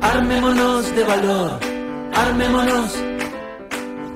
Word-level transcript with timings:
armémonos 0.00 0.94
de 0.94 1.04
valor, 1.04 1.60
armémonos, 2.14 2.96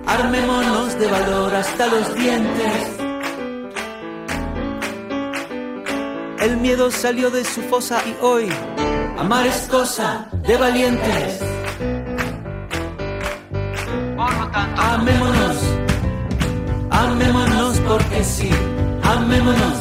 armémonos 0.06 0.98
de 0.98 1.06
valor 1.06 1.54
hasta 1.54 1.86
los 1.86 2.14
dientes. 2.14 2.90
El 6.40 6.56
miedo 6.58 6.90
salió 6.90 7.30
de 7.30 7.44
su 7.44 7.62
fosa 7.62 8.02
y 8.06 8.16
hoy 8.20 8.48
amar 9.18 9.46
es 9.46 9.66
cosa 9.70 10.28
de 10.46 10.56
valientes. 10.56 11.40
Amémonos, 14.76 15.56
amémonos 16.90 17.80
porque 17.80 18.24
sí, 18.24 18.50
amémonos. 19.02 19.80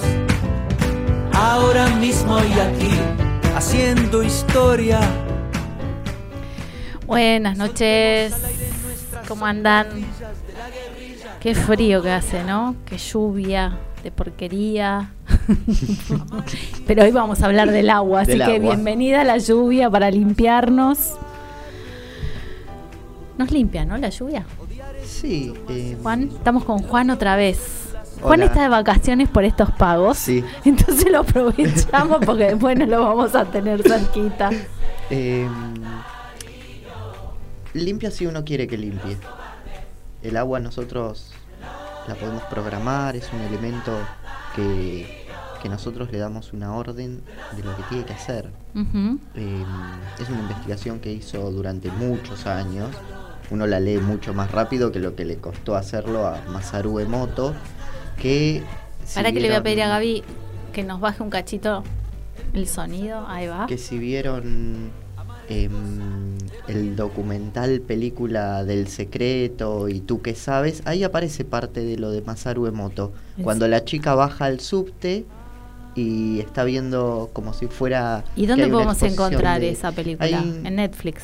Ahora 1.34 1.88
mismo 2.00 2.40
y 2.40 2.60
aquí, 2.60 3.00
haciendo 3.56 4.24
historia. 4.24 5.00
Buenas 7.14 7.60
noches, 7.60 8.34
¿cómo 9.28 9.46
andan? 9.46 9.86
Qué 11.40 11.54
frío 11.54 12.02
que 12.02 12.10
hace, 12.10 12.44
¿no? 12.44 12.76
Qué 12.86 12.98
lluvia 12.98 13.78
de 14.04 14.10
porquería. 14.10 15.12
Pero 16.88 17.04
hoy 17.04 17.12
vamos 17.12 17.44
a 17.44 17.46
hablar 17.46 17.70
del 17.70 17.92
agua, 17.92 18.22
así 18.22 18.32
Del 18.32 18.40
que 18.40 18.56
agua. 18.56 18.58
bienvenida 18.74 19.22
a 19.22 19.24
la 19.26 19.38
lluvia 19.38 19.92
para 19.92 20.10
limpiarnos. 20.10 21.12
Nos 23.38 23.52
limpia, 23.52 23.86
¿no? 23.86 23.96
La 23.98 24.10
lluvia. 24.10 24.44
Sí. 25.06 25.54
eh, 25.70 25.96
Juan, 26.02 26.24
estamos 26.36 26.64
con 26.64 26.80
Juan 26.80 27.12
otra 27.12 27.36
vez. 27.36 27.90
Juan 28.22 28.40
Hola. 28.40 28.46
está 28.46 28.64
de 28.64 28.70
vacaciones 28.70 29.30
por 29.30 29.44
estos 29.44 29.70
pagos. 29.70 30.18
Sí. 30.18 30.44
Entonces 30.66 31.12
lo 31.12 31.20
aprovechamos 31.20 32.26
porque 32.26 32.46
después 32.46 32.76
no 32.76 32.88
lo 32.88 33.04
vamos 33.04 33.36
a 33.36 33.46
tener 33.46 33.84
cerquita. 33.84 34.50
eh, 35.12 35.48
limpia 37.74 38.12
si 38.12 38.26
uno 38.26 38.44
quiere 38.44 38.68
que 38.68 38.78
limpie. 38.78 39.18
El 40.22 40.38
agua 40.38 40.60
nosotros 40.60 41.32
la 42.08 42.16
podemos 42.16 42.44
programar, 42.44 43.16
es 43.16 43.32
un 43.34 43.42
elemento 43.42 43.92
que, 44.56 45.26
que 45.62 45.70
nosotros 45.70 46.12
le 46.12 46.18
damos 46.18 46.54
una 46.54 46.76
orden 46.76 47.22
de 47.56 47.64
lo 47.64 47.76
que 47.76 47.84
tiene 47.84 48.06
que 48.06 48.14
hacer. 48.14 48.50
Eh, 49.36 49.64
es 50.20 50.30
una 50.30 50.40
investigación 50.40 51.00
que 51.00 51.12
hizo 51.12 51.52
durante 51.52 51.90
muchos 51.92 52.46
años. 52.46 52.90
Uno 53.50 53.68
la 53.68 53.80
lee 53.80 53.98
mucho 53.98 54.34
más 54.34 54.52
rápido 54.52 54.92
que 54.92 55.00
lo 55.00 55.16
que 55.16 55.26
le 55.26 55.38
costó 55.38 55.76
hacerlo 55.76 56.26
a 56.26 56.42
Masaru 56.50 57.00
Emoto. 57.00 57.54
Que 58.18 58.64
si 59.06 59.20
Ahora 59.20 59.32
que 59.32 59.40
le 59.40 59.50
voy 59.50 59.58
a 59.58 59.64
pedir 59.64 59.84
a 59.84 59.90
Gaby 59.90 60.24
que 60.72 60.84
nos 60.84 61.00
baje 61.00 61.22
un 61.22 61.30
cachito 61.30 61.84
el 62.54 62.68
sonido. 62.68 63.26
Ahí 63.28 63.48
va. 63.48 63.66
que 63.68 63.78
si 63.78 63.98
vieron 63.98 64.92
em, 65.50 66.38
el 66.68 66.96
documental 66.96 67.82
película 67.82 68.64
del 68.64 68.88
secreto 68.88 69.90
y 69.90 70.00
tú 70.00 70.22
qué 70.22 70.36
sabes, 70.36 70.82
ahí 70.86 71.04
aparece 71.04 71.44
parte 71.46 71.82
de 71.82 71.98
lo 71.98 72.12
de 72.12 72.22
Masaru 72.22 72.68
Emoto. 72.68 73.12
¿En 73.38 73.44
Cuando 73.44 73.68
la 73.68 73.84
chica 73.84 74.16
baja 74.16 74.46
al 74.46 74.60
subte 74.60 75.26
y 75.96 76.40
está 76.40 76.64
viendo 76.64 77.30
como 77.34 77.54
si 77.54 77.68
fuera... 77.68 78.24
¿Y 78.36 78.42
que 78.42 78.48
dónde 78.48 78.68
podemos 78.68 79.02
encontrar 79.04 79.60
de- 79.62 79.70
esa 79.70 79.92
película? 79.92 80.28
En 80.44 80.76
Netflix. 80.76 81.24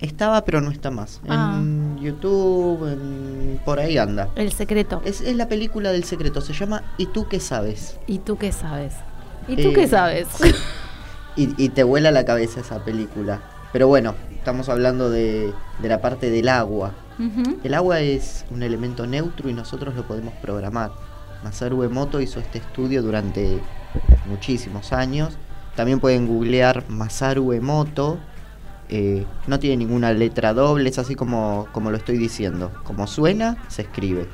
Estaba 0.00 0.44
pero 0.44 0.60
no 0.60 0.72
está 0.72 0.90
más. 0.90 1.20
Ah. 1.28 1.54
En 1.56 1.98
YouTube, 2.00 2.88
en- 2.92 3.60
por 3.64 3.78
ahí 3.78 3.98
anda. 3.98 4.28
El 4.34 4.50
secreto. 4.52 5.00
Es, 5.04 5.20
es 5.20 5.36
la 5.36 5.46
película 5.46 5.92
del 5.92 6.02
secreto, 6.02 6.40
se 6.40 6.52
llama 6.52 6.82
¿Y 6.98 7.06
tú 7.06 7.28
qué 7.28 7.38
sabes? 7.38 7.96
¿Y 8.08 8.18
tú 8.18 8.36
qué 8.36 8.50
sabes? 8.50 8.94
¿Y 9.46 9.54
tú 9.56 9.68
Eh, 9.68 9.72
qué 9.74 9.86
sabes? 9.86 10.26
Y, 11.36 11.54
y 11.62 11.70
te 11.70 11.82
vuela 11.82 12.10
la 12.10 12.24
cabeza 12.24 12.60
esa 12.60 12.84
película. 12.84 13.40
Pero 13.72 13.88
bueno, 13.88 14.14
estamos 14.30 14.68
hablando 14.68 15.08
de, 15.08 15.52
de 15.80 15.88
la 15.88 16.00
parte 16.00 16.30
del 16.30 16.48
agua. 16.48 16.92
El 17.62 17.74
agua 17.74 18.00
es 18.00 18.44
un 18.50 18.64
elemento 18.64 19.06
neutro 19.06 19.48
y 19.48 19.54
nosotros 19.54 19.94
lo 19.94 20.02
podemos 20.02 20.34
programar. 20.42 20.90
Masaru 21.44 21.84
Emoto 21.84 22.20
hizo 22.20 22.40
este 22.40 22.58
estudio 22.58 23.00
durante 23.00 23.60
muchísimos 24.26 24.92
años. 24.92 25.36
También 25.76 26.00
pueden 26.00 26.26
googlear 26.26 26.84
Masaru 26.88 27.52
Emoto. 27.52 28.18
Eh, 28.88 29.24
no 29.46 29.58
tiene 29.60 29.76
ninguna 29.76 30.12
letra 30.12 30.52
doble, 30.52 30.88
es 30.88 30.98
así 30.98 31.14
como, 31.14 31.68
como 31.72 31.92
lo 31.92 31.96
estoy 31.96 32.18
diciendo. 32.18 32.72
Como 32.82 33.06
suena, 33.06 33.56
se 33.68 33.82
escribe. 33.82 34.28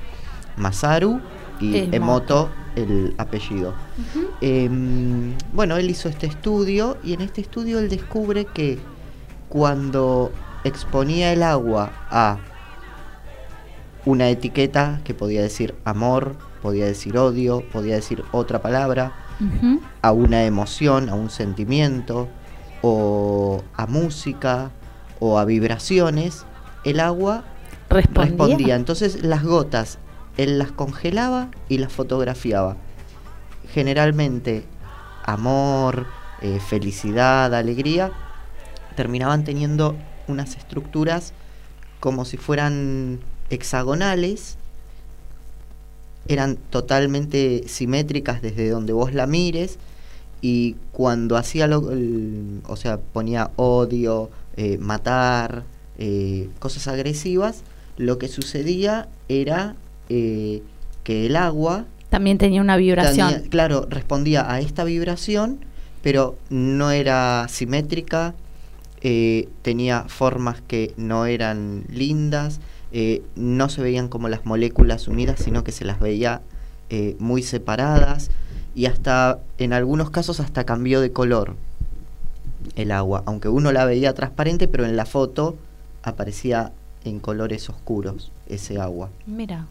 Masaru 0.56 1.20
y 1.60 1.94
Emoto. 1.94 2.48
El 2.82 3.14
apellido. 3.18 3.74
Em, 4.40 5.34
bueno, 5.52 5.76
él 5.76 5.90
hizo 5.90 6.08
este 6.08 6.26
estudio 6.26 6.96
y 7.02 7.12
en 7.12 7.22
este 7.22 7.40
estudio 7.40 7.78
él 7.78 7.88
descubre 7.88 8.44
que 8.44 8.78
cuando 9.48 10.30
exponía 10.64 11.32
el 11.32 11.42
agua 11.42 11.90
a 12.10 12.38
una 14.04 14.28
etiqueta 14.28 15.00
que 15.04 15.14
podía 15.14 15.42
decir 15.42 15.74
amor, 15.84 16.36
podía 16.62 16.86
decir 16.86 17.18
odio, 17.18 17.62
podía 17.72 17.96
decir 17.96 18.22
otra 18.32 18.62
palabra, 18.62 19.12
a 20.02 20.12
una 20.12 20.44
emoción, 20.44 21.08
a 21.08 21.14
un 21.14 21.30
sentimiento, 21.30 22.28
o 22.82 23.62
a 23.76 23.86
música, 23.86 24.70
o 25.20 25.38
a 25.38 25.44
vibraciones, 25.44 26.44
el 26.84 27.00
agua 27.00 27.44
¿Respondía? 27.90 28.30
respondía. 28.30 28.76
Entonces 28.76 29.22
las 29.22 29.42
gotas, 29.44 29.98
él 30.38 30.58
las 30.58 30.72
congelaba 30.72 31.50
y 31.68 31.78
las 31.78 31.92
fotografiaba. 31.92 32.76
Generalmente 33.74 34.64
amor, 35.24 36.06
eh, 36.40 36.58
felicidad, 36.66 37.54
alegría, 37.54 38.12
terminaban 38.96 39.44
teniendo 39.44 39.96
unas 40.26 40.56
estructuras 40.56 41.34
como 42.00 42.24
si 42.24 42.38
fueran 42.38 43.20
hexagonales, 43.50 44.56
eran 46.28 46.56
totalmente 46.56 47.64
simétricas 47.66 48.40
desde 48.40 48.70
donde 48.70 48.92
vos 48.92 49.12
la 49.12 49.26
mires 49.26 49.78
y 50.40 50.76
cuando 50.92 51.36
hacía 51.36 51.66
lo, 51.66 51.90
o 52.66 52.76
sea, 52.76 52.98
ponía 52.98 53.50
odio, 53.56 54.30
eh, 54.56 54.78
matar, 54.78 55.64
eh, 55.98 56.48
cosas 56.58 56.86
agresivas, 56.86 57.62
lo 57.96 58.18
que 58.18 58.28
sucedía 58.28 59.08
era 59.28 59.74
eh, 60.08 60.62
que 61.04 61.26
el 61.26 61.36
agua 61.36 61.86
También 62.10 62.38
tenía 62.38 62.60
una 62.60 62.76
vibración. 62.76 63.28
tenía- 63.34 63.48
claro, 63.50 63.86
respondía 63.88 64.50
a 64.50 64.60
esta 64.60 64.84
vibración, 64.84 65.58
pero 66.02 66.36
no 66.50 66.90
era 66.90 67.46
simétrica, 67.48 68.34
eh, 69.00 69.48
tenía 69.62 70.04
formas 70.08 70.60
que 70.66 70.92
no 70.96 71.26
eran 71.26 71.84
lindas, 71.88 72.60
eh, 72.92 73.22
no 73.36 73.68
se 73.68 73.82
veían 73.82 74.08
como 74.08 74.28
las 74.28 74.46
moléculas 74.46 75.08
unidas, 75.08 75.40
sino 75.40 75.62
que 75.64 75.72
se 75.72 75.84
las 75.84 76.00
veía 76.00 76.40
eh, 76.90 77.16
muy 77.18 77.42
separadas 77.42 78.30
y 78.74 78.86
hasta 78.86 79.40
en 79.58 79.72
algunos 79.74 80.10
casos 80.10 80.40
hasta 80.40 80.64
cambió 80.64 81.00
de 81.02 81.12
color 81.12 81.54
el 82.76 82.92
agua, 82.92 83.22
aunque 83.26 83.48
uno 83.48 83.72
la 83.72 83.84
veía 83.84 84.14
transparente, 84.14 84.68
pero 84.68 84.84
en 84.86 84.96
la 84.96 85.04
foto 85.04 85.56
aparecía 86.02 86.72
en 87.04 87.20
colores 87.20 87.68
oscuros 87.68 88.30
ese 88.48 88.80
agua. 88.80 89.10
Mira. 89.26 89.66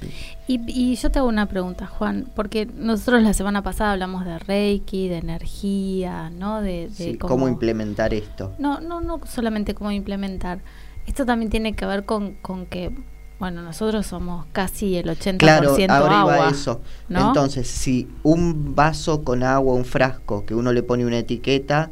Sí. 0.00 0.08
Y, 0.48 0.60
y 0.66 0.94
yo 0.96 1.10
te 1.10 1.18
hago 1.20 1.28
una 1.28 1.46
pregunta, 1.46 1.86
Juan, 1.86 2.28
porque 2.34 2.66
nosotros 2.66 3.22
la 3.22 3.32
semana 3.32 3.62
pasada 3.62 3.92
hablamos 3.92 4.24
de 4.24 4.38
Reiki, 4.38 5.08
de 5.08 5.18
energía, 5.18 6.30
¿no? 6.30 6.60
De, 6.60 6.88
de 6.88 6.94
Sí, 7.12 7.18
¿Cómo 7.18 7.48
implementar 7.48 8.12
esto? 8.14 8.52
No, 8.58 8.80
no, 8.80 9.00
no 9.00 9.20
solamente 9.26 9.74
cómo 9.74 9.90
implementar. 9.90 10.60
Esto 11.06 11.24
también 11.26 11.50
tiene 11.50 11.74
que 11.74 11.86
ver 11.86 12.04
con, 12.04 12.34
con 12.34 12.66
que, 12.66 12.90
bueno, 13.38 13.62
nosotros 13.62 14.06
somos 14.06 14.46
casi 14.52 14.96
el 14.96 15.06
80% 15.08 15.36
Claro, 15.38 15.70
ahora 15.90 16.20
agua. 16.20 16.36
iba 16.38 16.50
eso. 16.50 16.80
¿no? 17.08 17.28
Entonces, 17.28 17.68
si 17.68 18.08
un 18.22 18.74
vaso 18.74 19.22
con 19.22 19.42
agua, 19.42 19.74
un 19.74 19.84
frasco, 19.84 20.44
que 20.46 20.54
uno 20.54 20.72
le 20.72 20.82
pone 20.82 21.04
una 21.06 21.18
etiqueta, 21.18 21.90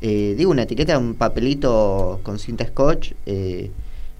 eh, 0.00 0.34
digo 0.36 0.50
una 0.50 0.62
etiqueta, 0.62 0.98
un 0.98 1.14
papelito 1.14 2.20
con 2.22 2.38
cinta 2.38 2.66
scotch, 2.66 3.12
eh, 3.26 3.70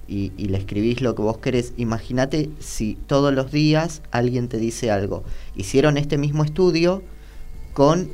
y, 0.08 0.30
le 0.30 0.58
escribís 0.58 1.00
lo 1.00 1.14
que 1.14 1.22
vos 1.22 1.38
querés, 1.38 1.72
imagínate 1.76 2.50
si 2.58 2.96
todos 3.06 3.34
los 3.34 3.50
días 3.50 4.02
alguien 4.10 4.48
te 4.48 4.58
dice 4.58 4.90
algo. 4.90 5.24
Hicieron 5.56 5.96
este 5.96 6.18
mismo 6.18 6.44
estudio 6.44 7.02
con 7.72 8.10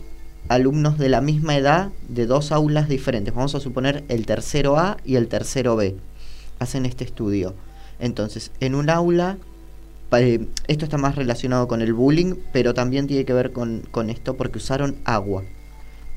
alumnos 0.48 0.98
de 0.98 1.08
la 1.08 1.20
misma 1.20 1.56
edad 1.56 1.92
de 2.08 2.26
dos 2.26 2.52
aulas 2.52 2.88
diferentes. 2.88 3.34
Vamos 3.34 3.54
a 3.54 3.60
suponer 3.60 4.04
el 4.08 4.26
tercero 4.26 4.78
A 4.78 4.96
y 5.04 5.16
el 5.16 5.28
tercero 5.28 5.76
B. 5.76 5.96
Hacen 6.58 6.86
este 6.86 7.04
estudio. 7.04 7.54
Entonces, 7.98 8.52
en 8.60 8.74
un 8.74 8.90
aula, 8.90 9.38
eh, 10.12 10.46
esto 10.68 10.84
está 10.84 10.98
más 10.98 11.14
relacionado 11.14 11.68
con 11.68 11.82
el 11.82 11.92
bullying, 11.92 12.34
pero 12.52 12.74
también 12.74 13.06
tiene 13.06 13.24
que 13.24 13.32
ver 13.32 13.52
con, 13.52 13.82
con 13.90 14.10
esto 14.10 14.36
porque 14.36 14.58
usaron 14.58 14.96
agua. 15.04 15.44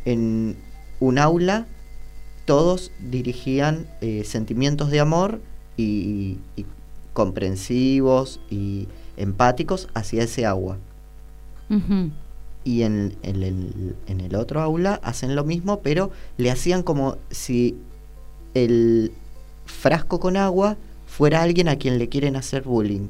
En 0.06 0.56
un 1.00 1.20
aula, 1.20 1.68
todos 2.46 2.92
dirigían 3.00 3.88
eh, 4.02 4.24
sentimientos 4.24 4.90
de 4.90 5.00
amor 5.00 5.42
y, 5.78 6.38
y 6.56 6.66
comprensivos 7.14 8.40
y 8.50 8.88
empáticos 9.18 9.88
hacia 9.94 10.24
ese 10.24 10.46
agua. 10.46 10.78
Y 12.64 12.84
en, 12.84 13.16
en 13.24 13.44
el, 13.44 13.96
en 14.08 14.22
el 14.22 14.36
otro 14.36 14.62
aula 14.62 15.00
hacen 15.04 15.36
lo 15.36 15.44
mismo, 15.44 15.82
pero 15.82 16.12
le 16.38 16.52
hacían 16.52 16.84
como 16.84 17.18
si 17.32 17.78
el 18.54 19.12
frasco 19.66 20.20
con 20.20 20.38
agua 20.38 20.78
fuera 21.08 21.42
alguien 21.42 21.70
a 21.70 21.78
quien 21.78 21.98
le 21.98 22.10
quieren 22.10 22.36
hacer 22.36 22.64
bullying. 22.64 23.10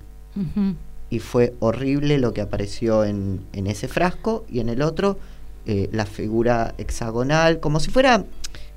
Y 1.09 1.19
fue 1.19 1.53
horrible 1.59 2.18
lo 2.18 2.33
que 2.33 2.41
apareció 2.41 3.06
en, 3.06 3.41
en 3.53 3.68
ese 3.68 3.88
frasco 3.88 4.45
y 4.50 4.59
en 4.59 4.69
el 4.69 4.81
otro 4.81 5.18
eh, 5.65 5.89
la 5.91 6.06
figura 6.06 6.75
hexagonal, 6.77 7.59
como 7.59 7.79
si 7.79 7.89
fuera, 7.89 8.25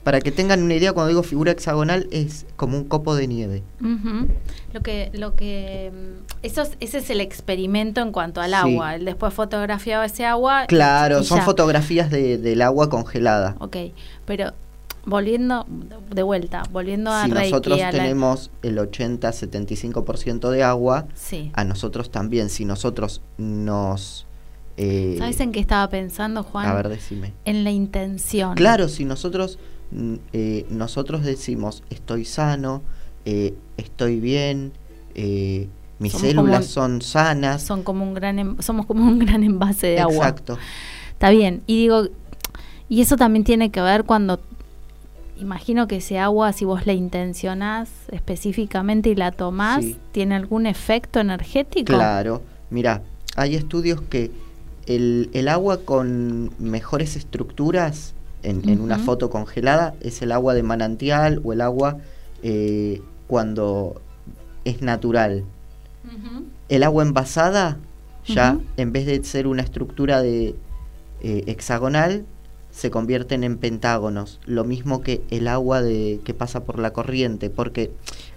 para 0.09 0.23
que 0.23 0.33
tengan 0.33 0.63
una 0.63 0.73
idea, 0.73 0.95
cuando 0.95 1.09
digo 1.11 1.23
figura 1.23 1.53
hexagonal 1.53 2.09
es 2.11 2.47
como 2.57 2.79
un 2.79 2.85
copo 2.85 3.15
de 3.15 3.27
nieve. 3.27 3.63
Lo 4.73 4.81
que, 4.81 5.11
lo 5.13 5.37
que, 5.37 5.93
mm, 5.93 6.25
eso 6.43 6.63
es- 6.63 6.79
ese 6.81 6.97
es 6.99 7.11
el 7.11 7.21
experimento 7.21 8.01
en 8.01 8.11
cuanto 8.11 8.41
al 8.41 8.53
Sí. 8.53 8.57
agua. 8.57 8.95
Él 8.95 9.05
después 9.05 9.35
fotografiaba 9.35 10.07
ese 10.07 10.25
agua. 10.25 10.65
Claro, 10.67 11.23
son 11.25 11.41
ya. 11.41 11.45
fotografías 11.45 12.11
de, 12.11 12.39
del 12.39 12.63
agua 12.63 12.89
congelada. 12.89 13.55
Ok, 13.61 13.77
pero 14.25 14.55
volviendo 15.05 15.67
de 16.11 16.23
vuelta, 16.23 16.63
volviendo 16.73 17.11
a 17.11 17.27
Si 17.27 17.31
Reiki, 17.31 17.51
nosotros 17.51 17.79
a 17.79 17.85
la- 17.85 17.91
tenemos 17.91 18.51
el 18.63 18.79
80-75% 18.79 20.49
de 20.51 20.63
agua, 20.63 21.07
sí. 21.15 21.51
a 21.53 21.65
nosotros 21.65 22.11
también, 22.11 22.49
si 22.49 22.65
nosotros 22.65 23.21
nos... 23.37 24.25
eh, 24.79 25.17
¿Sabes 25.19 25.39
en 25.41 25.53
qué 25.53 25.61
estaba 25.61 25.87
pensando, 25.91 26.43
Juan? 26.45 26.65
a 26.67 26.73
ver, 26.73 26.89
decime. 26.89 27.35
En 27.45 27.63
la 27.65 27.73
intención. 27.73 28.55
Claro, 28.55 28.89
si 28.89 29.05
nosotros, 29.05 29.59
eh, 30.33 30.67
nosotros 30.71 31.25
decimos 31.25 31.83
estoy 31.91 32.25
sano, 32.25 32.83
eh, 33.25 33.55
estoy 33.77 34.21
bien, 34.21 34.73
eh, 35.15 35.69
mis 35.99 36.13
Somos 36.13 36.27
células 36.29 36.67
son 36.67 37.03
sanas. 37.03 37.63
Son 37.63 37.83
como 37.83 38.05
un 38.05 38.15
gran, 38.15 38.39
em- 38.39 38.57
somos 38.61 38.87
como 38.87 39.05
un 39.05 39.19
gran 39.25 39.43
envase 39.43 39.89
de 39.89 40.01
agua. 40.01 40.15
Exacto. 40.29 40.59
Está 41.13 41.31
bien. 41.31 41.63
Y 41.67 41.79
digo, 41.83 42.05
y 42.89 43.01
eso 43.01 43.17
también 43.17 43.45
tiene 43.45 43.71
que 43.71 43.81
ver 43.81 44.05
cuando, 44.05 44.41
imagino 45.41 45.89
que 45.89 45.97
ese 45.97 46.19
agua, 46.19 46.53
si 46.53 46.65
vos 46.65 46.87
la 46.87 46.93
intencionás 46.93 47.89
específicamente 48.13 49.11
y 49.11 49.15
la 49.15 49.33
tomás, 49.33 49.85
Sí. 49.85 49.97
¿tiene 50.13 50.35
algún 50.37 50.67
efecto 50.67 51.19
energético? 51.21 51.95
Claro. 51.95 52.43
Mira, 52.71 53.03
hay 53.37 53.55
estudios 53.57 54.01
que 54.03 54.31
el, 54.87 55.31
el 55.33 55.49
agua 55.49 55.79
con 55.85 56.53
mejores 56.59 57.17
estructuras 57.17 58.15
en, 58.43 58.69
en 58.69 58.81
una 58.81 58.99
foto 58.99 59.31
congelada 59.31 59.95
es 60.01 60.23
el 60.23 60.33
agua 60.33 60.55
de 60.55 60.63
manantial 60.63 61.41
o 61.45 61.53
el 61.53 61.61
agua 61.61 61.99
eh, 62.43 63.03
cuando 63.27 64.01
es 64.65 64.83
natural. 64.83 65.45
El 66.69 66.83
agua 66.83 67.03
envasada 67.03 67.79
ya 68.27 68.59
en 68.77 68.93
vez 68.93 69.07
de 69.07 69.23
ser 69.25 69.47
una 69.47 69.63
estructura 69.63 70.21
de 70.21 70.55
eh, 71.21 71.45
hexagonal 71.47 72.25
se 72.71 72.91
convierten 72.91 73.43
en 73.43 73.57
pentágonos, 73.57 74.41
lo 74.45 74.65
mismo 74.65 75.01
que 75.01 75.23
el 75.31 75.49
agua 75.49 75.83
de, 75.83 76.21
que 76.25 76.35
pasa 76.35 76.65
por 76.65 76.79
la 76.79 76.93
corriente, 76.93 77.51
porque 77.51 77.91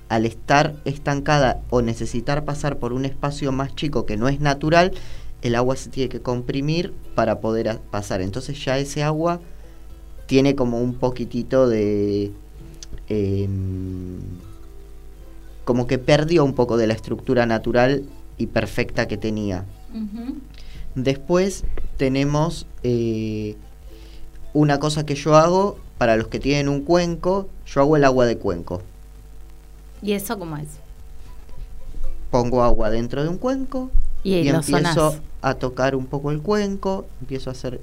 al 0.09 0.25
estar 0.25 0.75
estancada 0.86 1.62
o 1.69 1.81
necesitar 1.81 2.45
pasar 2.45 2.80
por 2.80 2.94
un 2.94 3.06
espacio 3.06 3.51
más 3.51 3.75
chico 3.75 4.06
que 4.06 4.18
no 4.18 4.30
es 4.30 4.39
natural, 4.39 4.94
el 5.42 5.56
agua 5.56 5.75
se 5.75 5.89
tiene 5.89 6.09
que 6.09 6.21
comprimir 6.21 6.94
para 7.13 7.39
poder 7.39 7.80
pasar. 7.92 8.21
Entonces 8.21 8.63
ya 8.63 8.77
ese 8.77 9.04
agua 9.04 9.42
tiene 10.31 10.56
como 10.56 10.80
un 10.80 10.94
poquitito 10.94 11.68
de... 11.68 12.31
em, 13.10 14.18
como 15.66 15.88
que 15.88 15.98
perdió 15.98 16.45
un 16.45 16.54
poco 16.54 16.78
de 16.78 16.88
la 16.88 16.94
estructura 16.94 17.45
natural 17.45 18.06
y 18.38 18.48
perfecta 18.48 19.10
que 19.10 19.18
tenía. 19.18 19.66
Después 20.95 21.66
tenemos 21.98 22.66
eh, 22.83 23.57
una 24.54 24.80
cosa 24.80 25.06
que 25.06 25.16
yo 25.16 25.36
hago 25.36 25.78
para 25.98 26.16
los 26.16 26.30
que 26.30 26.39
tienen 26.39 26.69
un 26.69 26.80
cuenco, 26.80 27.50
yo 27.66 27.81
hago 27.81 27.98
el 27.98 28.06
agua 28.06 28.25
de 28.25 28.38
cuenco. 28.38 28.81
¿Y 30.01 30.13
eso 30.13 30.39
cómo 30.39 30.56
es? 30.56 30.69
Pongo 32.30 32.63
agua 32.63 32.89
dentro 32.89 33.22
de 33.22 33.28
un 33.28 33.38
cuenco 33.38 33.92
Y, 34.24 34.48
empiezo 34.48 34.78
sonás. 34.78 35.22
a 35.42 35.56
tocar 35.56 35.94
un 35.94 36.06
poco 36.06 36.31
el 36.31 36.42
cuenco, 36.42 37.06
empiezo 37.19 37.50
a 37.50 37.51
hacer 37.51 37.81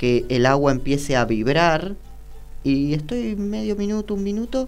que 0.00 0.24
el 0.30 0.46
agua 0.46 0.72
empiece 0.72 1.14
a 1.14 1.26
vibrar 1.26 1.94
y 2.64 2.94
estoy 2.94 3.36
medio 3.36 3.76
minuto, 3.76 4.14
un 4.14 4.24
minuto 4.24 4.66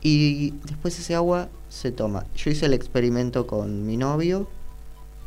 y 0.00 0.52
después 0.64 0.98
ese 0.98 1.14
agua 1.14 1.50
se 1.68 1.92
toma. 1.92 2.24
Yo 2.34 2.50
hice 2.50 2.64
el 2.64 2.72
experimento 2.72 3.46
con 3.46 3.84
mi 3.84 3.98
novio 3.98 4.48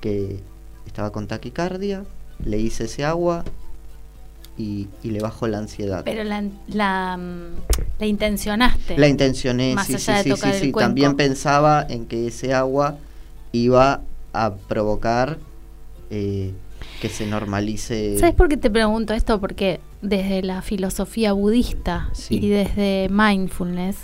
que 0.01 0.39
estaba 0.87 1.11
con 1.11 1.27
taquicardia, 1.27 2.05
le 2.43 2.57
hice 2.57 2.85
ese 2.85 3.05
agua 3.05 3.45
y, 4.57 4.87
y 5.03 5.11
le 5.11 5.19
bajó 5.19 5.47
la 5.47 5.59
ansiedad. 5.59 6.01
Pero 6.03 6.23
la, 6.23 6.43
la, 6.65 7.15
mm, 7.15 7.99
la 7.99 8.05
intencionaste. 8.07 8.97
La 8.97 9.07
intencioné, 9.07 9.75
Más 9.75 9.85
sí, 9.85 9.93
allá 9.93 10.23
sí, 10.23 10.29
de 10.29 10.35
sí, 10.35 10.41
tocar 10.41 10.53
sí, 10.55 10.59
sí. 10.59 10.71
También 10.71 11.15
pensaba 11.15 11.85
en 11.87 12.07
que 12.07 12.25
ese 12.25 12.51
agua 12.55 12.97
iba 13.51 14.01
a 14.33 14.55
provocar 14.55 15.37
eh, 16.09 16.51
que 17.01 17.09
se 17.09 17.25
normalice. 17.25 18.17
¿Sabes 18.19 18.35
por 18.35 18.47
qué 18.49 18.57
te 18.57 18.69
pregunto 18.69 19.13
esto? 19.13 19.39
Porque 19.39 19.79
desde 20.01 20.41
la 20.43 20.61
filosofía 20.61 21.33
budista 21.33 22.09
Sí. 22.13 22.39
y 22.41 22.49
desde 22.49 23.07
mindfulness, 23.11 23.97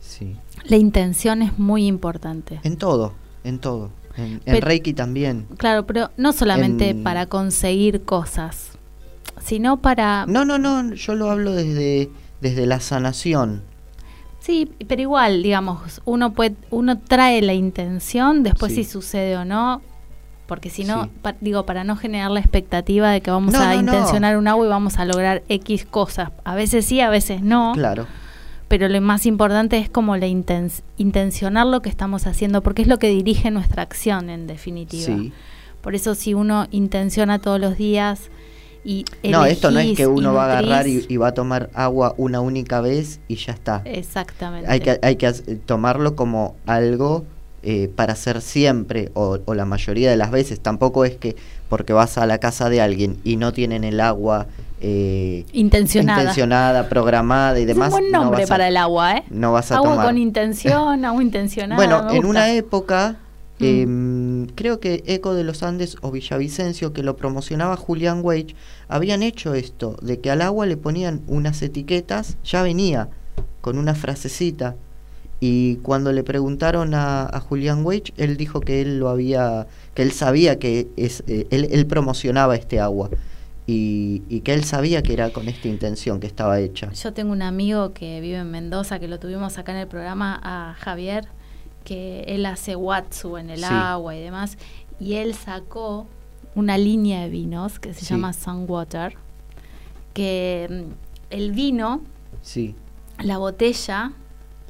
Sí. 0.00 0.36
la 0.64 0.76
intención 0.76 1.42
es 1.42 1.58
muy 1.58 1.86
importante. 1.86 2.60
En 2.62 2.76
todo, 2.76 3.14
en 3.44 3.58
todo. 3.58 3.90
En, 4.16 4.40
Reiki 4.62 4.94
también. 4.94 5.46
Claro, 5.58 5.86
pero 5.86 6.10
no 6.16 6.32
solamente 6.32 6.90
En- 6.90 7.04
para 7.04 7.26
conseguir 7.26 8.02
cosas, 8.02 8.70
sino 9.40 9.76
para... 9.76 10.26
No, 10.26 10.44
no, 10.44 10.58
no, 10.58 10.92
yo 10.94 11.14
lo 11.14 11.30
hablo 11.30 11.52
desde, 11.52 12.10
desde 12.40 12.66
la 12.66 12.80
sanación. 12.80 13.62
Sí, 14.40 14.70
pero 14.88 15.02
igual, 15.02 15.42
digamos, 15.44 16.00
uno 16.04 16.32
puede, 16.32 16.56
uno 16.70 16.98
trae 16.98 17.42
la 17.42 17.54
intención, 17.54 18.42
después 18.42 18.72
Sí. 18.74 18.82
si 18.82 18.90
sucede 18.90 19.36
o 19.36 19.44
no, 19.44 19.82
porque 20.48 20.70
si 20.70 20.82
no, 20.82 21.04
Sí. 21.04 21.10
pa- 21.22 21.36
digo, 21.40 21.64
para 21.66 21.84
no 21.84 21.94
generar 21.94 22.32
la 22.32 22.40
expectativa 22.40 23.10
de 23.12 23.20
que 23.20 23.30
vamos 23.30 23.52
No, 23.52 23.60
a 23.60 23.66
no, 23.66 23.74
no. 23.74 23.80
intencionar 23.80 24.36
un 24.36 24.48
agua 24.48 24.66
y 24.66 24.68
vamos 24.70 24.98
a 24.98 25.04
lograr 25.04 25.44
X 25.48 25.84
cosas. 25.84 26.30
A 26.42 26.56
veces 26.56 26.84
sí, 26.86 27.00
a 27.00 27.10
veces 27.10 27.42
no. 27.42 27.72
Claro. 27.74 28.06
pero 28.66 28.86
lo 28.88 29.00
más 29.00 29.24
importante 29.24 29.78
es 29.78 29.88
como 29.88 30.16
la 30.18 30.26
inten- 30.26 30.82
intencionar 30.98 31.66
lo 31.66 31.80
que 31.80 31.88
estamos 31.88 32.26
haciendo, 32.26 32.62
porque 32.62 32.82
es 32.82 32.88
lo 32.88 32.98
que 32.98 33.08
dirige 33.08 33.50
nuestra 33.50 33.82
acción 33.82 34.28
en 34.28 34.46
definitiva. 34.46 35.06
Sí. 35.06 35.32
Por 35.80 35.94
eso 35.94 36.14
si 36.14 36.34
uno 36.34 36.66
intenciona 36.70 37.38
todos 37.38 37.58
los 37.58 37.78
días 37.78 38.30
y 38.84 39.04
No, 39.24 39.46
esto 39.46 39.70
no 39.70 39.80
es 39.80 39.96
que 39.96 40.06
uno 40.06 40.34
va 40.34 40.44
a 40.52 40.58
agarrar 40.58 40.86
y, 40.86 41.06
y 41.08 41.16
va 41.16 41.28
a 41.28 41.34
tomar 41.34 41.70
agua 41.72 42.14
una 42.18 42.40
única 42.42 42.82
vez 42.82 43.20
y 43.26 43.36
ya 43.36 43.52
está. 43.54 43.80
Exactamente. 43.86 44.70
Hay 44.70 44.80
que, 44.80 44.98
hay 45.02 45.16
que 45.16 45.28
hac- 45.28 45.60
tomarlo 45.64 46.14
como 46.14 46.54
algo 46.66 47.24
eh, 47.70 47.90
para 47.94 48.14
hacer 48.14 48.40
siempre 48.40 49.10
o, 49.12 49.38
o 49.44 49.54
la 49.54 49.66
mayoría 49.66 50.10
de 50.10 50.16
las 50.16 50.30
veces. 50.30 50.58
Tampoco 50.60 51.04
es 51.04 51.16
que 51.16 51.36
porque 51.68 51.92
vas 51.92 52.16
a 52.16 52.24
la 52.24 52.38
casa 52.38 52.70
de 52.70 52.80
alguien 52.80 53.18
y 53.24 53.36
no 53.36 53.52
tienen 53.52 53.84
el 53.84 54.00
agua 54.00 54.46
eh, 54.80 55.44
Intencionada. 55.52 56.20
intencionada, 56.22 56.88
programada 56.88 57.58
y 57.60 57.66
demás. 57.66 57.88
es 57.88 57.94
un 57.94 58.00
buen 58.00 58.12
no 58.12 58.22
nombre 58.22 58.44
a- 58.44 58.46
para 58.46 58.68
el 58.68 58.76
agua, 58.78 59.18
¿eh? 59.18 59.24
No 59.28 59.52
vas 59.52 59.70
a 59.70 59.76
agua 59.76 59.90
tomar. 59.90 60.06
con 60.06 60.16
intención, 60.28 61.04
agua 61.04 61.22
intencionada. 61.22 61.76
Bueno, 61.76 62.10
en 62.10 62.24
una 62.24 62.52
época, 62.52 63.16
Mm. 63.60 63.64
em, 63.64 64.46
creo 64.54 64.78
que 64.78 65.02
Eco 65.06 65.34
de 65.34 65.42
los 65.42 65.64
Andes 65.64 65.96
o 66.00 66.12
Villavicencio, 66.12 66.92
que 66.92 67.02
lo 67.02 67.16
promocionaba 67.16 67.76
Julián 67.76 68.20
Wage, 68.22 68.54
habían 68.88 69.22
hecho 69.24 69.52
esto, 69.54 69.96
de 70.00 70.20
que 70.20 70.30
al 70.30 70.42
agua 70.42 70.64
le 70.64 70.76
ponían 70.76 71.22
unas 71.26 71.60
etiquetas, 71.62 72.36
ya 72.44 72.62
venía 72.62 73.08
con 73.60 73.76
una 73.76 73.96
frasecita. 73.96 74.76
Y 75.40 75.76
cuando 75.76 76.12
le 76.12 76.24
preguntaron 76.24 76.94
a, 76.94 77.24
a 77.26 77.40
Julián 77.40 77.84
Wage, 77.84 78.12
él 78.16 78.36
dijo 78.36 78.60
que 78.60 78.80
él 78.80 78.98
lo 78.98 79.08
había, 79.08 79.66
que 79.94 80.02
él 80.02 80.10
sabía 80.12 80.58
que 80.58 80.88
es, 80.96 81.22
eh, 81.28 81.46
él, 81.50 81.68
él 81.70 81.86
promocionaba 81.86 82.56
este 82.56 82.80
agua 82.80 83.08
y, 83.66 84.22
y 84.28 84.40
que 84.40 84.52
él 84.54 84.64
sabía 84.64 85.02
que 85.02 85.12
era 85.12 85.30
con 85.30 85.46
esta 85.46 85.68
intención 85.68 86.18
que 86.18 86.26
estaba 86.26 86.58
hecha. 86.58 86.90
Yo 86.92 87.12
tengo 87.12 87.30
un 87.32 87.42
amigo 87.42 87.92
que 87.92 88.20
vive 88.20 88.38
en 88.38 88.50
Mendoza, 88.50 88.98
que 88.98 89.06
lo 89.06 89.20
tuvimos 89.20 89.58
acá 89.58 89.70
en 89.72 89.78
el 89.78 89.86
programa, 89.86 90.40
a 90.42 90.74
Javier, 90.74 91.28
que 91.84 92.22
él 92.26 92.44
hace 92.44 92.74
Watsu 92.74 93.36
en 93.36 93.50
el 93.50 93.60
Sí. 93.60 93.66
agua 93.68 94.16
y 94.16 94.20
demás, 94.20 94.58
y 94.98 95.14
él 95.14 95.34
sacó 95.34 96.06
una 96.56 96.76
línea 96.78 97.20
de 97.22 97.28
vinos 97.28 97.78
que 97.78 97.94
se 97.94 98.00
Sí. 98.04 98.06
llama 98.14 98.32
Sunwater, 98.32 99.14
que 100.14 100.66
mm, 100.68 100.92
el 101.30 101.52
vino, 101.52 102.02
Sí. 102.42 102.74
la 103.22 103.38
botella, 103.38 104.12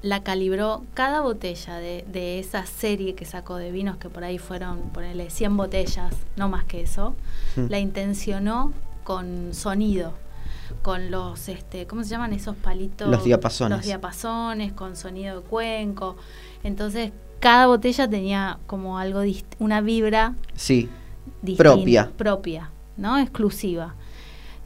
la 0.02 0.22
calibró, 0.22 0.84
cada 0.94 1.20
botella 1.20 1.76
de, 1.78 2.04
de 2.10 2.38
esa 2.38 2.64
serie 2.66 3.14
que 3.14 3.24
sacó 3.24 3.56
de 3.56 3.72
vinos, 3.72 3.96
que 3.96 4.08
por 4.08 4.22
ahí 4.24 4.38
fueron, 4.38 4.80
ponerle 4.90 5.30
100 5.30 5.56
botellas, 5.56 6.14
no 6.36 6.48
más 6.48 6.64
que 6.64 6.82
eso, 6.82 7.14
Mm. 7.56 7.66
la 7.68 7.78
intencionó 7.80 8.72
con 9.04 9.54
sonido, 9.54 10.12
con 10.82 11.10
los, 11.10 11.48
este, 11.48 11.86
¿cómo 11.86 12.04
se 12.04 12.10
llaman 12.10 12.32
esos 12.32 12.54
palitos? 12.56 13.08
Los 13.08 13.24
diapasones. 13.24 13.78
Los 13.78 13.86
diapasones, 13.86 14.72
con 14.72 14.94
sonido 14.96 15.40
de 15.40 15.46
cuenco. 15.46 16.16
Entonces, 16.62 17.10
cada 17.40 17.66
botella 17.66 18.08
tenía 18.08 18.58
como 18.66 18.98
algo, 18.98 19.22
una 19.58 19.80
vibra 19.80 20.34
Sí. 20.54 20.88
distinta, 21.42 21.62
Propia. 21.74 22.10
propia, 22.16 22.70
¿no? 22.96 23.18
Exclusiva. 23.18 23.94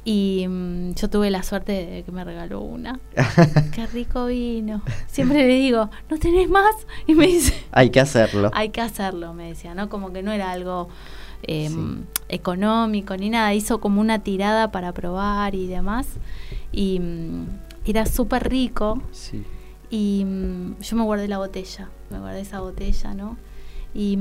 Y 0.05 0.47
mm, 0.49 0.95
yo 0.95 1.09
tuve 1.11 1.31
la 1.31 1.43
suerte 1.45 1.73
de 1.87 2.03
que 2.03 2.11
me 2.13 2.25
regaló 2.25 2.61
una. 2.61 2.99
Qué 3.75 3.87
rico 3.87 4.27
vino. 4.27 4.83
Siempre 5.07 5.47
le 5.47 5.55
digo, 5.55 5.91
¿no 6.11 6.19
tenés 6.19 6.49
más? 6.49 6.75
Y 7.07 7.15
me 7.15 7.27
dice, 7.29 7.55
Hay 7.71 7.91
que 7.91 8.01
hacerlo. 8.01 8.51
hay 8.53 8.71
que 8.71 8.81
hacerlo, 8.81 9.33
me 9.33 9.49
decía, 9.49 9.75
¿no? 9.75 9.89
Como 9.89 10.13
que 10.13 10.23
no 10.23 10.33
era 10.33 10.51
algo 10.51 10.89
eh, 11.45 11.69
Sí. 11.69 12.05
económico 12.29 13.17
ni 13.17 13.31
nada. 13.31 13.55
Hizo 13.55 13.81
como 13.81 14.01
una 14.01 14.19
tirada 14.21 14.73
para 14.73 14.93
probar 14.93 15.55
y 15.55 15.67
demás. 15.69 16.09
Y 16.73 16.99
mm, 16.99 17.47
era 17.85 18.05
súper 18.07 18.49
rico. 18.49 19.01
Sí. 19.13 19.45
Y 19.91 20.25
mm, 20.25 20.81
yo 20.81 20.97
me 20.97 21.03
guardé 21.05 21.29
la 21.29 21.39
botella, 21.39 21.91
me 22.11 22.19
guardé 22.19 22.41
esa 22.41 22.61
botella, 22.61 23.15
¿no? 23.15 23.37
Y 23.95 24.17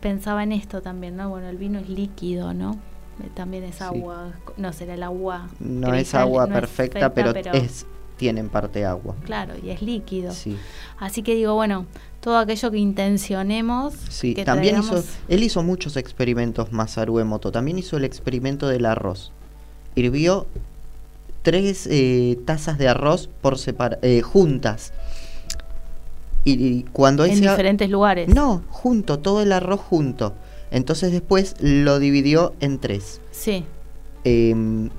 pensaba 0.00 0.42
en 0.42 0.52
esto 0.52 0.80
también, 0.82 1.16
¿no? 1.16 1.28
Bueno, 1.28 1.48
el 1.48 1.58
vino 1.58 1.78
es 1.78 1.88
líquido, 1.88 2.54
¿no? 2.54 2.76
Eh, 3.20 3.28
También 3.34 3.64
es 3.64 3.76
Sí. 3.76 3.84
agua, 3.84 4.32
no 4.56 4.72
será 4.72 4.94
el 4.94 5.02
agua. 5.02 5.48
No 5.60 5.92
es 5.94 6.14
agua 6.14 6.46
no 6.46 6.54
es 6.54 6.60
perfecta, 6.60 7.12
pero, 7.12 7.30
es 7.52 7.86
tiene 8.16 8.40
en 8.40 8.48
parte 8.48 8.84
agua. 8.84 9.14
Claro, 9.24 9.54
y 9.62 9.70
es 9.70 9.82
líquido. 9.82 10.32
Sí. 10.32 10.56
Así 10.98 11.22
que 11.22 11.34
digo, 11.34 11.54
bueno, 11.54 11.86
todo 12.20 12.38
aquello 12.38 12.70
que 12.70 12.78
intencionemos. 12.78 13.94
Sí, 14.10 14.34
que 14.34 14.44
también 14.44 14.78
hizo, 14.78 15.02
él 15.28 15.42
hizo 15.42 15.62
muchos 15.64 15.96
experimentos 15.96 16.70
Masaru 16.72 17.18
Emoto. 17.18 17.50
También 17.50 17.78
hizo 17.78 17.96
el 17.96 18.04
experimento 18.04 18.68
del 18.68 18.86
arroz. 18.86 19.32
Hirvió 19.96 20.46
tres 21.42 21.88
eh, 21.90 22.38
tazas 22.44 22.78
de 22.78 22.86
arroz 22.88 23.28
por 23.40 23.56
separa- 23.58 23.98
eh, 24.02 24.22
juntas. 24.22 24.92
Y, 26.44 26.52
y 26.64 26.82
cuando 26.92 27.24
en 27.24 27.40
diferentes 27.40 27.88
lugares. 27.90 28.28
no, 28.28 28.62
junto, 28.68 29.18
todo 29.18 29.42
el 29.42 29.52
arroz 29.52 29.80
junto. 29.80 30.34
Entonces 30.72 31.12
después 31.12 31.54
lo 31.60 32.00
dividió 32.00 32.54
en 32.58 32.78
tres. 32.78 33.20
Sí, 33.30 33.64
Em, 34.24 34.90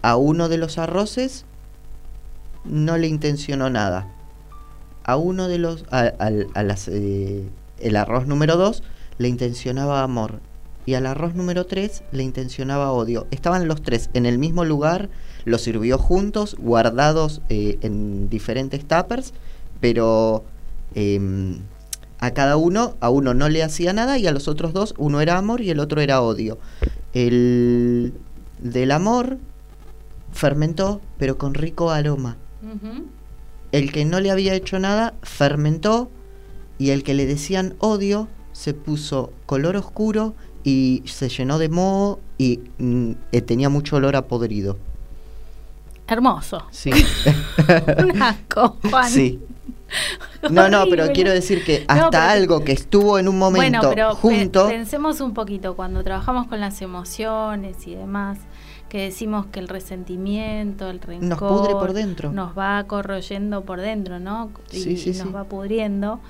a 0.00 0.16
uno 0.16 0.48
de 0.48 0.56
los 0.56 0.78
arroces 0.78 1.44
no 2.64 2.96
le 2.96 3.08
intencionó 3.08 3.70
nada. 3.70 4.08
A 5.04 5.16
uno 5.16 5.48
de 5.48 5.58
los. 5.58 5.84
A, 5.90 6.30
las, 6.62 6.88
eh, 6.88 7.44
el 7.80 7.96
arroz 7.96 8.26
número 8.26 8.56
2 8.56 8.82
le 9.18 9.28
intencionaba 9.28 10.02
amor. 10.02 10.40
Y 10.84 10.94
al 10.94 11.06
arroz 11.06 11.34
número 11.34 11.66
3 11.66 12.02
le 12.12 12.22
intencionaba 12.22 12.92
odio. 12.92 13.26
Estaban 13.30 13.68
los 13.68 13.82
tres 13.82 14.10
en 14.14 14.26
el 14.26 14.38
mismo 14.38 14.64
lugar, 14.64 15.10
los 15.44 15.62
sirvió 15.62 15.96
juntos, 15.96 16.56
guardados 16.58 17.40
eh, 17.48 17.78
en 17.82 18.28
diferentes 18.28 18.84
tuppers, 18.84 19.32
pero 19.80 20.44
em, 20.94 21.60
a 22.22 22.30
cada 22.30 22.56
uno, 22.56 22.94
a 23.00 23.10
uno 23.10 23.34
no 23.34 23.48
le 23.48 23.64
hacía 23.64 23.92
nada 23.92 24.16
y 24.16 24.28
a 24.28 24.32
los 24.32 24.46
otros 24.46 24.72
dos, 24.72 24.94
uno 24.96 25.20
era 25.20 25.36
amor 25.36 25.60
y 25.60 25.70
el 25.70 25.80
otro 25.80 26.00
era 26.00 26.22
odio. 26.22 26.56
El 27.12 28.14
del 28.60 28.92
amor 28.92 29.38
fermentó, 30.30 31.00
pero 31.18 31.36
con 31.36 31.52
rico 31.52 31.90
aroma. 31.90 32.36
El 33.72 33.90
que 33.90 34.04
no 34.04 34.20
le 34.20 34.30
había 34.30 34.54
hecho 34.54 34.78
nada 34.78 35.14
fermentó 35.22 36.12
y 36.78 36.90
el 36.90 37.02
que 37.02 37.14
le 37.14 37.26
decían 37.26 37.74
odio 37.80 38.28
se 38.52 38.72
puso 38.72 39.32
color 39.44 39.74
oscuro 39.74 40.36
y 40.62 41.02
se 41.06 41.28
llenó 41.28 41.58
de 41.58 41.70
moho 41.70 42.20
y 42.38 42.60
mm, 42.78 43.10
eh, 43.32 43.40
tenía 43.40 43.68
mucho 43.68 43.96
olor 43.96 44.14
a 44.14 44.28
podrido. 44.28 44.78
hermoso. 46.06 46.62
Sí. 46.70 46.92
Un 47.98 48.22
asco, 48.22 48.76
Juan. 48.88 49.10
sí. 49.10 49.40
No, 50.50 50.68
no, 50.68 50.84
pero 50.90 51.08
quiero 51.12 51.30
decir 51.30 51.64
que 51.64 51.80
No, 51.88 51.94
hasta 51.94 52.10
pero- 52.10 52.22
algo 52.22 52.64
que 52.64 52.72
estuvo 52.72 53.18
en 53.18 53.28
un 53.28 53.38
momento 53.38 53.78
bueno, 53.80 53.88
pero 53.94 54.10
pe- 54.10 54.16
junto, 54.16 54.68
pensemos 54.68 55.20
un 55.20 55.34
poquito, 55.34 55.74
cuando 55.76 56.02
trabajamos 56.02 56.46
con 56.48 56.60
las 56.60 56.80
emociones 56.82 57.86
y 57.86 57.94
demás, 57.94 58.38
que 58.88 59.02
decimos 59.04 59.46
que 59.46 59.60
el 59.60 59.68
resentimiento, 59.68 60.90
el 60.90 61.00
rencor 61.00 61.28
nos 61.28 61.38
pudre 61.38 61.72
por 61.72 61.92
dentro. 61.92 62.32
nos 62.32 62.56
va 62.58 62.84
corroyendo 62.84 63.64
por 63.64 63.80
dentro, 63.80 64.18
¿no? 64.20 64.50
Y, 64.70 64.76
Sí, 64.80 64.96
sí, 64.96 65.10
y 65.10 65.12
nos 65.14 65.28
sí. 65.28 65.32
va 65.32 65.44
pudriendo. 65.44 66.20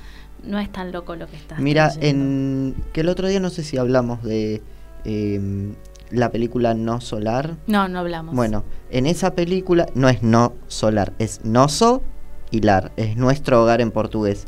No 0.45 0.59
es 0.59 0.71
tan 0.71 0.90
loco 0.92 1.14
lo 1.16 1.26
que 1.28 1.37
estás 1.37 1.59
Mira, 1.61 1.90
trayendo. 1.92 2.25
en 2.25 2.85
que 2.92 3.00
el 3.02 3.09
otro 3.09 3.28
día 3.28 3.38
no 3.40 3.49
sé 3.50 3.62
si 3.62 3.78
hablamos 3.78 4.23
de 4.25 4.61
em, 5.04 5.75
la 6.11 6.31
película 6.31 6.75
No 6.75 7.00
Solar. 7.00 7.57
No, 7.66 7.88
no 7.88 8.00
hablamos. 8.00 8.35
Bueno, 8.35 8.64
en 8.90 9.07
esa 9.07 9.35
película 9.35 9.87
no 9.95 10.09
es 10.09 10.23
no 10.23 10.52
solar, 10.69 11.12
es 11.19 11.45
noso 11.45 12.02
y 12.02 12.12
lar, 12.61 12.92
es 12.97 13.16
nuestro 13.16 13.62
hogar 13.62 13.80
en 13.80 13.90
portugués. 13.90 14.47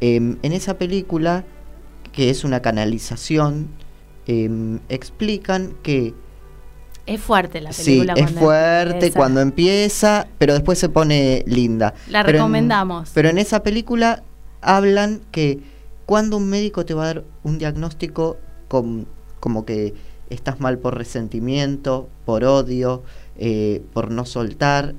Em, 0.00 0.38
en 0.42 0.52
esa 0.52 0.76
película, 0.78 1.44
que 2.12 2.30
es 2.30 2.44
una 2.44 2.60
canalización, 2.60 3.68
em, 4.26 4.80
explican 4.88 5.74
que 5.82 6.14
Es 7.06 7.20
fuerte 7.20 7.60
la 7.60 7.72
sí, 7.72 7.84
película. 8.00 8.12
es 8.14 8.22
cuando 8.22 8.40
fuerte 8.40 8.92
empieza. 8.94 9.18
cuando 9.18 9.40
empieza, 9.40 10.26
pero 10.38 10.54
después 10.54 10.78
se 10.78 10.88
pone 10.88 11.44
linda. 11.46 11.94
La 12.08 12.22
Pero 12.24 12.38
en- 12.38 12.42
recomendamos. 12.42 13.10
pero 13.14 13.28
en 13.28 13.38
esa 13.38 13.62
película 13.62 14.22
hablan 14.62 15.20
que 15.30 15.60
cuando 16.06 16.36
un 16.38 16.48
médico 16.48 16.84
te 16.86 16.94
va 16.94 17.02
a 17.04 17.06
dar 17.06 17.24
un 17.42 17.58
diagnóstico 17.58 18.38
con- 18.68 19.06
como 19.40 19.64
que 19.66 19.92
estás 20.30 20.60
mal 20.60 20.78
por 20.78 20.96
resentimiento, 20.96 22.08
por 22.24 22.44
odio, 22.44 23.02
eh, 23.36 23.82
por 23.92 24.10
no 24.10 24.24
soltar, 24.24 24.94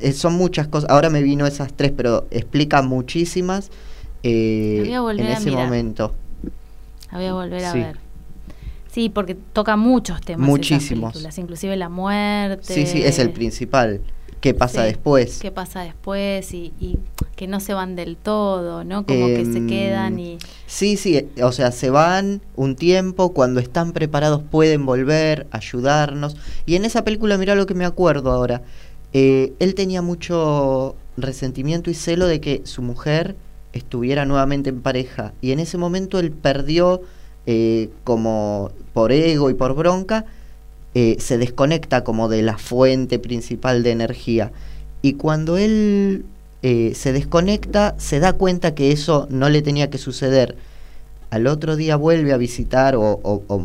eh, 0.00 0.12
son 0.12 0.34
muchas 0.34 0.68
cosas. 0.68 0.90
Ahora 0.90 1.10
me 1.10 1.22
vino 1.22 1.46
esas 1.46 1.72
tres, 1.72 1.92
pero 1.96 2.26
explica 2.30 2.82
muchísimas 2.82 3.70
eh, 4.22 4.90
en 4.92 5.20
ese 5.26 5.50
momento. 5.50 6.14
La 7.12 7.18
voy 7.18 7.26
a 7.26 7.32
volver 7.32 7.64
a 7.64 7.72
Sí. 7.72 7.78
ver. 7.78 7.96
Sí, 8.90 9.08
porque 9.10 9.34
toca 9.34 9.76
muchos 9.76 10.20
temas. 10.20 10.46
Muchísimos. 10.48 11.12
películas, 11.12 11.38
inclusive 11.38 11.76
la 11.76 11.88
muerte. 11.88 12.74
Sí, 12.74 12.86
sí, 12.86 13.02
es 13.02 13.18
el 13.18 13.30
principal. 13.30 14.00
¿Qué 14.40 14.54
pasa 14.54 14.82
Sí, 14.82 14.86
después? 14.88 15.38
qué 15.40 15.50
pasa 15.50 15.80
después 15.82 16.54
y, 16.54 16.72
y 16.78 16.98
que 17.34 17.48
no 17.48 17.58
se 17.58 17.74
van 17.74 17.96
del 17.96 18.16
todo, 18.16 18.84
¿no? 18.84 19.04
Como 19.04 19.26
que 19.26 19.44
se 19.44 19.58
Em, 19.58 19.66
quedan 19.68 20.18
y... 20.20 20.38
Sí, 20.66 20.96
sí, 20.96 21.26
o 21.42 21.50
sea, 21.50 21.72
se 21.72 21.90
van 21.90 22.40
un 22.54 22.76
tiempo, 22.76 23.32
cuando 23.32 23.58
están 23.58 23.92
preparados 23.92 24.42
pueden 24.48 24.86
volver, 24.86 25.48
ayudarnos. 25.50 26.36
Y 26.66 26.76
en 26.76 26.84
esa 26.84 27.02
película, 27.02 27.36
mira 27.36 27.56
lo 27.56 27.66
que 27.66 27.74
me 27.74 27.84
acuerdo 27.84 28.30
ahora, 28.30 28.62
eh, 29.20 29.52
él 29.58 29.74
tenía 29.74 30.02
mucho 30.02 30.94
resentimiento 31.16 31.90
y 31.90 31.94
celo 31.94 32.26
de 32.26 32.40
que 32.40 32.60
su 32.64 32.82
mujer 32.82 33.34
estuviera 33.72 34.24
nuevamente 34.24 34.70
en 34.70 34.80
pareja. 34.80 35.32
Y 35.40 35.50
en 35.52 35.58
ese 35.60 35.76
momento 35.78 36.18
él 36.20 36.30
perdió, 36.30 37.00
eh, 37.46 37.90
como 38.04 38.70
por 38.92 39.10
ego 39.12 39.50
y 39.50 39.54
por 39.54 39.74
bronca, 39.74 40.24
eh, 40.94 41.16
se 41.18 41.36
desconecta 41.38 42.04
como 42.04 42.28
de 42.28 42.42
la 42.42 42.56
fuente 42.58 43.18
principal 43.18 43.82
de 43.82 43.90
energía. 43.90 44.52
Y 45.02 45.14
cuando 45.14 45.56
él 45.58 46.24
se 46.94 47.12
desconecta, 47.12 47.94
se 47.98 48.18
da 48.18 48.32
cuenta 48.32 48.74
que 48.74 48.90
eso 48.90 49.26
no 49.30 49.48
le 49.48 49.62
tenía 49.62 49.90
que 49.90 49.98
suceder. 49.98 50.56
Al 51.30 51.46
otro 51.46 51.76
día 51.76 51.96
vuelve 51.96 52.32
a 52.32 52.36
visitar, 52.36 52.96
o, 52.96 53.02
o- 53.22 53.42
o, 53.48 53.62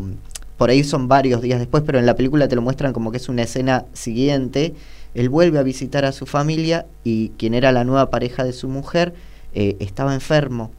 por 0.58 0.70
ahí 0.70 0.84
son 0.84 1.08
varios 1.08 1.42
días 1.42 1.60
después, 1.60 1.84
pero 1.86 1.98
en 2.00 2.06
la 2.06 2.16
película 2.16 2.48
te 2.48 2.56
lo 2.56 2.62
muestran 2.62 2.94
como 2.94 3.12
que 3.12 3.18
es 3.18 3.30
una 3.30 3.44
escena 3.44 3.86
siguiente. 3.94 4.74
Él 5.14 5.30
vuelve 5.30 5.60
a 5.60 5.64
visitar 5.64 6.06
a 6.06 6.12
su 6.12 6.26
familia 6.26 6.86
y 7.04 7.30
quien 7.38 7.54
era 7.54 7.72
la 7.72 7.84
nueva 7.84 8.10
pareja 8.10 8.44
de 8.44 8.54
su 8.54 8.68
mujer 8.68 9.14
eh, 9.54 9.78
estaba 9.80 10.14
enfermo. 10.14 10.72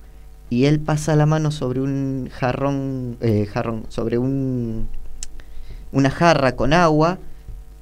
Y 0.50 0.66
él 0.66 0.80
pasa 0.80 1.16
la 1.16 1.26
mano 1.26 1.50
sobre 1.50 1.80
un 1.80 2.28
jarrón, 2.32 3.16
eh, 3.20 3.46
jarrón, 3.46 3.84
sobre 3.88 4.18
un, 4.18 4.88
una 5.92 6.10
jarra 6.10 6.56
con 6.56 6.72
agua 6.72 7.18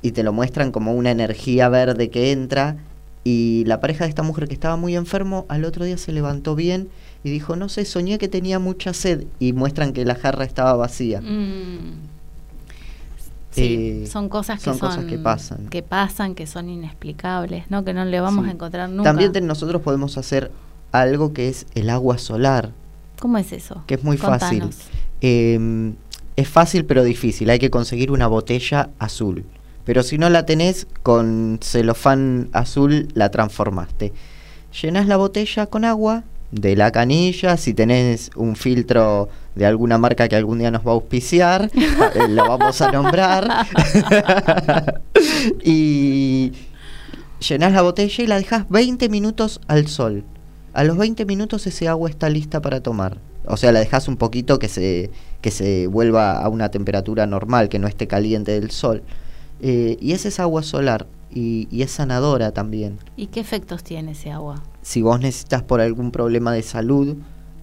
y 0.01 0.13
te 0.13 0.23
lo 0.23 0.33
muestran 0.33 0.73
como 0.73 0.95
una 0.95 1.11
energía 1.11 1.69
verde 1.69 2.11
que 2.11 2.33
entra 2.33 2.77
y 3.25 3.65
la 3.67 3.81
pareja 3.81 4.05
de 4.05 4.11
esta 4.11 4.23
mujer 4.23 4.49
que 4.49 4.55
estaba 4.55 4.77
muy 4.77 4.97
enfermo 4.97 5.47
al 5.49 5.65
otro 5.65 5.85
día 5.85 5.97
se 5.97 6.13
levantó 6.13 6.55
bien 6.55 6.89
y 7.23 7.31
dijo, 7.31 7.55
no 7.57 7.69
sé, 7.69 7.85
soñé 7.85 8.19
que 8.19 8.29
tenía 8.29 8.59
mucha 8.59 8.93
sed 8.93 9.27
y 9.39 9.53
muestran 9.53 9.93
que 9.93 10.05
la 10.05 10.17
jarra 10.17 10.45
estaba 10.45 10.75
vacía. 10.75 11.21
Mm. 11.21 12.12
Sí, 13.53 14.03
Eh, 14.05 14.07
son 14.07 14.29
cosas 14.29 14.59
que 14.59 14.65
son 14.65 14.79
son, 14.79 14.89
cosas 14.89 15.05
que 15.05 15.19
pasan. 15.19 15.69
que 15.69 15.83
pasan, 15.83 16.35
que 16.35 16.47
son 16.47 16.69
inexplicables, 16.69 17.71
¿no? 17.71 17.85
Que 17.85 17.93
no 17.95 18.05
le 18.05 18.19
vamos 18.21 18.45
Sí. 18.45 18.51
a 18.51 18.53
encontrar 18.55 18.89
nunca. 18.89 19.05
También 19.05 19.31
te- 19.33 19.41
nosotros 19.43 19.83
podemos 19.83 20.17
hacer 20.19 20.51
algo 20.91 21.33
que 21.33 21.49
es 21.49 21.67
el 21.75 21.91
agua 21.91 22.19
solar, 22.19 22.71
¿Cómo 23.21 23.39
es 23.39 23.53
eso? 23.53 23.85
que 23.87 23.95
es 23.95 24.03
muy 24.05 24.17
fácil. 24.17 24.65
Eh, 25.21 25.93
es 26.37 26.49
fácil 26.49 26.85
pero 26.87 27.05
difícil. 27.05 27.51
Hay 27.51 27.59
que 27.59 27.71
conseguir 27.71 28.11
una 28.11 28.27
botella 28.27 28.91
azul. 28.99 29.45
Pero 29.85 30.03
si 30.03 30.17
no 30.17 30.31
la 30.31 30.47
tenés, 30.47 30.87
con 31.03 31.59
celofán 31.63 32.49
azul 32.53 33.09
la 33.15 33.31
transformaste. 33.31 34.13
Llenas 34.81 35.07
la 35.07 35.17
botella 35.17 35.67
con 35.67 35.85
agua 35.85 36.25
de 36.53 36.77
la 36.77 36.93
canilla. 36.93 37.57
Si 37.57 37.75
tenés 37.75 38.31
un 38.37 38.55
filtro 38.55 39.29
de 39.57 39.67
alguna 39.67 39.99
marca 39.99 40.29
que 40.29 40.37
algún 40.37 40.61
día 40.61 40.71
nos 40.71 40.87
va 40.87 40.93
a 40.93 40.95
auspiciar, 40.95 41.71
eh, 41.75 42.29
lo 42.29 42.47
vamos 42.47 42.81
a 42.81 42.93
nombrar. 42.93 43.67
y 45.65 46.53
llenas 47.41 47.73
la 47.73 47.83
botella 47.83 48.23
y 48.23 48.27
la 48.27 48.37
dejas 48.37 48.69
20 48.69 49.09
minutos 49.09 49.61
al 49.67 49.89
sol. 49.89 50.25
A 50.75 50.85
los 50.85 50.97
20 50.97 51.27
minutos 51.27 51.67
ese 51.67 51.89
agua 51.89 52.09
está 52.09 52.29
lista 52.29 52.63
para 52.63 52.81
tomar. 52.81 53.19
O 53.47 53.57
sea, 53.57 53.73
la 53.73 53.81
dejas 53.81 54.07
un 54.07 54.17
poquito 54.17 54.59
que 54.59 54.69
se, 54.69 55.11
que 55.41 55.51
se 55.51 55.87
vuelva 55.89 56.41
a 56.41 56.49
una 56.49 56.71
temperatura 56.71 57.27
normal, 57.27 57.69
que 57.69 57.79
no 57.79 57.89
esté 57.89 58.07
caliente 58.07 58.53
del 58.53 58.71
sol. 58.71 59.03
Eh, 59.61 59.97
y 60.01 60.13
esa 60.13 60.29
es 60.29 60.39
agua 60.41 60.63
solar 60.63 61.07
y, 61.31 61.69
y, 61.71 61.83
es 61.83 61.91
sanadora 61.91 62.53
también. 62.53 62.99
¿Y 63.17 63.29
qué 63.29 63.41
efectos 63.41 63.83
tiene 63.83 64.13
ese 64.13 64.31
agua? 64.31 64.63
Si 64.83 65.01
vos 65.01 65.21
necesitas 65.21 65.63
por 65.63 65.81
algún 65.81 66.11
problema 66.11 66.53
de 66.53 66.63
salud 66.63 67.17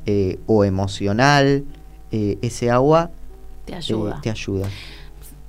eh, 0.05 0.39
o 0.47 0.63
emocional, 0.63 1.65
eh, 2.11 2.37
ese 2.41 2.71
agua 2.71 3.11
te 3.65 3.75
ayuda. 3.75 4.19
te 4.21 4.29
ayuda. 4.29 4.67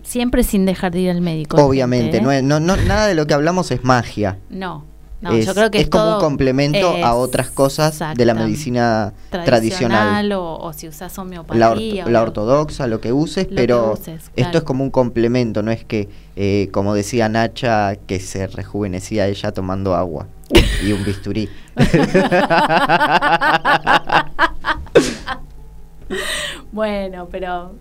Siempre 0.03 0.43
sin 0.43 0.67
dejar 0.67 0.93
de 0.93 1.01
ir 1.01 1.11
al 1.11 1.21
médico. 1.21 1.57
Obviamente, 1.57 2.21
no, 2.21 2.31
no, 2.43 2.61
no, 2.61 2.77
nada 2.77 3.07
de 3.07 3.15
lo 3.15 3.27
que 3.27 3.35
hablamos 3.35 3.71
es 3.71 3.85
magia. 3.85 4.39
No. 4.51 4.85
No, 5.21 5.33
es, 5.33 5.45
yo 5.45 5.55
creo 5.55 5.71
que 5.71 5.81
es, 5.81 5.89
como 5.91 6.15
un 6.15 6.21
complemento 6.21 6.97
a 7.05 7.15
otras 7.15 7.51
cosas 7.51 7.99
de 8.17 8.25
la 8.25 8.33
medicina 8.33 9.13
tradicional. 9.31 10.33
O, 10.33 10.57
o, 10.57 10.73
si 10.73 10.89
usas 10.89 11.17
homeopatía. 11.19 12.05
La, 12.07 12.11
la 12.11 12.23
ortodoxa, 12.23 12.87
lo 12.87 13.03
que 13.03 13.13
uses, 13.13 13.47
lo 13.51 13.55
pero 13.55 13.95
que 13.95 14.01
uses, 14.01 14.31
claro. 14.31 14.49
esto 14.49 14.59
es 14.59 14.65
como 14.65 14.83
un 14.83 14.91
complemento, 14.91 15.63
no 15.63 15.71
es 15.71 15.85
que, 15.85 16.09
eh, 16.37 16.71
como 16.73 16.95
decía 16.95 17.29
Nacha, 17.29 17.97
que 17.97 18.19
se 18.19 18.47
rejuvenecía 18.47 19.29
ella 19.29 19.53
tomando 19.53 19.95
agua 19.95 20.27
y 20.85 20.93
un 20.93 21.05
bisturí. 21.05 21.49
bueno, 26.73 27.29
pero 27.31 27.73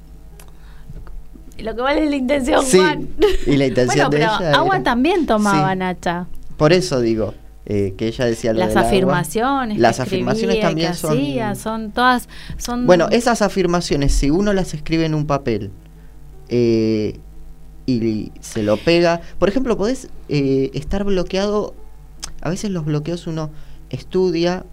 lo 1.57 1.75
que 1.75 1.81
vale 1.81 2.03
es 2.05 2.09
la 2.09 2.15
intención, 2.15 2.63
sí, 2.65 2.77
Juan. 2.77 3.09
Y 3.45 3.57
la 3.57 3.67
intención 3.67 4.09
bueno, 4.09 4.11
pero 4.11 4.37
de 4.37 4.47
ella 4.47 4.57
agua 4.59 4.75
era... 4.75 4.83
también 4.83 5.25
tomaba 5.25 5.71
Sí. 5.73 5.77
Nacha. 5.79 6.27
Por 6.57 6.73
eso 6.73 6.99
digo, 7.01 7.33
eh, 7.65 7.93
que 7.97 8.07
ella 8.07 8.25
decía 8.25 8.53
lo 8.53 8.59
Las 8.59 8.69
del 8.69 8.77
agua. 8.77 8.89
afirmaciones, 8.89 9.75
que 9.75 9.81
Las 9.81 9.99
afirmaciones 9.99 10.59
también 10.59 10.91
que 10.91 10.97
son... 10.97 11.17
hacía, 11.17 11.55
son 11.55 11.91
todas, 11.91 12.29
son 12.57 12.85
Bueno, 12.85 13.07
esas 13.11 13.41
afirmaciones, 13.41 14.13
si 14.13 14.29
uno 14.29 14.53
las 14.53 14.73
escribe 14.73 15.05
en 15.05 15.15
un 15.15 15.25
papel 15.25 15.71
eh, 16.49 17.19
y 17.85 18.31
se 18.39 18.63
lo 18.63 18.77
pega, 18.77 19.21
por 19.37 19.49
ejemplo, 19.49 19.77
podés 19.77 20.09
eh, 20.29 20.69
estar 20.73 21.03
bloqueado, 21.03 21.73
a 22.41 22.49
veces 22.49 22.71
los 22.71 22.85
bloqueos 22.85 23.27
uno 23.27 23.49
estudia, 23.89 24.65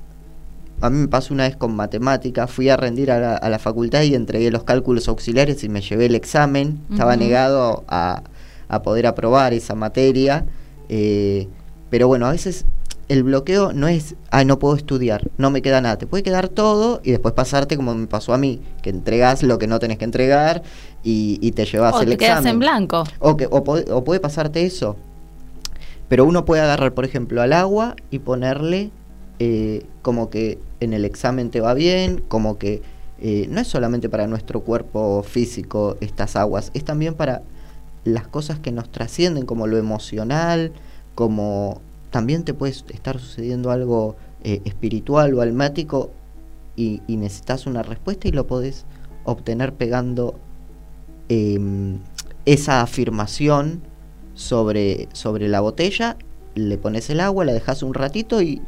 a 0.80 0.90
mí 0.90 0.98
me 0.98 1.08
pasó 1.08 1.32
una 1.32 1.44
vez 1.44 1.56
con 1.56 1.74
matemática, 1.74 2.46
fui 2.46 2.68
a 2.68 2.76
rendir 2.76 3.10
a 3.10 3.18
la, 3.18 3.36
a 3.36 3.48
la 3.48 3.58
facultad 3.58 4.02
y 4.02 4.14
entregué 4.14 4.50
los 4.50 4.64
cálculos 4.64 5.08
auxiliares 5.08 5.64
y 5.64 5.68
me 5.68 5.80
llevé 5.80 6.06
el 6.06 6.14
examen, 6.14 6.80
estaba 6.90 7.16
negado 7.16 7.84
a, 7.88 8.22
a 8.68 8.82
poder 8.82 9.06
aprobar 9.06 9.54
esa 9.54 9.74
materia, 9.74 10.44
eh, 10.88 11.48
pero 11.90 12.08
bueno, 12.08 12.26
a 12.26 12.32
veces 12.32 12.66
el 13.08 13.22
bloqueo 13.22 13.72
no 13.72 13.88
es, 13.88 14.16
ah, 14.30 14.44
no 14.44 14.58
puedo 14.58 14.74
estudiar, 14.74 15.30
no 15.38 15.50
me 15.50 15.62
queda 15.62 15.80
nada. 15.80 15.96
Te 15.96 16.06
puede 16.06 16.24
quedar 16.24 16.48
todo 16.48 17.00
y 17.04 17.12
después 17.12 17.34
pasarte 17.34 17.76
como 17.76 17.94
me 17.94 18.06
pasó 18.06 18.34
a 18.34 18.38
mí, 18.38 18.60
que 18.82 18.90
entregas 18.90 19.42
lo 19.42 19.58
que 19.58 19.66
no 19.68 19.78
tenés 19.78 19.98
que 19.98 20.04
entregar 20.04 20.62
y, 21.04 21.38
y 21.40 21.52
te 21.52 21.64
llevas 21.64 21.94
o 21.94 22.02
el 22.02 22.10
te 22.10 22.16
quedas 22.16 22.38
examen. 22.38 22.54
en 22.54 22.58
blanco. 22.58 23.04
O, 23.20 23.36
que, 23.36 23.46
o, 23.46 23.58
o 23.58 24.04
puede 24.04 24.20
pasarte 24.20 24.66
eso. 24.66 24.96
Pero 26.08 26.24
uno 26.24 26.44
puede 26.44 26.62
agarrar, 26.62 26.94
por 26.94 27.04
ejemplo, 27.04 27.42
al 27.42 27.52
agua 27.52 27.96
y 28.10 28.20
ponerle 28.20 28.90
eh, 29.38 29.84
como 30.02 30.30
que 30.30 30.58
en 30.80 30.92
el 30.92 31.04
examen 31.04 31.50
te 31.50 31.60
va 31.60 31.74
bien, 31.74 32.22
como 32.28 32.58
que 32.58 32.82
eh, 33.18 33.46
no 33.50 33.60
es 33.60 33.66
solamente 33.66 34.08
para 34.08 34.26
nuestro 34.26 34.60
cuerpo 34.60 35.22
físico 35.22 35.96
estas 36.00 36.36
aguas, 36.36 36.70
es 36.74 36.84
también 36.84 37.14
para 37.14 37.42
las 38.04 38.28
cosas 38.28 38.58
que 38.60 38.72
nos 38.72 38.90
trascienden, 38.90 39.46
como 39.46 39.66
lo 39.66 39.78
emocional, 39.78 40.72
como 41.14 41.80
también 42.10 42.44
te 42.44 42.54
puede 42.54 42.72
estar 42.72 43.18
sucediendo 43.18 43.70
algo 43.70 44.16
eh, 44.44 44.60
espiritual 44.64 45.34
o 45.34 45.40
almático 45.40 46.10
y, 46.76 47.02
y 47.06 47.16
necesitas 47.16 47.66
una 47.66 47.82
respuesta 47.82 48.28
y 48.28 48.32
lo 48.32 48.46
podés 48.46 48.84
obtener 49.24 49.74
pegando 49.74 50.38
em, 51.28 51.98
esa 52.44 52.80
afirmación 52.80 53.82
sobre, 54.36 55.08
sobre 55.12 55.48
la 55.48 55.60
botella, 55.60 56.16
le 56.54 56.78
pones 56.78 57.10
el 57.10 57.18
agua, 57.18 57.44
la 57.44 57.52
dejas 57.52 57.82
un 57.82 57.94
ratito 57.94 58.40
y 58.40 58.62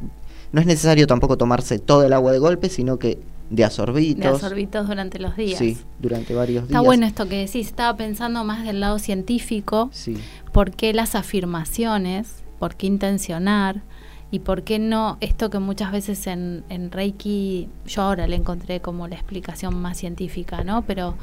no 0.50 0.60
es 0.60 0.66
necesario 0.66 1.06
tampoco 1.06 1.38
tomarse 1.38 1.78
todo 1.78 2.04
el 2.04 2.12
agua 2.12 2.32
de 2.32 2.38
golpe, 2.38 2.68
sino 2.68 2.98
que 2.98 3.18
de 3.50 3.64
a 3.64 3.70
sorbitos. 3.70 4.22
De 4.22 4.28
a 4.28 4.38
sorbitos 4.38 4.88
durante 4.88 5.18
los 5.18 5.36
días. 5.36 5.58
Sí, 5.58 5.78
durante 6.00 6.34
varios 6.34 6.64
Está 6.64 6.78
días. 6.80 6.84
bueno 6.84 7.06
esto 7.06 7.28
que 7.28 7.36
decís. 7.36 7.68
Estaba 7.68 7.96
pensando 7.96 8.44
más 8.44 8.64
del 8.64 8.80
lado 8.80 8.98
científico. 8.98 9.90
Sí, 9.92 10.16
¿Por 10.52 10.72
qué 10.72 10.92
las 10.92 11.14
afirmaciones? 11.14 12.42
¿Por 12.58 12.74
qué 12.74 12.86
intencionar? 12.88 13.82
¿Y 14.30 14.40
por 14.40 14.62
qué 14.62 14.78
no 14.78 15.16
esto 15.20 15.48
que 15.48 15.58
muchas 15.58 15.92
veces 15.92 16.26
en, 16.26 16.62
en 16.68 16.90
Reiki, 16.90 17.68
yo 17.86 18.02
ahora 18.02 18.26
le 18.26 18.36
encontré 18.36 18.80
como 18.80 19.08
la 19.08 19.14
explicación 19.14 19.80
más 19.80 19.96
científica, 19.96 20.64
¿no? 20.64 20.82
Pero 20.82 21.14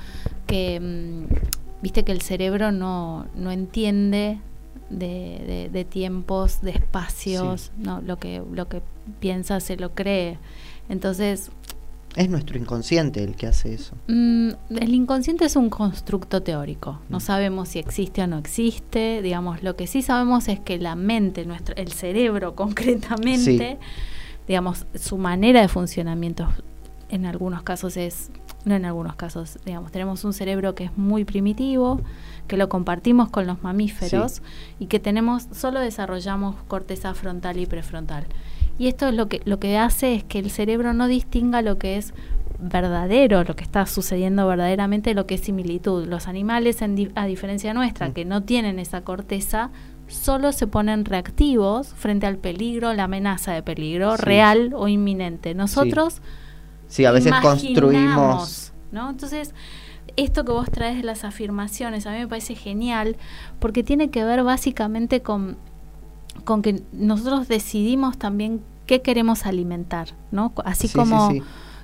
que, 0.47 0.79
mm, 0.79 1.25
viste 1.81 2.03
que 2.03 2.11
el 2.11 2.21
cerebro 2.21 2.71
no, 2.71 3.25
no 3.35 3.51
entiende 3.51 4.39
de, 4.89 5.43
de- 5.47 5.69
de 5.71 5.85
tiempos, 5.85 6.61
de 6.61 6.71
espacios, 6.71 7.71
¿no? 7.77 8.01
Lo 8.01 8.17
que, 8.17 8.41
lo 8.51 8.67
que 8.67 8.81
piensa 9.19 9.59
se 9.59 9.77
lo 9.77 9.91
cree. 9.93 10.37
Entonces, 10.89 11.51
es 12.15 12.29
nuestro 12.29 12.57
inconsciente 12.57 13.21
el 13.23 13.35
que 13.35 13.47
hace 13.47 13.73
eso. 13.73 13.93
Mm, 14.07 14.49
el 14.79 14.93
inconsciente 14.93 15.43
es 15.45 15.55
un 15.57 15.69
constructo 15.69 16.41
teórico. 16.41 16.99
No 17.09 17.19
sabemos 17.19 17.69
si 17.69 17.79
existe 17.79 18.21
o 18.21 18.27
no 18.27 18.37
existe. 18.37 19.21
Digamos, 19.21 19.63
lo 19.63 19.75
que 19.75 19.85
sí 19.85 20.01
sabemos 20.01 20.47
es 20.47 20.59
que 20.61 20.77
la 20.77 20.95
mente, 20.95 21.45
nuestro, 21.45 21.75
el 21.75 21.91
cerebro 21.91 22.55
concretamente, 22.55 23.77
digamos, 24.47 24.85
su 24.95 25.17
manera 25.17 25.59
de 25.61 25.67
funcionamiento 25.67 26.47
en 27.09 27.25
algunos 27.25 27.63
casos 27.63 27.97
es, 27.97 28.29
no 28.65 28.75
en 28.75 28.85
algunos 28.85 29.15
casos, 29.15 29.59
digamos, 29.65 29.91
tenemos 29.91 30.23
un 30.25 30.33
cerebro 30.33 30.75
que 30.75 30.85
es 30.85 30.97
muy 30.97 31.23
primitivo, 31.25 32.01
que 32.47 32.57
lo 32.57 32.67
compartimos 32.69 33.29
con 33.29 33.47
los 33.47 33.61
mamíferos 33.63 34.41
y 34.79 34.87
que 34.87 34.99
tenemos, 34.99 35.47
solo 35.51 35.79
desarrollamos 35.79 36.55
corteza 36.67 37.13
frontal 37.13 37.57
y 37.57 37.65
prefrontal. 37.65 38.25
Y 38.77 38.87
esto 38.87 39.07
es 39.07 39.13
lo 39.13 39.27
que, 39.29 39.41
lo 39.45 39.59
que 39.59 39.77
hace 39.77 40.15
es 40.15 40.23
que 40.23 40.39
el 40.39 40.49
cerebro 40.51 40.93
no 40.93 41.07
distinga 41.07 41.61
lo 41.61 41.77
que 41.77 41.97
es 41.97 42.13
verdadero, 42.59 43.43
lo 43.43 43.55
que 43.55 43.63
está 43.63 43.85
sucediendo 43.85 44.47
verdaderamente, 44.47 45.11
de 45.11 45.13
lo 45.15 45.27
que 45.27 45.35
es 45.35 45.41
similitud. 45.41 46.05
Los 46.07 46.27
animales, 46.27 46.81
en 46.81 46.95
di- 46.95 47.11
a 47.15 47.25
diferencia 47.25 47.73
nuestra, 47.73 48.09
Mm. 48.09 48.13
que 48.13 48.25
no 48.25 48.43
tienen 48.43 48.79
esa 48.79 49.01
corteza, 49.01 49.71
solo 50.07 50.51
se 50.51 50.67
ponen 50.67 51.05
reactivos 51.05 51.87
frente 51.95 52.25
al 52.27 52.37
peligro, 52.37 52.93
la 52.93 53.05
amenaza 53.05 53.53
de 53.53 53.63
peligro 53.63 54.15
Sí. 54.17 54.23
real 54.23 54.71
o 54.75 54.87
inminente. 54.87 55.53
Nosotros 55.55 56.15
Sí, 56.15 56.21
a 57.03 57.11
veces 57.11 57.27
imaginamos, 57.27 57.61
construimos... 57.63 58.73
¿no? 58.91 59.09
Entonces, 59.09 59.53
esto 60.15 60.45
que 60.45 60.51
vos 60.51 60.69
traes 60.71 60.97
de 60.97 61.03
las 61.03 61.23
afirmaciones 61.23 62.07
a 62.07 62.11
mí 62.11 62.19
me 62.19 62.27
parece 62.27 62.55
genial 62.55 63.17
porque 63.59 63.83
tiene 63.83 64.09
que 64.09 64.23
ver 64.23 64.43
básicamente 64.43 65.21
con, 65.21 65.57
con 66.45 66.61
que 66.61 66.81
nosotros 66.93 67.47
decidimos 67.47 68.17
también 68.17 68.61
qué 68.85 69.01
queremos 69.01 69.45
alimentar, 69.45 70.09
¿no? 70.31 70.53
Así 70.63 70.83
Sí, 70.83 70.87
sí, 70.89 70.93
como 70.93 71.31
sí. 71.31 71.41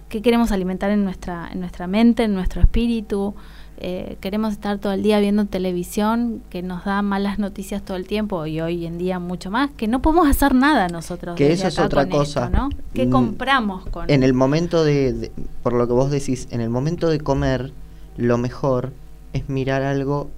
qué 0.08 0.22
queremos 0.22 0.52
alimentar 0.52 0.92
en 0.92 1.04
nuestra, 1.04 1.50
en 1.52 1.60
nuestra 1.60 1.88
mente, 1.88 2.24
en 2.24 2.34
nuestro 2.34 2.62
espíritu. 2.62 3.36
Eh, 3.84 4.18
queremos 4.22 4.54
estar 4.54 4.78
todo 4.78 4.94
el 4.94 5.02
día 5.02 5.20
viendo 5.20 5.46
televisión 5.46 6.44
que 6.52 6.62
nos 6.62 6.86
da 6.86 7.02
malas 7.02 7.40
noticias 7.40 7.82
todo 7.82 7.98
el 7.98 8.06
tiempo 8.06 8.46
y 8.46 8.62
hoy 8.62 8.86
en 8.86 9.00
día 9.00 9.18
mucho 9.18 9.50
más, 9.50 9.72
que 9.72 9.88
no 9.88 10.04
podemos 10.04 10.28
hacer 10.30 10.54
nada 10.54 10.88
nosotros. 10.88 11.36
Que 11.36 11.52
eso 11.52 11.66
es 11.66 11.80
otra 11.80 12.08
cosa. 12.08 12.46
esto, 12.46 12.56
¿no? 12.56 12.70
¿Qué 12.94 13.08
Mm, 13.08 13.10
compramos 13.10 13.88
con 13.88 14.08
En 14.08 14.22
el 14.22 14.36
momento 14.36 14.84
de, 14.84 15.14
de- 15.14 15.32
por 15.64 15.74
lo 15.74 15.88
que 15.88 15.94
vos 15.94 16.12
decís, 16.12 16.48
en 16.52 16.62
el 16.62 16.70
momento 16.70 17.10
de 17.10 17.22
comer, 17.22 17.72
lo 18.18 18.38
mejor 18.38 18.94
es 19.34 19.50
mirar 19.50 19.82
algo 19.82 20.30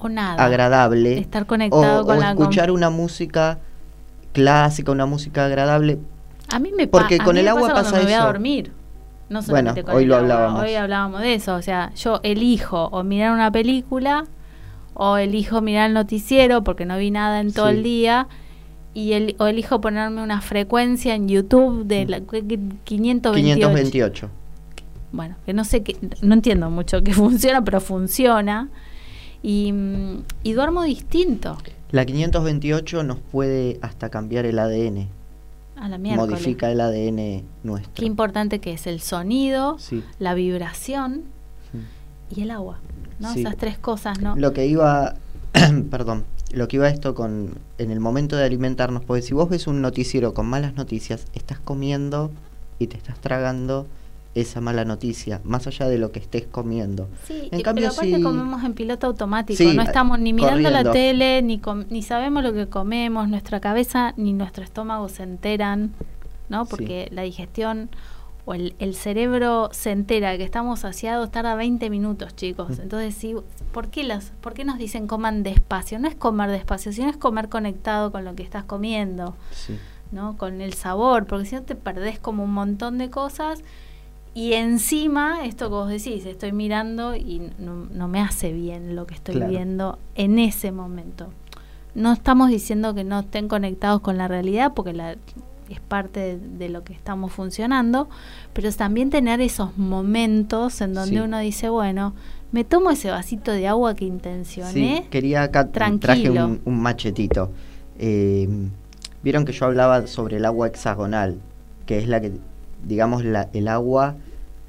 o 0.00 0.08
nada? 0.08 0.44
agradable 0.44 1.18
Estar 1.18 1.46
conectado 1.46 2.02
o, 2.02 2.06
con 2.06 2.16
o 2.16 2.20
la 2.20 2.30
escuchar 2.30 2.72
una 2.72 2.90
música 2.90 3.60
clásica, 4.32 4.90
una 4.90 5.06
música 5.06 5.46
agradable. 5.46 6.00
A 6.52 6.58
mí 6.58 6.72
me 6.76 6.88
Porque 6.88 7.18
a 7.20 7.24
con 7.24 7.34
mí 7.34 7.40
el 7.40 7.44
me 7.44 7.50
agua 7.50 7.72
pasa 7.74 7.96
me 7.96 8.02
voy 8.02 8.12
a 8.12 8.24
dormir. 8.24 8.72
No 9.30 9.40
Bueno, 9.42 9.46
solamente 9.46 9.84
con 9.84 9.94
hoy 9.94 10.04
lo 10.04 10.16
hablábamos. 10.16 10.62
Hoy 10.62 10.74
hablábamos 10.74 11.20
de 11.22 11.34
eso. 11.34 11.54
O 11.54 11.62
sea, 11.62 11.92
yo 11.94 12.20
elijo 12.24 12.86
o 12.88 13.02
mirar 13.04 13.32
una 13.32 13.50
película 13.50 14.26
o 14.92 15.16
elijo 15.16 15.62
mirar 15.62 15.88
el 15.88 15.94
noticiero 15.94 16.62
porque 16.64 16.84
no 16.84 16.98
vi 16.98 17.10
nada 17.12 17.40
en 17.40 17.52
todo 17.52 17.70
Sí. 17.70 17.76
el 17.76 17.82
día. 17.82 18.28
Y 18.92 19.12
el, 19.12 19.36
o 19.38 19.46
elijo 19.46 19.80
ponerme 19.80 20.20
una 20.20 20.40
frecuencia 20.40 21.14
en 21.14 21.28
YouTube 21.28 21.86
de 21.86 22.06
la, 22.06 22.20
528. 22.20 23.32
528. 23.34 24.30
bueno, 25.12 25.36
que 25.46 25.52
no 25.52 25.64
sé 25.64 25.84
qué, 25.84 25.96
no 26.22 26.34
entiendo 26.34 26.68
mucho 26.70 27.02
que 27.02 27.12
funciona, 27.14 27.62
pero 27.62 27.80
funciona. 27.80 28.68
Y, 29.44 29.72
mm, 29.72 30.22
y 30.42 30.52
duermo 30.52 30.82
distinto 30.82 31.56
La 31.92 32.04
528 32.04 33.04
nos 33.04 33.18
puede 33.20 33.78
hasta 33.80 34.10
cambiar 34.10 34.44
el 34.44 34.58
ADN. 34.58 35.08
A 35.80 35.88
la 35.88 35.98
miércoles. 35.98 36.30
Modifica 36.32 36.70
el 36.70 36.80
ADN 36.80 37.42
nuestro. 37.62 37.92
Qué 37.94 38.04
importante 38.04 38.58
que 38.60 38.72
es 38.72 38.86
el 38.86 39.00
sonido, 39.00 39.78
Sí. 39.78 40.04
la 40.18 40.34
vibración 40.34 41.22
y 42.34 42.42
el 42.42 42.50
agua, 42.50 42.78
¿no? 43.18 43.32
Sí. 43.32 43.40
Esas 43.40 43.56
tres 43.56 43.78
cosas, 43.78 44.20
¿no? 44.20 44.36
Lo 44.36 44.52
que 44.52 44.66
iba, 44.66 45.14
perdón, 45.90 46.24
lo 46.52 46.68
que 46.68 46.76
iba 46.76 46.88
esto 46.88 47.14
con, 47.14 47.54
en 47.78 47.90
el 47.90 48.00
momento 48.00 48.36
de 48.36 48.44
alimentarnos, 48.44 49.04
porque 49.04 49.22
si 49.22 49.34
vos 49.34 49.48
ves 49.48 49.66
un 49.66 49.80
noticiero 49.80 50.34
con 50.34 50.46
malas 50.46 50.74
noticias, 50.74 51.26
estás 51.32 51.58
comiendo 51.60 52.30
y 52.78 52.86
te 52.86 52.96
estás 52.96 53.18
tragando 53.20 53.86
esa 54.34 54.60
mala 54.60 54.84
noticia, 54.84 55.40
más 55.44 55.66
allá 55.66 55.88
de 55.88 55.98
lo 55.98 56.12
que 56.12 56.20
estés 56.20 56.46
comiendo. 56.46 57.08
Sí, 57.26 57.48
En 57.50 57.60
y- 57.60 57.62
cambio, 57.62 57.82
pero 57.88 57.92
aparte 57.94 58.16
si- 58.16 58.22
comemos 58.22 58.62
en 58.64 58.74
piloto 58.74 59.06
automático, 59.08 59.56
Sí, 59.58 59.74
no 59.74 59.82
estamos 59.82 60.18
ni 60.20 60.32
mirando 60.32 60.70
la 60.70 60.90
tele, 60.92 61.42
ni, 61.42 61.58
com- 61.58 61.84
ni 61.90 62.02
sabemos 62.02 62.42
lo 62.44 62.52
que 62.52 62.68
comemos, 62.68 63.28
nuestra 63.28 63.58
cabeza 63.60 64.14
ni 64.16 64.32
nuestro 64.32 64.62
estómago 64.62 65.08
se 65.08 65.24
enteran, 65.24 65.92
¿no? 66.48 66.64
Sí. 66.64 66.70
Porque 66.70 67.08
la 67.12 67.22
digestión 67.22 67.90
o 68.46 68.54
el, 68.54 68.74
el 68.78 68.94
cerebro 68.94 69.68
se 69.72 69.90
entera 69.90 70.36
que 70.38 70.44
estamos 70.44 70.80
saciados, 70.80 71.30
tarda 71.30 71.54
20 71.56 71.90
minutos, 71.90 72.34
chicos. 72.36 72.78
Mm. 72.78 72.82
Entonces, 72.82 73.14
sí, 73.14 73.34
¿por 73.72 73.88
qué, 73.88 74.02
las, 74.04 74.32
¿por 74.40 74.54
qué 74.54 74.64
nos 74.64 74.78
dicen 74.78 75.06
coman 75.08 75.42
despacio? 75.42 75.98
No 75.98 76.06
es 76.08 76.14
comer 76.14 76.50
despacio, 76.50 76.92
sino 76.92 77.10
es 77.10 77.16
comer 77.16 77.48
conectado 77.48 78.10
con 78.12 78.24
lo 78.24 78.34
que 78.36 78.42
estás 78.44 78.62
comiendo. 78.64 79.34
¿no? 80.12 80.36
Con 80.36 80.60
el 80.60 80.72
sabor, 80.74 81.26
porque 81.26 81.44
si 81.46 81.54
no 81.54 81.62
te 81.62 81.74
perdés 81.76 82.18
como 82.18 82.42
un 82.44 82.52
montón 82.52 82.98
de 82.98 83.10
cosas 83.10 83.62
y 84.34 84.52
encima 84.54 85.44
esto 85.44 85.66
que 85.66 85.74
vos 85.74 85.88
decís, 85.88 86.24
estoy 86.26 86.52
mirando 86.52 87.14
y 87.16 87.50
no, 87.58 87.86
no 87.92 88.08
me 88.08 88.20
hace 88.20 88.52
bien 88.52 88.94
lo 88.96 89.06
que 89.06 89.14
estoy 89.14 89.34
Claro. 89.36 89.50
viendo 89.50 89.98
en 90.14 90.38
ese 90.38 90.72
momento. 90.72 91.28
No 91.94 92.12
estamos 92.12 92.50
diciendo 92.50 92.94
que 92.94 93.02
no 93.04 93.20
estén 93.20 93.48
conectados 93.48 94.00
con 94.00 94.16
la 94.16 94.28
realidad 94.28 94.72
porque 94.74 94.92
la, 94.92 95.16
es 95.68 95.80
parte 95.80 96.20
de, 96.20 96.38
de 96.38 96.68
lo 96.68 96.84
que 96.84 96.92
estamos 96.92 97.32
funcionando, 97.32 98.08
pero 98.52 98.70
también 98.72 99.10
tener 99.10 99.40
esos 99.40 99.76
momentos 99.76 100.80
en 100.80 100.94
donde 100.94 101.16
Sí. 101.16 101.20
uno 101.20 101.38
dice, 101.40 101.68
bueno, 101.68 102.14
me 102.52 102.64
tomo 102.64 102.90
ese 102.90 103.10
vasito 103.10 103.50
de 103.52 103.66
agua 103.68 103.94
que 103.94 104.04
intencioné. 104.04 105.02
Sí, 105.02 105.08
quería 105.10 105.42
acá 105.42 105.68
traje 105.70 106.30
un 106.30 106.60
machetito. 106.80 107.50
Eh, 107.98 108.48
Vieron 109.22 109.44
que 109.44 109.52
yo 109.52 109.66
hablaba 109.66 110.06
sobre 110.06 110.38
el 110.38 110.46
agua 110.46 110.68
hexagonal, 110.68 111.38
que 111.84 111.98
es 111.98 112.08
la 112.08 112.20
que, 112.22 112.32
digamos, 112.84 113.24
la, 113.24 113.48
el 113.52 113.68
agua 113.68 114.16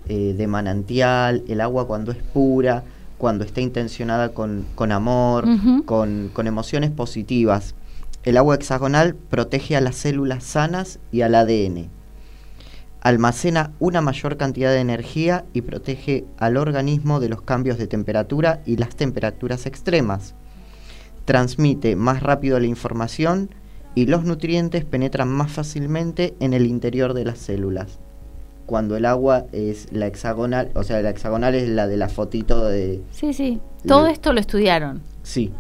eh, 0.07 0.33
de 0.37 0.47
manantial, 0.47 1.43
el 1.47 1.61
agua 1.61 1.87
cuando 1.87 2.11
es 2.11 2.17
pura, 2.17 2.83
cuando 3.17 3.43
está 3.43 3.61
intencionada 3.61 4.29
con, 4.29 4.65
con 4.73 4.91
amor, 4.91 5.45
con, 5.85 6.29
con 6.33 6.47
emociones 6.47 6.89
positivas. 6.89 7.75
El 8.23 8.37
agua 8.37 8.55
hexagonal 8.55 9.15
protege 9.15 9.75
a 9.75 9.81
las 9.81 9.95
células 9.95 10.43
sanas 10.43 10.99
y 11.11 11.21
al 11.21 11.35
ADN. 11.35 11.89
Almacena 13.01 13.71
una 13.79 14.01
mayor 14.01 14.37
cantidad 14.37 14.71
de 14.71 14.79
energía 14.79 15.45
y 15.53 15.61
protege 15.61 16.25
al 16.37 16.57
organismo 16.57 17.19
de 17.19 17.29
los 17.29 17.41
cambios 17.41 17.77
de 17.77 17.87
temperatura 17.87 18.61
y 18.65 18.77
las 18.77 18.95
temperaturas 18.95 19.65
extremas. 19.65 20.35
Transmite 21.25 21.95
más 21.95 22.21
rápido 22.21 22.59
la 22.59 22.67
información 22.67 23.49
y 23.95 24.05
los 24.05 24.23
nutrientes 24.23 24.85
penetran 24.85 25.27
más 25.29 25.51
fácilmente 25.51 26.33
en 26.39 26.53
el 26.53 26.65
interior 26.65 27.13
de 27.13 27.25
las 27.25 27.37
células. 27.39 27.99
Cuando 28.65 28.95
el 28.95 29.05
agua 29.05 29.45
es 29.51 29.91
la 29.91 30.07
hexagonal, 30.07 30.71
o 30.75 30.83
sea, 30.83 31.01
la 31.01 31.09
hexagonal 31.09 31.55
es 31.55 31.67
la 31.67 31.87
de 31.87 31.97
la 31.97 32.07
fotito 32.07 32.63
de... 32.65 33.01
Sí, 33.11 33.33
sí. 33.33 33.59
Todo 33.85 34.07
esto 34.07 34.31
lo 34.33 34.39
estudiaron. 34.39 35.01
Sí, 35.23 35.51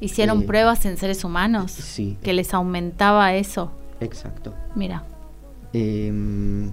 Hicieron 0.00 0.42
Eh, 0.42 0.46
pruebas 0.46 0.84
en 0.86 0.96
seres 0.96 1.24
humanos 1.24 1.72
sí, 1.72 2.16
que 2.22 2.32
les 2.32 2.54
aumentaba 2.54 3.34
eso. 3.34 3.72
exacto. 4.00 4.54
Mira, 4.76 5.02
Em, 5.72 6.70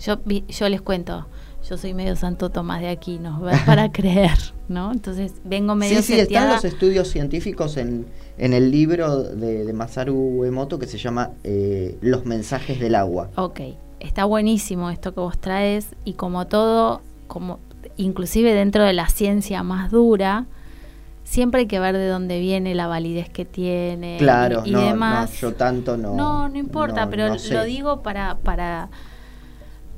yo, 0.00 0.18
vi- 0.24 0.44
yo 0.48 0.68
les 0.68 0.80
cuento, 0.80 1.26
yo 1.68 1.76
soy 1.76 1.92
medio 1.94 2.16
Santo 2.16 2.50
Tomás 2.50 2.80
de 2.80 2.88
Aquino, 2.88 3.40
para 3.66 3.90
creer, 3.92 4.38
¿no? 4.68 4.92
Entonces 4.92 5.34
vengo 5.44 5.74
medio 5.74 5.98
sí, 6.02 6.14
sí, 6.14 6.20
están 6.20 6.48
los 6.48 6.64
estudios 6.64 7.08
científicos 7.08 7.76
en, 7.76 8.06
en 8.38 8.52
el 8.54 8.70
libro 8.70 9.22
de, 9.22 9.64
de 9.64 9.72
Masaru 9.72 10.44
Emoto 10.44 10.78
que 10.78 10.86
se 10.86 10.98
llama 10.98 11.30
eh, 11.44 11.98
Los 12.00 12.24
mensajes 12.24 12.80
del 12.80 12.94
agua. 12.94 13.30
Ok, 13.36 13.60
está 14.00 14.24
buenísimo 14.24 14.90
esto 14.90 15.12
que 15.12 15.20
vos 15.20 15.38
traes 15.38 15.88
y 16.04 16.14
como 16.14 16.46
todo, 16.46 17.02
como 17.26 17.58
inclusive 17.96 18.54
dentro 18.54 18.84
de 18.84 18.92
la 18.92 19.08
ciencia 19.08 19.62
más 19.62 19.90
dura, 19.90 20.46
siempre 21.24 21.60
hay 21.62 21.66
que 21.66 21.80
ver 21.80 21.96
de 21.96 22.08
dónde 22.08 22.40
viene 22.40 22.74
la 22.74 22.86
validez 22.86 23.28
que 23.28 23.44
tiene 23.44 24.16
y- 24.16 24.18
Claro, 24.18 24.62
y, 24.64 24.70
no, 24.70 24.80
demás. 24.80 25.30
no, 25.30 25.36
yo 25.36 25.54
tanto 25.54 25.96
no. 25.98 26.14
No, 26.14 26.48
no 26.48 26.56
importa, 26.58 27.04
no- 27.04 27.10
pero 27.10 27.28
no 27.28 27.38
sé. 27.38 27.52
lo 27.52 27.64
digo 27.64 28.00
para, 28.02 28.36
para. 28.38 28.88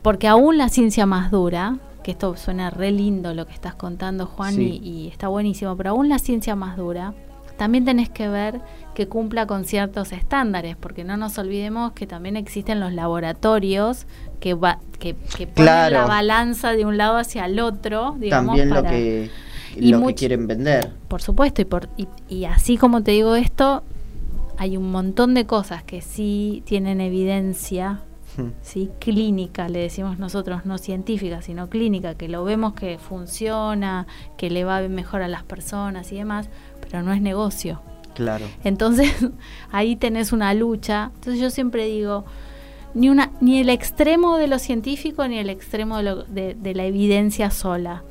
Porque 0.03 0.29
aún 0.29 0.57
la 0.59 0.69
ciencia 0.69 1.07
más 1.07 1.31
dura, 1.31 1.77
que 2.03 2.13
esto 2.13 2.37
suena 2.37 2.71
re 2.71 2.91
lindo 2.91 3.35
lo 3.35 3.47
que 3.47 3.53
estás 3.53 3.75
contando, 3.75 4.27
Juan, 4.27 4.55
Sí. 4.55 4.81
y, 4.83 4.89
y 4.89 5.09
está 5.09 5.29
buenísimo, 5.29 5.77
pero 5.77 5.91
aún 5.91 6.09
la 6.09 6.19
ciencia 6.19 6.57
más 6.57 6.77
dura, 6.77 7.13
también 7.59 7.85
tenés 7.85 8.09
que 8.09 8.27
ver 8.29 8.61
que 8.95 9.07
cumpla 9.07 9.47
con 9.47 9.65
ciertos 9.67 10.13
estándares, 10.13 10.77
porque 10.77 11.05
no 11.05 11.19
nos 11.19 11.37
olvidemos 11.37 11.93
que 11.93 12.07
también 12.07 12.37
existen 12.39 12.81
los 12.81 12.93
laboratorios 12.95 14.07
que, 14.41 14.55
va, 14.55 14.79
que, 14.99 15.15
que 15.37 15.47
ponen 15.47 15.53
Claro. 15.67 15.99
la 15.99 16.07
balanza 16.07 16.73
de 16.73 16.87
un 16.87 16.97
lado 16.97 17.19
hacia 17.19 17.45
el 17.45 17.61
otro, 17.61 18.17
digamos, 18.19 18.57
También 18.57 18.71
para, 18.71 18.83
lo 18.83 18.89
que, 18.89 19.31
Y 19.77 19.91
lo 19.91 20.07
que 20.07 20.15
quieren 20.15 20.47
vender. 20.47 20.91
por 21.09 21.21
supuesto, 21.21 21.61
y, 21.61 21.67
por, 21.67 21.91
y, 21.99 22.09
y 22.31 22.47
así 22.47 22.79
como 22.79 23.03
te 23.03 23.11
digo 23.11 23.35
esto, 23.37 23.83
hay 24.57 24.79
un 24.79 24.91
montón 24.91 25.35
de 25.35 25.45
cosas 25.45 25.83
que 25.85 26.01
sí 26.01 26.63
tienen 26.65 27.03
evidencia, 27.03 28.01
Sí, 28.63 28.91
clínica, 28.99 29.69
le 29.69 29.81
decimos 29.81 30.19
nosotros, 30.19 30.65
no 30.67 30.79
científica, 30.79 31.43
sino 31.43 31.69
clínica, 31.69 32.15
que 32.15 32.29
lo 32.29 32.45
vemos 32.45 32.75
que 32.75 32.99
funciona, 32.99 34.07
que 34.37 34.51
le 34.51 34.65
va 34.65 34.81
mejor 34.89 35.23
a 35.23 35.29
las 35.29 35.43
personas 35.45 36.11
y 36.13 36.17
demás, 36.17 36.49
pero 36.81 37.03
no 37.03 37.13
es 37.13 37.21
negocio. 37.23 37.81
Claro. 38.15 38.47
Entonces, 38.65 39.11
ahí 39.73 39.97
tenés 39.97 40.33
una 40.33 40.53
lucha. 40.55 41.11
Entonces 41.15 41.41
yo 41.41 41.51
siempre 41.51 41.87
digo, 41.87 42.25
ni 42.95 43.09
una 43.09 43.31
ni 43.41 43.61
el 43.61 43.69
extremo 43.71 44.37
de 44.37 44.47
lo 44.49 44.59
científico 44.59 45.27
ni 45.29 45.39
el 45.39 45.49
extremo 45.51 45.99
de, 45.99 46.03
lo- 46.03 46.25
de- 46.25 46.55
de 46.55 46.75
la 46.75 46.85
evidencia 46.85 47.51
sola. 47.51 48.03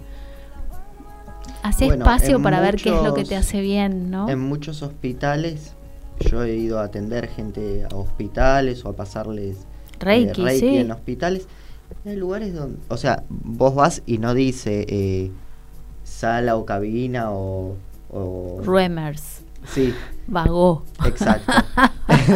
Hace 1.62 1.86
Bueno, 1.86 2.06
espacio 2.06 2.42
para 2.42 2.62
ver 2.62 2.78
qué 2.78 2.96
es 2.96 3.04
lo 3.04 3.13
que 3.13 3.26
te 3.26 3.36
hace 3.36 3.60
bien, 3.62 4.10
¿no? 4.10 4.30
En 4.30 4.39
muchos 4.39 4.82
hospitales, 4.82 5.74
yo 6.22 6.44
he 6.44 6.56
ido 6.56 6.80
a 6.80 6.84
atender 6.86 7.28
gente 7.28 7.86
a 7.92 7.94
hospitales 7.96 8.86
o 8.86 8.89
a 8.89 8.96
pasarles 8.96 9.58
eh, 10.02 10.06
Reiki, 10.06 10.50
sí. 10.60 10.78
en 10.78 10.92
hospitales. 10.92 11.48
Hay 12.06 12.16
lugares 12.16 12.54
donde, 12.54 12.80
o 12.88 12.98
sea, 12.98 13.24
vos 13.30 13.74
vas 13.76 14.02
y 14.06 14.18
no 14.20 14.34
dice 14.34 14.86
eh, 14.90 15.32
sala 16.04 16.56
o 16.56 16.66
cabina 16.66 17.32
o... 17.32 17.76
o 18.12 18.62
Ruemers, 18.64 19.42
sí, 19.74 19.94
vagó. 20.28 20.84
exacto. 21.06 21.52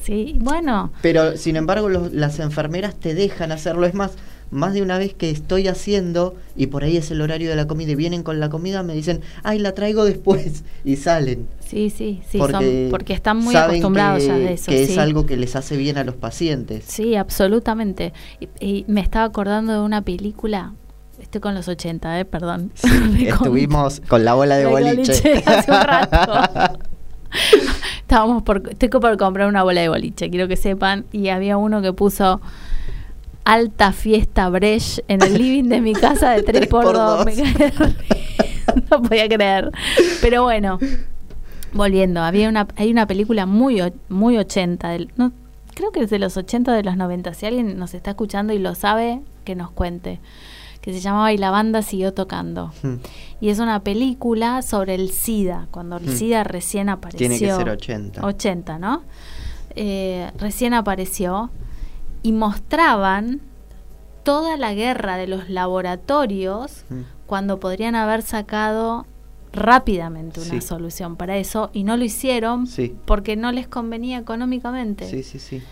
Sí, 0.00 0.36
bueno, 0.38 0.92
Pero 1.00 1.38
sin 1.38 1.56
embargo 1.56 1.88
los- 1.88 2.12
las 2.12 2.38
enfermeras 2.38 2.94
te 2.94 3.14
dejan 3.14 3.52
hacerlo. 3.52 3.86
Es 3.86 3.94
más, 3.94 4.12
más 4.50 4.74
de 4.74 4.82
una 4.82 4.98
vez 4.98 5.14
que 5.14 5.30
estoy 5.30 5.68
haciendo 5.68 6.34
y 6.56 6.66
por 6.68 6.84
ahí 6.84 6.96
es 6.96 7.10
el 7.10 7.20
horario 7.20 7.50
de 7.50 7.56
la 7.56 7.66
comida 7.66 7.92
y 7.92 7.94
vienen 7.94 8.22
con 8.22 8.40
la 8.40 8.48
comida, 8.48 8.82
me 8.82 8.94
dicen, 8.94 9.20
ay, 9.42 9.58
la 9.58 9.72
traigo 9.72 10.04
después 10.04 10.64
y 10.84 10.96
salen. 10.96 11.48
sí, 11.60 11.90
sí, 11.90 12.22
sí, 12.28 12.38
porque, 12.38 12.52
son, 12.52 12.90
porque 12.90 13.12
están 13.12 13.38
muy 13.38 13.56
acostumbrados 13.56 14.22
que, 14.22 14.28
ya 14.28 14.36
de 14.36 14.52
eso. 14.52 14.70
que 14.70 14.86
sí. 14.86 14.92
es 14.92 14.98
algo 14.98 15.26
que 15.26 15.36
les 15.36 15.56
hace 15.56 15.76
bien 15.76 15.98
a 15.98 16.04
los 16.04 16.14
pacientes. 16.14 16.84
Sí, 16.86 17.16
absolutamente. 17.16 18.12
Y, 18.40 18.48
y 18.64 18.84
me 18.88 19.00
estaba 19.00 19.24
acordando 19.24 19.72
de 19.72 19.80
una 19.80 20.02
película, 20.02 20.74
estoy 21.20 21.40
con 21.40 21.54
los 21.54 21.68
80, 21.68 22.20
eh, 22.20 22.24
perdón. 22.24 22.70
Sí, 22.74 22.88
estuvimos 23.28 24.00
con 24.08 24.24
la 24.24 24.34
bola 24.34 24.56
de 24.56 24.64
de 24.64 24.70
boliche. 24.70 25.12
boliche 25.12 25.42
hace 25.46 25.70
un 25.70 25.80
rato. 25.80 26.78
Estábamos 28.00 28.42
por, 28.42 28.62
estoy 28.70 28.88
por 28.88 29.16
comprar 29.16 29.48
una 29.48 29.62
bola 29.62 29.80
de 29.80 29.88
boliche, 29.88 30.30
quiero 30.30 30.46
que 30.46 30.56
sepan, 30.56 31.04
y 31.10 31.28
había 31.28 31.56
uno 31.56 31.82
que 31.82 31.92
puso 31.92 32.40
alta 33.44 33.92
fiesta 33.92 34.48
Brecht 34.48 35.00
en 35.08 35.22
el 35.22 35.34
living 35.38 35.68
de 35.68 35.80
mi 35.80 35.92
casa 35.92 36.30
de 36.30 36.42
3 36.44 36.66
por 36.66 36.92
2 36.94 37.26
3x2. 37.26 37.94
no 38.90 39.02
podía 39.02 39.28
creer. 39.28 39.70
Pero 40.20 40.44
bueno, 40.44 40.78
volviendo, 41.72 42.22
había 42.22 42.48
una 42.48 42.66
hay 42.76 42.90
una 42.90 43.06
película 43.06 43.46
muy 43.46 43.82
muy 44.08 44.38
80 44.38 44.88
del, 44.88 45.10
no, 45.16 45.32
creo 45.74 45.92
que 45.92 46.00
es 46.00 46.10
de 46.10 46.18
los 46.18 46.36
80 46.36 46.72
de 46.72 46.82
los 46.82 46.96
90, 46.96 47.34
si 47.34 47.46
alguien 47.46 47.76
nos 47.78 47.94
está 47.94 48.10
escuchando 48.10 48.52
y 48.52 48.58
lo 48.58 48.74
sabe, 48.74 49.20
que 49.44 49.54
nos 49.54 49.70
cuente. 49.70 50.20
Que 50.80 50.92
se 50.92 51.00
llamaba 51.00 51.32
Y 51.32 51.38
la 51.38 51.50
banda 51.50 51.80
siguió 51.80 52.12
tocando. 52.12 52.70
Hmm, 52.82 52.96
Y 53.40 53.48
es 53.48 53.58
una 53.58 53.80
película 53.80 54.60
sobre 54.60 54.94
el 54.94 55.10
SIDA, 55.10 55.66
cuando 55.70 55.96
el 55.96 56.04
Hmm. 56.06 56.12
SIDA 56.16 56.44
recién 56.44 56.90
apareció. 56.90 57.18
Tiene 57.26 57.38
que 57.38 57.50
ser 57.50 57.70
80. 57.70 58.22
80, 58.26 58.78
¿no? 58.78 59.02
Eh, 59.76 60.30
recién 60.38 60.74
apareció 60.74 61.50
y 62.24 62.32
mostraban 62.32 63.40
toda 64.24 64.56
la 64.56 64.74
guerra 64.74 65.16
de 65.16 65.28
los 65.28 65.48
laboratorios 65.48 66.84
Mm. 66.90 67.00
cuando 67.26 67.60
podrían 67.60 67.94
haber 67.94 68.22
sacado 68.22 69.06
rápidamente 69.52 70.40
una 70.40 70.50
Sí. 70.50 70.60
solución 70.60 71.14
para 71.16 71.36
eso 71.36 71.70
y 71.72 71.84
no 71.84 71.96
lo 71.96 72.04
hicieron 72.04 72.66
Sí. 72.66 72.96
porque 73.04 73.36
no 73.36 73.52
les 73.52 73.68
convenía 73.68 74.18
económicamente. 74.18 75.08
Sí, 75.08 75.22
sí, 75.22 75.38
sí. 75.38 75.62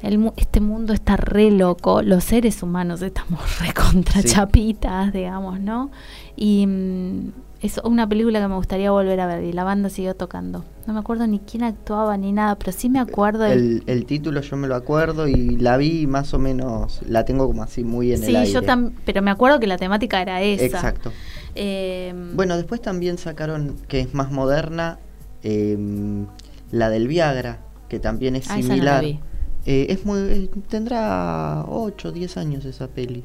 El 0.00 0.18
mu- 0.18 0.32
este 0.36 0.60
mundo 0.60 0.92
está 0.92 1.16
re 1.16 1.50
loco, 1.50 2.02
los 2.02 2.22
seres 2.22 2.62
humanos 2.62 3.02
estamos 3.02 3.40
re 3.60 3.72
contra 3.74 4.22
Sí. 4.22 4.28
chapitas, 4.28 5.12
digamos, 5.12 5.58
¿no? 5.58 5.90
Y 6.36 6.66
mm, 6.68 7.32
es 7.60 7.78
una 7.82 8.08
película 8.08 8.40
que 8.40 8.46
me 8.48 8.54
gustaría 8.54 8.90
volver 8.92 9.18
a 9.20 9.26
ver 9.26 9.42
y 9.44 9.52
la 9.52 9.64
banda 9.64 9.88
siguió 9.90 10.14
tocando. 10.14 10.64
No 10.86 10.92
me 10.94 11.00
acuerdo 11.00 11.26
ni 11.26 11.40
quién 11.40 11.64
actuaba 11.64 12.16
ni 12.16 12.32
nada, 12.32 12.56
pero 12.56 12.70
sí 12.72 12.88
me 12.88 13.00
acuerdo. 13.00 13.46
El, 13.46 13.82
el 13.86 14.06
título 14.06 14.40
yo 14.42 14.56
me 14.56 14.68
lo 14.68 14.76
acuerdo 14.76 15.26
y 15.26 15.56
la 15.56 15.76
vi 15.76 16.06
más 16.06 16.32
o 16.34 16.38
menos, 16.38 17.00
la 17.06 17.24
tengo 17.24 17.46
como 17.48 17.62
así 17.64 17.82
muy 17.84 18.12
en 18.12 18.18
Sí, 18.22 18.30
el 18.30 18.36
aire. 18.36 18.52
yo 18.52 18.62
también, 18.62 18.94
pero 19.04 19.22
me 19.22 19.30
acuerdo 19.32 19.58
que 19.58 19.66
la 19.66 19.76
temática 19.76 20.22
era 20.22 20.40
esa. 20.40 20.64
Exacto. 20.64 21.12
Eh, 21.56 22.14
Bueno, 22.34 22.56
después 22.56 22.80
también 22.80 23.18
sacaron, 23.18 23.74
que 23.88 24.00
es 24.00 24.14
más 24.14 24.30
moderna, 24.30 24.98
em, 25.42 26.26
la 26.70 26.90
del 26.90 27.08
Viagra, 27.08 27.58
que 27.88 27.98
también 27.98 28.36
es 28.36 28.48
Ah, 28.50 28.56
no 28.56 28.62
similar. 28.62 29.04
Eh, 29.04 29.86
es 29.90 30.04
muy, 30.06 30.18
eh, 30.20 30.50
tendrá 30.68 31.64
8 31.68 32.08
o 32.08 32.12
10 32.12 32.36
años 32.36 32.64
esa 32.64 32.86
peli. 32.88 33.24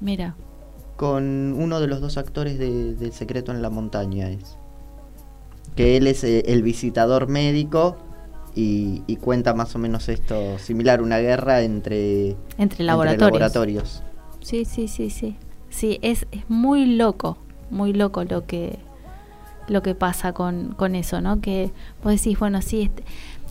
mira, 0.00 0.34
Con 0.96 1.54
uno 1.58 1.80
de 1.80 1.86
los 1.88 2.00
dos 2.00 2.16
actores 2.18 2.58
de, 2.58 2.94
de 2.94 3.10
Secreto 3.12 3.50
en 3.52 3.62
la 3.62 3.70
Montaña 3.70 4.30
es. 4.30 4.56
Que 5.74 5.96
él 5.96 6.06
es 6.06 6.22
eh, 6.22 6.44
el 6.46 6.62
visitador 6.62 7.28
médico 7.28 7.96
y, 8.54 9.02
y 9.08 9.16
cuenta 9.16 9.54
más 9.54 9.74
o 9.74 9.78
menos 9.78 10.08
esto 10.08 10.58
similar, 10.58 11.02
una 11.02 11.18
guerra 11.18 11.62
entre, 11.62 12.36
entre 12.58 12.84
laboratorios. 12.84 13.32
laboratorios. 13.32 14.02
Sí, 14.40 14.64
sí, 14.64 14.86
sí, 14.86 15.10
sí. 15.10 15.36
Sí, 15.70 15.98
es, 16.02 16.26
es 16.30 16.48
muy 16.48 16.86
loco, 16.86 17.38
muy 17.70 17.92
loco 17.92 18.22
lo 18.22 18.46
que 18.46 18.78
lo 19.66 19.82
que 19.82 19.94
pasa 19.96 20.32
con, 20.34 20.74
con 20.74 20.94
eso, 20.94 21.20
¿no? 21.22 21.40
Que 21.40 21.72
vos 22.04 22.12
decís, 22.12 22.38
bueno, 22.38 22.60
sí, 22.62 22.82
este- 22.82 23.02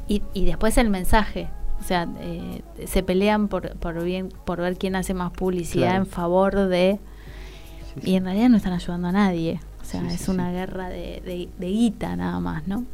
y, 0.08 0.22
y 0.34 0.46
después 0.46 0.78
el 0.78 0.90
mensaje. 0.90 1.50
O 1.82 1.84
sea, 1.84 2.08
eh, 2.22 2.62
se 2.86 3.04
pelean 3.04 3.50
por, 3.50 3.76
por, 3.78 4.02
bien, 4.04 4.30
por 4.46 4.62
ver 4.62 4.78
quién 4.78 4.96
hace 4.96 5.14
más 5.14 5.32
publicidad 5.32 5.88
Claro. 5.88 6.04
en 6.04 6.06
favor 6.06 6.68
de... 6.70 7.00
Sí, 7.96 8.02
sí. 8.02 8.12
Y 8.12 8.16
en 8.16 8.26
realidad 8.26 8.50
no 8.50 8.58
están 8.58 8.74
ayudando 8.74 9.08
a 9.08 9.12
nadie. 9.12 9.60
O 9.82 9.86
sea, 9.86 10.02
es 10.12 10.30
una 10.30 10.52
guerra 10.52 10.90
de, 10.90 11.22
de, 11.26 11.50
de 11.58 11.68
guita 11.68 12.16
nada 12.16 12.40
más, 12.40 12.68
¿no? 12.68 12.86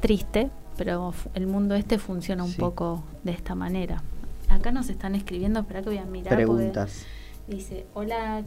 Triste, 0.00 0.50
pero 0.76 1.14
el 1.34 1.46
mundo 1.46 1.74
este 1.74 1.98
funciona 1.98 2.44
un 2.44 2.52
poco 2.52 3.02
de 3.24 3.32
esta 3.32 3.54
manera. 3.54 4.02
Acá 4.48 4.70
nos 4.70 4.88
están 4.88 5.14
escribiendo, 5.14 5.60
espera 5.60 5.82
que 5.82 5.88
voy 5.88 5.98
a 5.98 6.04
mirar. 6.04 6.34
Preguntas. 6.34 7.04
Dice, 7.48 7.86
hola, 7.94 8.42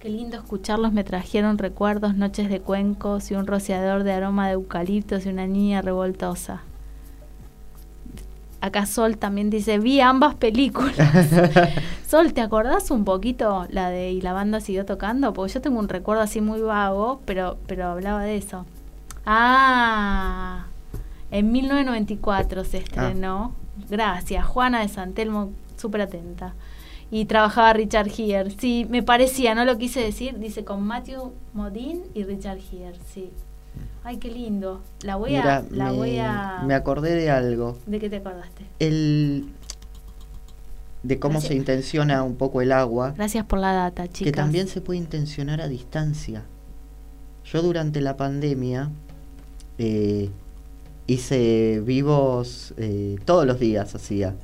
qué 0.00 0.08
lindo 0.08 0.36
escucharlos, 0.36 0.92
me 0.92 1.04
trajeron 1.04 1.58
recuerdos, 1.58 2.14
noches 2.14 2.48
de 2.48 2.60
cuencos 2.60 3.30
y 3.30 3.34
un 3.34 3.46
rociador 3.46 4.04
de 4.04 4.12
aroma 4.12 4.46
de 4.46 4.54
eucaliptos 4.54 5.26
y 5.26 5.28
una 5.28 5.46
niña 5.46 5.82
revoltosa. 5.82 6.62
Acá 8.60 8.86
Sol 8.86 9.18
también 9.18 9.50
dice, 9.50 9.78
vi 9.78 10.00
ambas 10.00 10.34
películas. 10.34 10.96
Sol, 12.06 12.32
¿te 12.32 12.40
acordás 12.40 12.90
un 12.90 13.04
poquito 13.04 13.66
la 13.70 13.90
de 13.90 14.10
y 14.10 14.20
la 14.20 14.32
banda 14.32 14.60
siguió 14.60 14.84
tocando? 14.84 15.32
Porque 15.32 15.52
yo 15.52 15.60
tengo 15.60 15.78
un 15.78 15.88
recuerdo 15.88 16.22
así 16.22 16.40
muy 16.40 16.60
vago, 16.60 17.20
pero, 17.24 17.58
pero 17.66 17.86
hablaba 17.86 18.22
de 18.22 18.36
eso. 18.36 18.66
Ah, 19.24 20.66
en 21.30 21.52
1994 21.52 22.64
se 22.64 22.78
estrenó. 22.78 23.54
Gracias, 23.88 24.44
Juana 24.44 24.80
de 24.80 24.88
Santelmo, 24.88 25.52
súper 25.76 26.02
atenta. 26.02 26.54
Y 27.10 27.26
trabajaba 27.26 27.72
Richard 27.74 28.10
Gere. 28.10 28.50
Sí, 28.50 28.86
me 28.90 29.02
parecía, 29.02 29.54
no 29.54 29.64
lo 29.64 29.78
quise 29.78 30.00
decir. 30.00 30.38
Dice 30.38 30.64
con 30.64 30.82
Matthew 30.84 31.32
Modine 31.54 32.02
y 32.14 32.24
Richard 32.24 32.58
Gere, 32.58 32.98
sí. 33.12 33.30
Ay, 34.04 34.16
qué 34.18 34.30
lindo. 34.30 34.82
La 35.02 35.16
voy 35.16 35.34
a. 35.36 35.64
La 35.70 35.90
me, 35.90 35.92
voy 35.92 36.18
a. 36.18 36.62
me 36.66 36.74
acordé 36.74 37.14
de 37.14 37.30
algo. 37.30 37.78
¿De 37.86 37.98
qué 37.98 38.08
te 38.08 38.16
acordaste? 38.16 38.64
El 38.78 39.46
de 41.02 41.18
cómo 41.18 41.34
Gracias. 41.34 41.48
se 41.50 41.54
intenciona 41.56 42.22
un 42.24 42.34
poco 42.36 42.60
el 42.60 42.72
agua, 42.72 43.14
Gracias 43.16 43.44
por 43.46 43.60
la 43.60 43.72
data, 43.72 44.08
chicas. 44.08 44.24
que 44.24 44.32
también 44.32 44.66
se 44.66 44.80
puede 44.80 44.98
intencionar 44.98 45.60
a 45.60 45.68
distancia. 45.68 46.42
Yo 47.44 47.62
durante 47.62 48.00
la 48.00 48.16
pandemia 48.16 48.90
eh, 49.78 50.28
hice 51.06 51.80
vivos 51.84 52.74
eh, 52.78 53.16
todos 53.24 53.46
los 53.46 53.60
días, 53.60 53.94
hacía. 53.94 54.34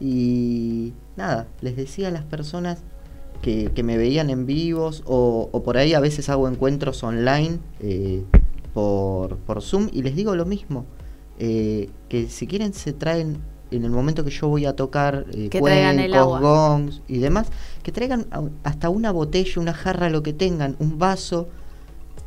Y 0.00 0.92
nada, 1.16 1.46
les 1.60 1.76
decía 1.76 2.08
a 2.08 2.10
las 2.10 2.24
personas 2.24 2.78
que, 3.40 3.70
que 3.74 3.82
me 3.82 3.96
veían 3.96 4.30
en 4.30 4.46
vivos 4.46 5.02
o, 5.06 5.48
o 5.50 5.62
por 5.62 5.78
ahí 5.78 5.94
a 5.94 6.00
veces 6.00 6.28
hago 6.28 6.46
encuentros 6.48 7.02
online 7.02 7.58
eh, 7.80 8.22
por, 8.72 9.36
por 9.38 9.62
Zoom 9.62 9.88
y 9.92 10.02
les 10.02 10.16
digo 10.16 10.34
lo 10.34 10.44
mismo, 10.46 10.86
eh, 11.38 11.90
que 12.08 12.28
si 12.28 12.46
quieren 12.46 12.72
se 12.74 12.92
traen 12.92 13.38
en 13.70 13.84
el 13.84 13.90
momento 13.90 14.24
que 14.24 14.30
yo 14.30 14.48
voy 14.48 14.66
a 14.66 14.76
tocar 14.76 15.26
eh, 15.32 15.48
Que 15.48 15.60
cuencos, 15.60 16.40
gongs 16.40 17.02
y 17.08 17.18
demás, 17.18 17.48
que 17.82 17.90
traigan 17.92 18.26
hasta 18.64 18.90
una 18.90 19.10
botella, 19.10 19.60
una 19.60 19.72
jarra, 19.72 20.10
lo 20.10 20.22
que 20.22 20.32
tengan, 20.32 20.76
un 20.78 20.98
vaso 20.98 21.48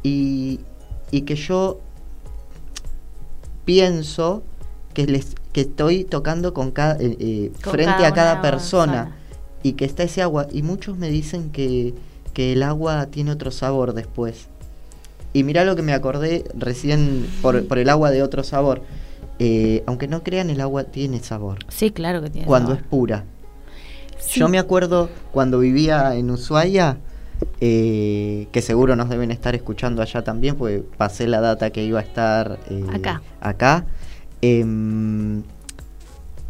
y, 0.04 0.60
y 1.12 1.22
que 1.22 1.36
yo 1.36 1.80
pienso 3.64 4.44
que 4.94 5.06
les 5.08 5.36
que 5.52 5.62
estoy 5.62 6.04
tocando 6.04 6.54
con 6.54 6.72
cada 6.72 6.96
eh, 6.96 7.16
eh, 7.20 7.52
Con 7.64 7.74
frente 7.74 7.94
cada 7.94 8.08
a 8.08 8.14
cada 8.14 8.42
persona. 8.42 9.04
persona. 9.06 9.16
y 9.64 9.74
que 9.74 9.86
está 9.86 10.04
ese 10.04 10.22
agua. 10.22 10.48
Y 10.52 10.64
muchos 10.64 10.98
me 10.98 11.10
dicen 11.10 11.50
que, 11.52 11.94
que 12.34 12.54
el 12.54 12.62
agua 12.62 13.06
tiene 13.06 13.32
otro 13.32 13.52
sabor 13.52 13.94
después 13.94 14.50
y 15.36 15.44
mirá 15.44 15.66
lo 15.66 15.76
que 15.76 15.82
me 15.84 15.94
acordé 15.94 16.46
recién 16.58 17.28
por, 17.42 17.68
por 17.68 17.78
el 17.78 17.90
agua 17.90 18.10
de 18.12 18.24
otro 18.24 18.42
sabor 18.44 18.82
Eh, 19.38 19.84
aunque 19.86 20.08
no 20.08 20.24
crean 20.24 20.50
el 20.50 20.62
agua 20.62 20.86
tiene 20.86 21.20
sabor 21.20 21.58
Sí, 21.68 21.92
claro 21.92 22.22
que 22.22 22.30
tiene. 22.30 22.48
cuando 22.48 22.70
sabor. 22.70 22.82
es 22.84 22.88
pura 22.90 23.24
Sí. 24.18 24.40
yo 24.40 24.48
me 24.48 24.58
acuerdo 24.60 25.10
cuando 25.34 25.60
vivía 25.60 26.16
en 26.16 26.32
Ushuaia, 26.32 26.98
eh, 27.60 28.48
que 28.54 28.62
seguro 28.62 28.96
nos 28.96 29.10
deben 29.10 29.30
estar 29.30 29.54
escuchando 29.56 30.02
allá 30.02 30.24
también, 30.24 30.56
porque 30.56 30.84
pasé 30.98 31.28
la 31.28 31.42
data 31.42 31.70
que 31.70 31.84
iba 31.84 32.00
a 32.00 32.04
estar 32.04 32.58
eh, 32.70 32.84
Acá. 32.94 33.22
acá. 33.42 33.86
Em, 34.42 35.44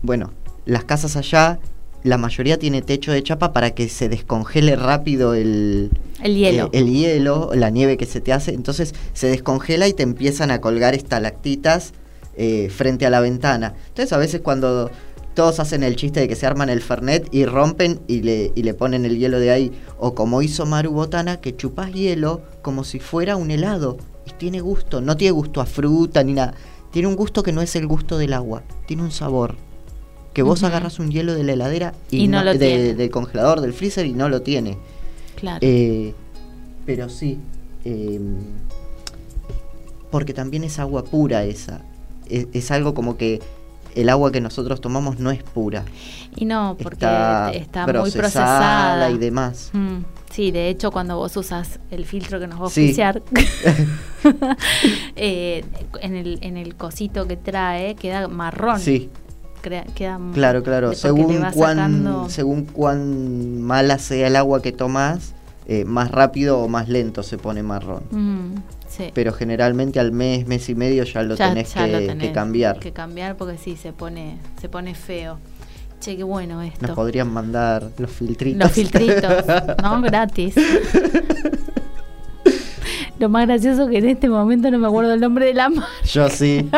bueno, 0.03 0.31
las 0.65 0.83
casas 0.83 1.15
allá, 1.17 1.59
la 2.05 2.17
mayoría 2.17 2.57
tiene 2.59 2.81
techo 2.81 3.11
de 3.11 3.23
chapa 3.23 3.51
para 3.51 3.71
que 3.71 3.89
se 3.89 4.09
descongele 4.09 4.75
rápido 4.75 5.33
el, 5.33 5.89
El 6.23 6.35
hielo. 6.35 6.65
eh, 6.67 6.69
el 6.79 6.89
hielo, 6.91 7.49
la 7.55 7.69
nieve 7.71 7.97
que 7.97 8.05
se 8.05 8.21
te 8.21 8.31
hace. 8.31 8.53
Entonces 8.53 8.93
se 9.13 9.27
descongela 9.27 9.87
y 9.87 9.93
te 9.93 10.03
empiezan 10.03 10.51
a 10.51 10.61
colgar 10.61 10.93
estalactitas 10.93 11.93
eh, 12.37 12.69
frente 12.69 13.05
a 13.05 13.09
la 13.09 13.21
ventana. 13.21 13.73
Entonces 13.87 14.13
a 14.13 14.17
veces 14.17 14.41
cuando 14.41 14.91
todos 15.33 15.59
hacen 15.59 15.83
el 15.83 15.95
chiste 15.95 16.19
de 16.19 16.27
que 16.27 16.35
se 16.35 16.45
arman 16.45 16.69
el 16.69 16.81
Fernet 16.81 17.27
y 17.33 17.45
rompen 17.45 17.99
y 18.07 18.21
le, 18.21 18.51
y 18.55 18.63
le 18.63 18.73
ponen 18.73 19.03
el 19.03 19.17
hielo 19.17 19.39
de 19.39 19.51
ahí. 19.51 19.71
O 19.97 20.13
como 20.13 20.41
hizo 20.41 20.65
Maru 20.65 20.91
Botana, 20.91 21.41
que 21.41 21.55
chupás 21.55 21.91
hielo 21.91 22.41
como 22.61 22.83
si 22.83 22.99
fuera 22.99 23.35
un 23.35 23.51
helado. 23.51 23.97
Y 24.27 24.31
tiene 24.31 24.61
gusto, 24.61 25.01
no 25.01 25.17
tiene 25.17 25.31
gusto 25.31 25.59
a 25.59 25.65
fruta 25.65 26.23
ni 26.23 26.33
nada. 26.33 26.53
Tiene 26.91 27.07
un 27.07 27.15
gusto 27.15 27.43
que 27.43 27.51
no 27.51 27.61
es 27.61 27.75
el 27.75 27.87
gusto 27.87 28.17
del 28.17 28.31
agua, 28.33 28.63
tiene 28.85 29.03
un 29.03 29.11
sabor. 29.11 29.55
Que 30.35 30.43
vos 30.43 30.59
Ujú. 30.59 30.67
agarras 30.67 30.99
un 30.99 31.09
hielo 31.09 31.33
de 31.33 31.43
la 31.43 31.53
heladera 31.53 31.93
y, 32.11 32.25
Y 32.25 32.27
no 32.27 32.43
lo 32.43 32.51
de- 32.53 32.59
tiene. 32.59 32.93
del 32.93 33.09
congelador, 33.09 33.61
del 33.61 33.73
freezer 33.73 34.05
y 34.05 34.13
no 34.13 34.29
lo 34.29 34.43
tiene. 34.43 34.77
claro. 35.35 35.59
Eh, 35.61 36.13
pero 36.85 37.09
sí, 37.09 37.39
eh, 37.85 38.19
porque 40.11 40.33
también 40.33 40.63
es 40.63 40.77
agua 40.79 41.03
pura 41.03 41.43
esa. 41.45 41.81
Es, 42.29 42.47
es 42.53 42.69
algo 42.71 42.93
como 42.93 43.17
que 43.17 43.41
el 43.95 44.09
agua 44.09 44.31
que 44.31 44.41
nosotros 44.41 44.81
tomamos 44.81 45.19
no 45.19 45.31
es 45.31 45.41
pura. 45.41 45.85
y 46.35 46.43
no, 46.45 46.75
porque 46.81 46.95
está, 46.95 47.51
está, 47.53 47.83
muy 47.85 47.93
procesada 47.93 48.19
procesada. 48.21 49.09
y 49.11 49.17
demás. 49.17 49.69
Mm, 49.73 49.99
sí, 50.31 50.51
de 50.51 50.67
hecho, 50.69 50.91
cuando 50.91 51.15
vos 51.17 51.35
usas 51.37 51.79
el 51.91 52.05
filtro 52.05 52.39
que 52.39 52.47
nos 52.47 52.61
va 52.61 52.67
a 52.67 52.69
Sí. 52.69 52.83
oficiar, 52.85 53.21
eh, 55.15 55.63
en, 56.01 56.15
el, 56.15 56.39
en 56.41 56.57
el 56.57 56.75
cosito 56.75 57.25
que 57.27 57.37
trae 57.37 57.95
queda 57.95 58.27
marrón. 58.27 58.79
Sí, 58.79 59.09
queda 59.69 60.19
claro, 60.33 60.63
claro. 60.63 60.93
Según 60.93 61.37
cuán, 61.53 61.77
sacando- 61.77 62.29
según 62.29 62.65
cuán 62.65 63.61
mala 63.61 63.97
sea 63.99 64.27
el 64.27 64.35
agua 64.35 64.61
que 64.61 64.71
tomás, 64.71 65.33
eh, 65.67 65.83
más 65.85 66.11
rápido 66.11 66.59
o 66.59 66.67
más 66.67 66.89
lento 66.89 67.23
se 67.23 67.37
pone 67.37 67.63
marrón. 67.63 68.03
Mm, 68.11 68.55
sí. 68.87 69.05
Pero 69.13 69.33
generalmente 69.33 69.99
al 69.99 70.11
mes, 70.11 70.45
mes 70.47 70.69
y 70.69 70.75
medio 70.75 71.03
ya 71.03 71.23
lo 71.23 71.35
Ya- 71.35 71.49
tenés, 71.49 71.73
ya 71.73 71.85
que, 71.85 71.91
lo 71.91 71.99
que 71.99 72.07
tenés 72.07 72.31
cambiar. 72.31 72.79
Que 72.79 72.91
cambiar 72.91 73.35
porque 73.35 73.57
sí, 73.57 73.75
se 73.75 73.91
pone, 73.91 74.37
se 74.61 74.69
pone 74.69 74.93
feo. 74.95 75.39
Che, 75.99 76.15
qué 76.17 76.23
bueno 76.23 76.61
esto. 76.61 76.85
Nos 76.85 76.95
podrían 76.95 77.31
mandar 77.33 77.89
los 77.97 78.11
filtritos. 78.11 78.59
Los 78.61 78.71
filtritos, 78.73 79.43
¿no? 79.81 80.01
Gratis. 80.01 80.53
Lo 83.17 83.29
más 83.29 83.47
gracioso 83.47 83.87
que 83.87 83.97
en 83.99 84.09
este 84.09 84.27
momento 84.29 84.69
no 84.69 84.77
me 84.77 84.87
acuerdo 84.87 85.13
el 85.13 85.21
nombre 85.21 85.45
de 85.47 85.53
la 85.53 85.69
marca. 85.69 85.89
Yo 86.03 86.29
sí. 86.29 86.69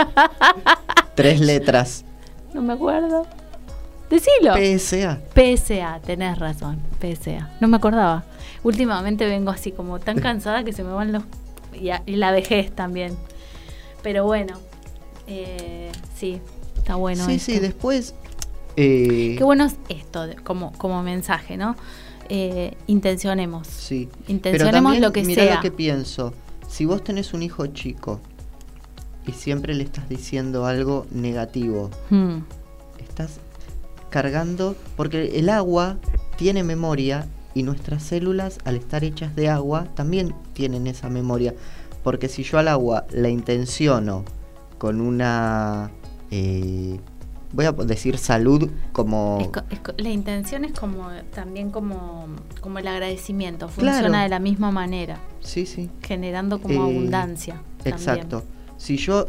Tres 1.16 1.40
letras. 1.42 2.06
No 2.54 2.62
me 2.62 2.74
acuerdo. 2.74 3.26
Decilo. 4.10 4.54
PSA. 4.56 5.20
PSA, 5.36 6.00
tenés 6.06 6.40
razón, 6.40 6.80
PSA. 7.02 7.52
No 7.60 7.68
me 7.68 7.78
acordaba. 7.78 8.24
Últimamente 8.64 9.26
vengo 9.26 9.52
así 9.52 9.72
como 9.72 10.00
tan 10.00 10.20
cansada 10.20 10.64
que 10.64 10.72
se 10.74 10.84
me 10.84 10.92
van 10.92 11.12
los... 11.12 11.24
Y, 11.74 11.90
a- 11.90 12.04
y 12.06 12.16
la 12.16 12.32
vejez 12.32 12.72
también. 12.74 13.16
Pero 14.02 14.24
bueno, 14.24 14.58
eh, 15.28 15.92
sí, 16.16 16.40
está 16.78 16.96
bueno. 16.96 17.26
sí, 17.26 17.34
esto. 17.34 17.52
sí, 17.52 17.60
después... 17.60 18.16
eh, 18.78 19.36
Qué 19.38 19.44
bueno 19.44 19.66
es 19.66 19.76
esto 19.90 20.26
como, 20.44 20.72
como 20.74 21.04
mensaje, 21.04 21.58
¿no? 21.58 21.76
Eh, 22.30 22.76
intencionemos. 22.88 23.68
Sí. 23.68 24.10
Intencionemos 24.28 24.72
Pero 24.72 24.72
también, 24.84 25.02
lo 25.02 25.12
que 25.12 25.24
mirá 25.24 25.44
sea. 25.44 25.56
lo 25.56 25.62
que 25.62 25.72
pienso. 25.72 26.34
Si 26.68 26.86
vos 26.86 27.04
tenés 27.04 27.34
un 27.34 27.44
hijo 27.44 27.68
chico 27.68 28.22
y 29.28 29.34
siempre 29.34 29.74
le 29.76 29.84
estás 29.84 30.08
diciendo 30.10 30.66
algo 30.66 31.06
negativo, 31.12 31.92
Hmm, 32.10 32.40
estás 33.00 33.40
cargando, 34.10 34.76
porque 34.96 35.38
el 35.40 35.50
agua 35.50 35.98
tiene 36.38 36.64
memoria 36.64 37.28
y 37.54 37.64
nuestras 37.64 38.04
células, 38.04 38.60
al 38.66 38.76
estar 38.78 39.04
hechas 39.04 39.36
de 39.36 39.50
agua, 39.50 39.88
también 39.96 40.34
tienen 40.54 40.88
esa 40.88 41.10
memoria. 41.10 41.54
Porque 42.04 42.30
si 42.30 42.44
yo 42.44 42.58
al 42.60 42.68
agua 42.70 43.06
la 43.12 43.30
intenciono 43.30 44.24
con 44.78 45.02
una, 45.02 45.90
eh, 46.32 47.00
voy 47.52 47.66
a 47.66 47.72
decir 47.72 48.18
salud 48.18 48.70
como... 48.94 49.40
es 49.42 49.48
co- 49.50 49.64
es 49.72 49.80
co- 49.80 49.94
la 49.98 50.10
intención 50.10 50.64
es 50.64 50.72
como 50.80 51.10
también 51.34 51.72
como, 51.72 52.28
como 52.62 52.80
el 52.80 52.88
agradecimiento, 52.88 53.68
funciona 53.68 54.00
Claro. 54.08 54.24
de 54.24 54.30
la 54.30 54.40
misma 54.40 54.72
manera, 54.72 55.18
Sí, 55.42 55.66
sí. 55.66 55.90
generando 56.04 56.62
como 56.62 56.76
Eh, 56.76 56.92
abundancia. 56.92 57.56
también. 57.84 58.28
Si 58.78 58.98
yo 58.98 59.28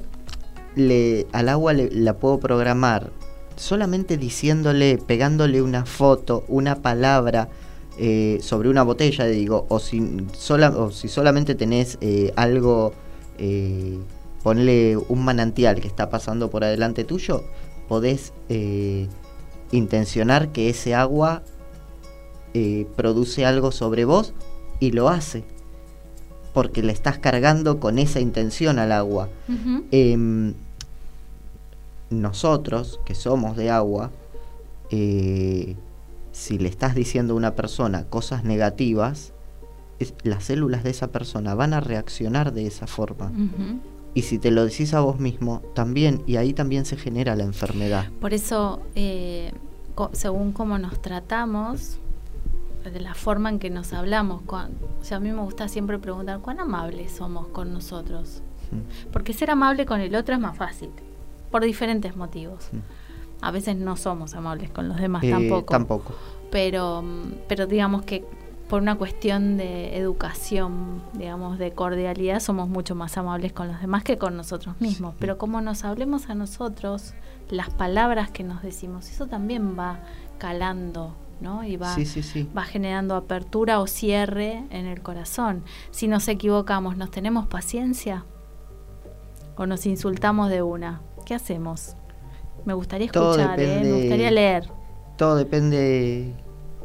le, 0.76 1.26
al 1.32 1.48
agua 1.48 1.72
le, 1.72 1.90
la 1.90 2.14
puedo 2.14 2.38
programar 2.38 3.10
solamente 3.58 4.16
diciéndole, 4.16 4.98
pegándole 4.98 5.60
una 5.60 5.84
foto, 5.84 6.44
una 6.48 6.76
palabra 6.76 7.48
eh, 7.98 8.38
sobre 8.40 8.68
una 8.68 8.82
botella, 8.82 9.26
digo, 9.26 9.66
o 9.68 9.78
si, 9.78 10.26
sola, 10.32 10.70
o 10.70 10.90
si 10.90 11.08
solamente 11.08 11.54
tenés 11.54 11.98
eh, 12.00 12.32
algo, 12.36 12.92
eh, 13.38 13.98
ponle 14.42 14.96
un 14.96 15.24
manantial 15.24 15.80
que 15.80 15.88
está 15.88 16.08
pasando 16.08 16.48
por 16.50 16.64
adelante 16.64 17.04
tuyo, 17.04 17.44
podés 17.88 18.32
eh, 18.48 19.08
intencionar 19.72 20.50
que 20.52 20.70
ese 20.70 20.94
agua 20.94 21.42
produce 22.96 23.46
algo 23.46 23.70
sobre 23.70 24.04
vos 24.04 24.34
y 24.80 24.90
lo 24.90 25.08
hace 25.08 25.44
porque 26.54 26.82
le 26.82 26.92
estás 26.92 27.18
cargando 27.18 27.78
con 27.80 27.98
esa 27.98 28.20
intención 28.20 28.78
al 28.78 28.92
agua. 28.92 29.28
Em, 29.90 30.54
nosotros, 32.10 33.00
que 33.04 33.14
somos 33.14 33.56
de 33.56 33.70
agua, 33.70 34.10
eh, 34.90 35.76
si 36.32 36.58
le 36.58 36.68
estás 36.68 36.94
diciendo 36.94 37.34
a 37.34 37.36
una 37.36 37.54
persona 37.54 38.04
cosas 38.04 38.44
negativas, 38.44 39.32
es- 39.98 40.14
las 40.22 40.44
células 40.44 40.84
de 40.84 40.90
esa 40.90 41.08
persona 41.08 41.54
van 41.54 41.74
a 41.74 41.80
reaccionar 41.80 42.52
de 42.52 42.66
esa 42.66 42.86
forma. 42.86 43.32
Y 44.14 44.22
si 44.22 44.38
te 44.38 44.50
lo 44.50 44.64
decís 44.64 44.94
a 44.94 45.00
vos 45.00 45.20
mismo, 45.20 45.62
también, 45.74 46.22
y 46.26 46.36
ahí 46.36 46.54
también 46.54 46.84
se 46.86 46.96
genera 46.96 47.36
la 47.36 47.44
enfermedad. 47.44 48.06
Por 48.20 48.32
eso, 48.32 48.80
eh, 48.94 49.52
co- 49.94 50.10
según 50.12 50.52
cómo 50.52 50.78
nos 50.78 51.00
tratamos, 51.02 51.98
de 52.84 53.00
la 53.00 53.14
forma 53.14 53.48
en 53.50 53.58
que 53.58 53.70
nos 53.70 53.92
hablamos, 53.92 54.42
o 54.48 55.04
sea, 55.04 55.16
a 55.18 55.20
mí 55.20 55.30
me 55.30 55.42
gusta 55.42 55.68
siempre 55.68 55.98
preguntar 55.98 56.40
cuán 56.40 56.60
amables 56.60 57.12
somos 57.12 57.48
con 57.48 57.72
nosotros. 57.72 58.42
Mm, 58.70 59.10
Porque 59.12 59.32
ser 59.32 59.50
amable 59.50 59.86
con 59.86 60.00
el 60.00 60.14
otro 60.14 60.34
es 60.34 60.40
más 60.40 60.56
fácil, 60.56 60.90
por 61.50 61.62
diferentes 61.64 62.16
motivos. 62.16 62.68
mm. 62.72 62.78
A 63.40 63.50
veces 63.52 63.76
no 63.76 63.96
somos 63.96 64.34
amables 64.34 64.70
con 64.70 64.88
los 64.88 64.96
demás 64.98 65.22
Eh, 65.22 65.30
tampoco. 65.30 65.70
Tampoco. 65.72 66.14
Pero, 66.50 67.02
mm, 67.02 67.32
pero 67.48 67.66
digamos 67.66 68.02
que 68.02 68.24
por 68.68 68.82
una 68.82 68.96
cuestión 68.96 69.56
de 69.56 69.96
educación, 69.96 71.00
digamos, 71.14 71.58
de 71.58 71.72
cordialidad, 71.72 72.40
somos 72.40 72.68
mucho 72.68 72.94
más 72.94 73.16
amables 73.16 73.52
con 73.52 73.68
los 73.68 73.80
demás 73.80 74.04
que 74.04 74.18
con 74.18 74.36
nosotros 74.36 74.74
mismos. 74.80 75.12
Sí. 75.12 75.16
Pero 75.20 75.38
como 75.38 75.60
nos 75.62 75.84
hablemos 75.84 76.28
a 76.28 76.34
nosotros, 76.34 77.14
las 77.48 77.70
palabras 77.70 78.30
que 78.30 78.44
nos 78.44 78.62
decimos, 78.62 79.08
eso 79.10 79.26
también 79.26 79.78
va 79.78 80.00
calando, 80.36 81.14
¿no? 81.40 81.62
Y 81.64 81.76
va, 81.76 81.94
Sí, 81.94 82.04
sí, 82.04 82.22
sí. 82.22 82.48
va 82.56 82.64
generando 82.64 83.14
apertura 83.14 83.80
o 83.80 83.86
cierre 83.86 84.64
en 84.70 84.86
el 84.86 85.02
corazón. 85.02 85.62
Si 85.90 86.08
nos 86.08 86.26
equivocamos, 86.28 86.96
¿nos 86.96 87.10
tenemos 87.10 87.46
paciencia? 87.46 88.24
¿O 89.56 89.66
nos 89.66 89.86
insultamos 89.86 90.50
de 90.50 90.62
una? 90.62 91.00
¿Qué 91.24 91.34
hacemos? 91.34 91.94
Me 92.64 92.74
gustaría 92.74 93.06
escuchar, 93.06 93.58
¿eh? 93.60 93.66
me 93.66 93.74
depende- 93.86 94.00
gustaría 94.00 94.30
leer. 94.30 94.68
Todo 95.16 95.36
depende 95.36 96.34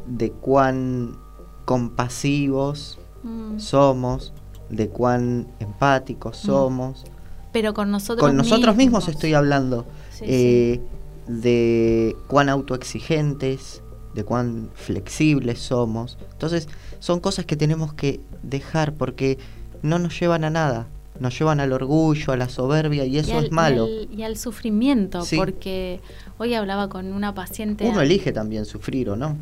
de 0.06 0.30
cuán 0.32 1.16
compasivos 1.64 2.98
Mm. 3.22 3.58
somos, 3.58 4.32
de 4.70 4.88
cuán 4.88 5.46
empáticos 5.60 6.42
Mm. 6.42 6.46
somos. 6.46 7.04
Pero 7.52 7.72
con 7.74 7.90
nosotros 7.90 8.26
Con 8.26 8.36
nosotros 8.36 8.76
mismos 8.76 9.08
estoy 9.08 9.34
hablando. 9.34 9.86
Eh, 10.20 10.80
de 11.28 12.16
cuán 12.26 12.48
autoexigentes, 12.48 13.82
de 14.14 14.24
cuán 14.24 14.70
flexibles 14.74 15.58
somos. 15.58 16.18
Entonces, 16.32 16.68
son 16.98 17.20
cosas 17.20 17.44
que 17.46 17.56
tenemos 17.56 17.92
que 17.94 18.20
dejar 18.42 18.92
porque 18.92 19.38
no 19.82 19.98
nos 19.98 20.18
llevan 20.18 20.44
a 20.44 20.50
nada. 20.50 20.86
Nos 21.20 21.38
llevan 21.38 21.60
al 21.60 21.72
orgullo, 21.72 22.32
a 22.32 22.36
la 22.36 22.48
soberbia 22.48 23.04
y 23.04 23.18
eso 23.18 23.30
y 23.30 23.32
al, 23.34 23.44
es 23.44 23.52
malo. 23.52 23.86
Y 23.88 24.04
al, 24.06 24.18
y 24.18 24.22
al 24.24 24.36
sufrimiento, 24.36 25.22
Sí. 25.22 25.36
porque 25.36 26.00
hoy 26.38 26.54
hablaba 26.54 26.88
con 26.88 27.12
una 27.12 27.34
paciente. 27.34 27.88
Uno 27.88 28.00
elige 28.00 28.32
también 28.32 28.64
sufrir 28.64 29.10
o 29.10 29.16
no. 29.16 29.36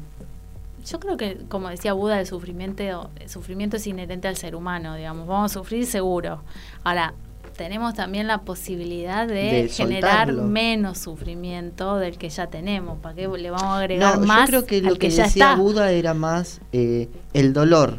Yo 0.85 0.99
creo 1.01 1.17
que, 1.17 1.39
como 1.49 1.69
decía 1.69 1.93
Buda, 1.93 2.19
el 2.21 2.27
sufrimiento, 2.27 2.83
el 3.21 3.29
sufrimiento 3.29 3.77
es 3.77 3.87
inherente 3.87 4.27
al 4.29 4.37
ser 4.37 4.55
humano, 4.57 4.97
digamos. 4.97 5.27
Vamos 5.29 5.53
a 5.53 5.55
sufrir 5.55 5.87
seguro. 5.87 6.43
Ahora, 6.85 7.15
tenemos 7.53 7.95
también 7.95 8.27
la 8.27 8.39
posibilidad 8.43 9.27
de, 9.27 9.35
De 9.35 9.69
generar 9.69 10.27
soltarlo. 10.29 10.45
menos 10.49 10.99
sufrimiento 10.99 11.97
del 11.99 12.19
que 12.19 12.29
ya 12.29 12.47
tenemos. 12.49 12.99
¿Para 12.99 13.15
qué 13.15 13.29
le 13.29 13.51
vamos 13.51 13.65
a 13.69 13.79
agregar 13.79 14.19
No, 14.19 14.27
más 14.27 14.41
yo 14.43 14.47
creo 14.47 14.67
que 14.67 14.81
lo 14.83 14.97
que, 14.97 15.11
ya 15.11 15.25
decía? 15.25 15.55
Buda 15.57 15.91
era 15.93 16.15
más 16.15 16.61
eh, 16.73 17.09
el 17.33 17.53
dolor. 17.53 17.99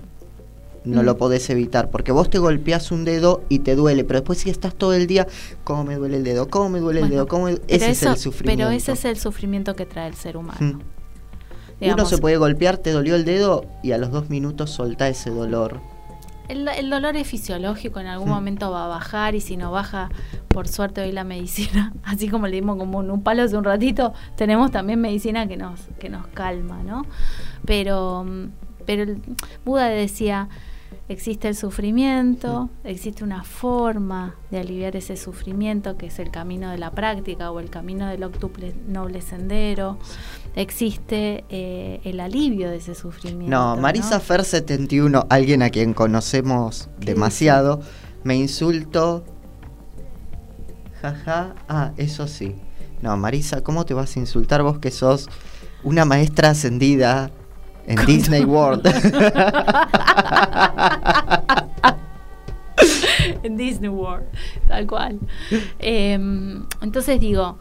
No 0.85 1.01
Mm. 1.01 1.05
lo 1.05 1.17
podés 1.17 1.49
evitar, 1.49 1.89
porque 1.91 2.11
vos 2.11 2.29
te 2.29 2.39
golpeás 2.39 2.91
un 2.91 3.05
dedo 3.05 3.41
y 3.47 3.59
te 3.59 3.73
duele, 3.75 4.03
pero 4.03 4.19
después 4.19 4.39
si 4.39 4.49
estás 4.49 4.75
todo 4.75 4.93
el 4.93 5.07
día, 5.07 5.27
¿cómo 5.63 5.85
me 5.85 5.95
duele 5.95 6.17
el 6.17 6.25
dedo? 6.25 6.49
¿Cómo 6.49 6.67
me 6.67 6.79
duele 6.81 6.99
el 6.99 7.09
dedo? 7.09 7.25
¿Cómo 7.25 7.45
me- 7.45 7.53
pero 7.55 7.63
Ese 7.69 7.91
es 7.91 8.03
el 8.03 8.17
sufrimiento. 8.17 8.65
Pero 8.65 8.75
ese 8.75 8.91
es 8.91 9.05
el 9.05 9.17
sufrimiento 9.17 9.75
que 9.77 9.85
trae 9.85 10.09
el 10.09 10.15
ser 10.15 10.35
humano. 10.35 10.59
Mm. 11.79 11.89
Uno 11.89 12.05
se 12.05 12.17
puede 12.17 12.35
golpear, 12.37 12.77
te 12.77 12.91
dolió 12.91 13.15
el 13.15 13.23
dedo 13.25 13.65
y 13.81 13.91
a 13.93 13.97
los 13.97 14.11
dos 14.11 14.29
minutos 14.29 14.71
soltá 14.71 15.07
ese 15.07 15.29
dolor. 15.29 15.79
El, 16.49 16.67
el 16.67 16.89
dolor 16.89 17.15
es 17.15 17.27
fisiológico, 17.27 17.99
en 17.99 18.07
algún 18.07 18.29
Mm. 18.29 18.33
momento 18.33 18.69
va 18.71 18.85
a 18.85 18.87
bajar 18.87 19.33
y 19.35 19.41
si 19.41 19.55
no 19.57 19.71
baja, 19.71 20.09
por 20.49 20.67
suerte 20.67 21.01
hoy 21.01 21.11
la 21.11 21.23
medicina, 21.23 21.93
así 22.03 22.27
como 22.27 22.47
le 22.47 22.55
dimos 22.55 22.77
como 22.77 23.01
en 23.01 23.11
un 23.11 23.23
palo 23.23 23.43
hace 23.43 23.55
un 23.57 23.63
ratito, 23.63 24.13
tenemos 24.35 24.71
también 24.71 24.99
medicina 25.01 25.47
que 25.47 25.57
nos, 25.57 25.79
que 25.99 26.09
nos 26.09 26.27
calma, 26.27 26.83
¿no? 26.83 27.05
Pero, 27.65 28.23
mm, 28.25 28.45
pero 28.85 29.03
el- 29.03 29.21
Buda 29.63 29.85
decía, 29.87 30.49
existe 31.09 31.49
el 31.49 31.55
sufrimiento, 31.55 32.69
existe 32.83 33.23
una 33.23 33.43
forma 33.43 34.35
de 34.51 34.59
aliviar 34.59 34.95
ese 34.95 35.17
sufrimiento 35.17 35.97
que 35.97 36.07
es 36.07 36.19
el 36.19 36.31
camino 36.31 36.71
de 36.71 36.77
la 36.77 36.91
práctica 36.91 37.51
o 37.51 37.59
el 37.59 37.69
camino 37.69 38.07
del 38.07 38.23
octuple 38.23 38.73
noble 38.87 39.21
sendero, 39.21 39.97
existe 40.55 41.43
eh, 41.49 41.99
el 42.03 42.19
alivio 42.19 42.69
de 42.69 42.77
ese 42.77 42.95
sufrimiento. 42.95 43.49
No, 43.49 43.75
Marisa 43.75 44.19
Fer 44.19 44.45
71, 44.45 45.25
alguien 45.29 45.61
a 45.61 45.69
quien 45.69 45.93
conocemos 45.93 46.89
¿Qué 46.99 47.07
demasiado, 47.07 47.81
me 48.23 48.35
insultó. 48.35 49.25
Jaja, 51.01 51.55
ah, 51.67 51.91
eso 51.97 52.27
sí. 52.27 52.55
No, 53.01 53.17
Marisa, 53.17 53.61
¿cómo 53.61 53.85
te 53.85 53.93
vas 53.93 54.15
a 54.15 54.19
insultar 54.19 54.63
vos 54.63 54.79
que 54.79 54.89
sos 54.89 55.27
una 55.83 56.05
maestra 56.05 56.51
ascendida 56.51 57.29
en 57.87 58.05
Disney 58.05 58.45
World? 58.45 58.85
en 63.43 63.57
Disney 63.57 63.89
World, 63.89 64.25
tal 64.67 64.87
cual. 64.87 65.19
Em, 65.79 66.63
entonces 66.81 67.19
digo, 67.19 67.57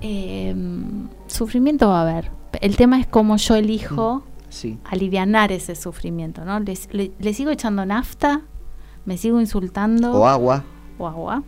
em, 0.00 1.08
sufrimiento 1.26 1.88
va 1.88 2.00
a 2.00 2.02
haber. 2.02 2.30
El 2.60 2.76
tema 2.76 2.98
es 3.00 3.06
cómo 3.06 3.36
yo 3.36 3.54
elijo 3.54 4.22
sí. 4.48 4.78
alivianar 4.84 5.52
ese 5.52 5.74
sufrimiento, 5.74 6.44
¿no? 6.44 6.58
Le, 6.60 7.12
le 7.18 7.34
sigo 7.34 7.50
echando 7.50 7.84
nafta, 7.84 8.42
me 9.04 9.16
sigo 9.18 9.40
insultando 9.40 10.12
O 10.12 10.26
agua. 10.26 10.64
o 10.98 11.06
agua, 11.06 11.42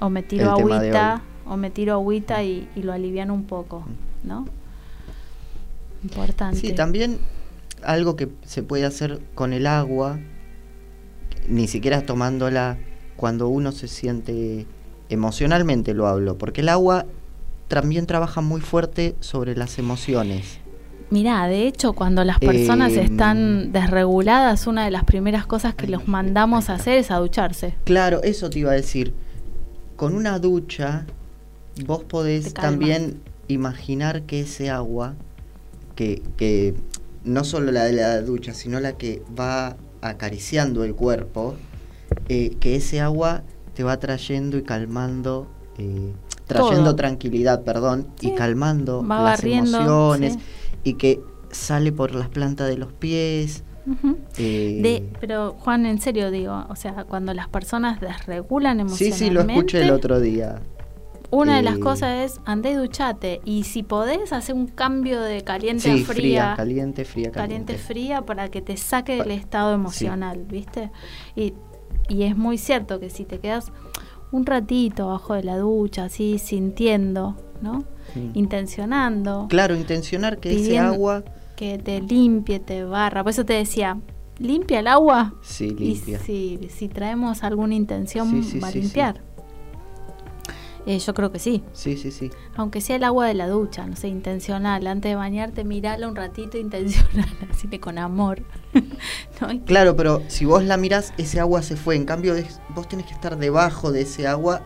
o 0.00 0.10
me 0.10 0.22
tiro 0.22 0.56
El 0.56 0.72
agüita, 0.72 1.22
o 1.46 1.56
me 1.56 1.70
tiro 1.70 1.94
agüita 1.94 2.42
y, 2.42 2.68
y 2.76 2.82
lo 2.82 2.92
aliviano 2.92 3.34
un 3.34 3.44
poco, 3.44 3.84
¿no? 4.24 4.44
Importante. 6.02 6.58
Sí, 6.60 6.72
también 6.72 7.18
algo 7.82 8.16
que 8.16 8.28
se 8.44 8.62
puede 8.62 8.84
hacer 8.84 9.20
con 9.34 9.52
el 9.52 9.66
agua, 9.66 10.18
ni 11.48 11.66
siquiera 11.68 12.02
tomándola 12.02 12.78
cuando 13.16 13.48
uno 13.48 13.72
se 13.72 13.88
siente 13.88 14.66
emocionalmente 15.08 15.94
lo 15.94 16.06
hablo, 16.06 16.38
porque 16.38 16.62
el 16.62 16.68
agua 16.68 17.06
también 17.68 18.06
trabaja 18.06 18.40
muy 18.40 18.60
fuerte 18.60 19.14
sobre 19.20 19.56
las 19.56 19.78
emociones. 19.78 20.58
Mirá, 21.10 21.46
de 21.46 21.66
hecho, 21.66 21.92
cuando 21.92 22.24
las 22.24 22.38
personas 22.38 22.92
Eh, 22.92 23.02
están 23.02 23.70
desreguladas, 23.72 24.66
una 24.66 24.84
de 24.84 24.90
las 24.90 25.04
primeras 25.04 25.44
cosas 25.44 25.74
que 25.74 25.86
los 25.86 26.08
mandamos 26.08 26.70
a 26.70 26.74
hacer 26.74 26.96
es 26.96 27.10
a 27.10 27.16
ducharse. 27.16 27.74
Claro, 27.84 28.22
eso 28.22 28.48
te 28.48 28.60
iba 28.60 28.70
a 28.70 28.74
decir. 28.74 29.12
Con 29.96 30.14
una 30.14 30.38
ducha, 30.38 31.04
vos 31.86 32.02
podés 32.04 32.54
también 32.54 33.20
imaginar 33.48 34.22
que 34.22 34.40
ese 34.40 34.70
agua, 34.70 35.14
que, 36.02 36.22
que 36.36 36.74
no 37.24 37.44
solo 37.44 37.70
la 37.72 37.84
de 37.84 37.92
la 37.92 38.20
ducha, 38.22 38.54
sino 38.54 38.80
la 38.80 38.94
que 38.94 39.22
va 39.38 39.76
acariciando 40.00 40.84
el 40.84 40.94
cuerpo, 40.94 41.54
eh, 42.28 42.56
que 42.60 42.76
ese 42.76 43.00
agua 43.00 43.42
te 43.74 43.84
va 43.84 43.98
trayendo 43.98 44.56
y 44.58 44.62
calmando, 44.62 45.48
eh, 45.78 46.12
trayendo 46.46 46.84
Todo. 46.90 46.96
tranquilidad, 46.96 47.62
perdón, 47.62 48.08
y 48.20 48.28
Sí. 48.28 48.34
calmando 48.34 49.02
Va 49.06 49.22
las 49.22 49.24
barriendo, 49.40 49.78
emociones, 49.78 50.34
sí. 50.34 50.38
y 50.84 50.94
que 50.94 51.20
sale 51.50 51.92
por 51.92 52.14
las 52.14 52.28
plantas 52.28 52.68
de 52.68 52.76
los 52.78 52.92
pies. 52.92 53.62
Eh, 54.38 54.78
De, 54.82 55.08
pero 55.20 55.54
Juan, 55.58 55.86
en 55.86 56.00
serio 56.00 56.30
digo, 56.30 56.66
o 56.68 56.76
sea, 56.76 57.04
cuando 57.04 57.34
las 57.34 57.48
personas 57.48 58.00
desregulan 58.00 58.76
sí, 58.76 58.82
emocionalmente, 58.82 59.24
sí, 59.24 59.30
lo 59.30 59.40
escuché 59.40 59.80
el 59.82 59.90
otro 59.90 60.20
día. 60.20 60.60
Una 61.32 61.56
de 61.56 61.62
las 61.62 61.78
cosas 61.78 62.30
es 62.32 62.40
andé 62.44 62.70
y 62.72 62.74
duchate 62.74 63.40
y 63.44 63.64
si 63.64 63.82
podés 63.82 64.32
hacer 64.32 64.54
un 64.54 64.66
cambio 64.68 65.20
de 65.20 65.42
caliente 65.42 65.82
Sí, 65.84 66.02
a 66.02 66.06
fría, 66.06 66.14
fría, 66.14 66.54
caliente, 66.56 67.04
fría, 67.04 67.30
caliente 67.32 67.72
caliente. 67.72 67.78
fría 67.78 68.22
para 68.22 68.48
que 68.50 68.62
te 68.62 68.76
saque 68.76 69.16
del 69.16 69.30
estado 69.32 69.72
emocional, 69.74 70.44
¿viste? 70.48 70.90
Y, 71.34 71.54
y 72.08 72.22
es 72.24 72.36
muy 72.36 72.58
cierto 72.58 73.00
que 73.00 73.10
si 73.10 73.24
te 73.24 73.38
quedas 73.40 73.72
un 74.30 74.46
ratito 74.46 75.04
abajo 75.04 75.34
de 75.34 75.42
la 75.44 75.56
ducha, 75.58 76.04
así 76.04 76.38
sintiendo, 76.38 77.36
¿no? 77.60 77.84
Sí. 78.14 78.30
Intencionando 78.34 79.46
Claro, 79.48 79.74
intencionar 79.74 80.38
que 80.38 80.54
ese 80.54 80.78
agua, 80.78 81.24
que 81.56 81.78
te 81.78 82.00
limpie, 82.00 82.60
te 82.60 82.84
barra. 82.84 83.22
Por 83.22 83.30
eso 83.30 83.44
te 83.44 83.54
decía, 83.54 83.98
limpia 84.38 84.80
el 84.80 84.86
agua 84.86 85.34
sí, 85.42 85.70
limpia. 85.70 86.18
y 86.18 86.20
si, 86.20 86.68
si 86.70 86.88
traemos 86.88 87.42
alguna 87.42 87.74
intención 87.74 88.30
Sí, 88.30 88.42
sí, 88.42 88.58
va 88.58 88.68
a 88.68 88.70
sí, 88.70 88.78
sí. 88.78 88.82
limpiar. 88.84 89.20
Eh, 90.84 90.98
yo 90.98 91.14
creo 91.14 91.30
que 91.30 91.38
sí. 91.38 91.62
Sí, 91.72 91.96
sí, 91.96 92.10
sí. 92.10 92.30
Aunque 92.56 92.80
sea 92.80 92.96
el 92.96 93.04
agua 93.04 93.26
de 93.28 93.34
la 93.34 93.46
ducha, 93.48 93.86
no 93.86 93.94
sé, 93.94 94.08
intencional. 94.08 94.84
Antes 94.88 95.10
de 95.12 95.14
bañarte, 95.16 95.62
mirala 95.64 96.08
un 96.08 96.16
ratito 96.16 96.58
intencional, 96.58 97.28
así 97.50 97.68
que 97.68 97.78
con 97.78 97.98
amor. 97.98 98.42
¿No? 99.40 99.52
Y- 99.52 99.60
Claro, 99.60 99.94
pero 99.96 100.22
si 100.28 100.44
vos 100.44 100.64
la 100.64 100.76
mirás, 100.76 101.14
ese 101.18 101.38
agua 101.38 101.62
se 101.62 101.76
fue. 101.76 101.94
En 101.94 102.04
cambio, 102.04 102.34
es- 102.34 102.60
vos 102.74 102.88
tenés 102.88 103.06
que 103.06 103.12
estar 103.14 103.38
debajo 103.38 103.92
de 103.92 104.00
ese 104.02 104.26
agua 104.26 104.62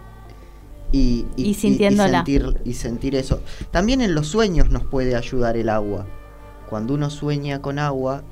y, 0.92 1.26
Y 1.36 1.52
sintiéndola. 1.54 2.18
sentir, 2.24 2.60
y 2.64 2.72
sentir 2.74 3.14
eso. 3.14 3.42
También 3.70 4.00
en 4.00 4.14
los 4.14 4.28
sueños 4.28 4.70
nos 4.70 4.84
puede 4.84 5.16
ayudar 5.16 5.56
el 5.58 5.68
agua. 5.68 6.06
Cuando 6.70 6.94
uno 6.94 7.10
sueña 7.10 7.60
con 7.60 7.78
agua, 7.78 8.22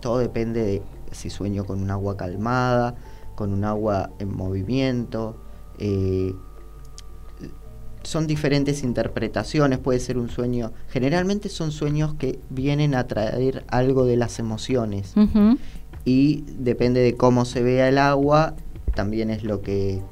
todo 0.00 0.18
depende 0.18 0.62
de 0.62 0.82
si 1.12 1.28
sueño 1.30 1.64
con 1.66 1.82
un 1.82 1.90
agua 1.90 2.16
calmada, 2.16 2.94
con 3.34 3.52
un 3.52 3.64
agua 3.64 4.10
en 4.18 4.34
movimiento. 4.34 5.36
eh, 5.78 6.34
son 8.06 8.26
diferentes 8.28 8.82
interpretaciones, 8.84 9.78
puede 9.78 9.98
ser 9.98 10.16
un 10.16 10.28
sueño, 10.30 10.72
generalmente 10.88 11.48
son 11.48 11.72
sueños 11.72 12.14
que 12.14 12.38
vienen 12.50 12.94
a 12.94 13.06
traer 13.08 13.64
algo 13.68 14.04
de 14.04 14.16
las 14.16 14.38
emociones 14.38 15.12
Ujú. 15.16 15.58
y 16.04 16.44
depende 16.58 17.00
de 17.00 17.16
cómo 17.16 17.44
se 17.44 17.62
vea 17.62 17.88
el 17.88 17.98
agua, 17.98 18.54
también 18.94 19.30
es 19.30 19.42
lo 19.42 19.60
que 19.60 20.02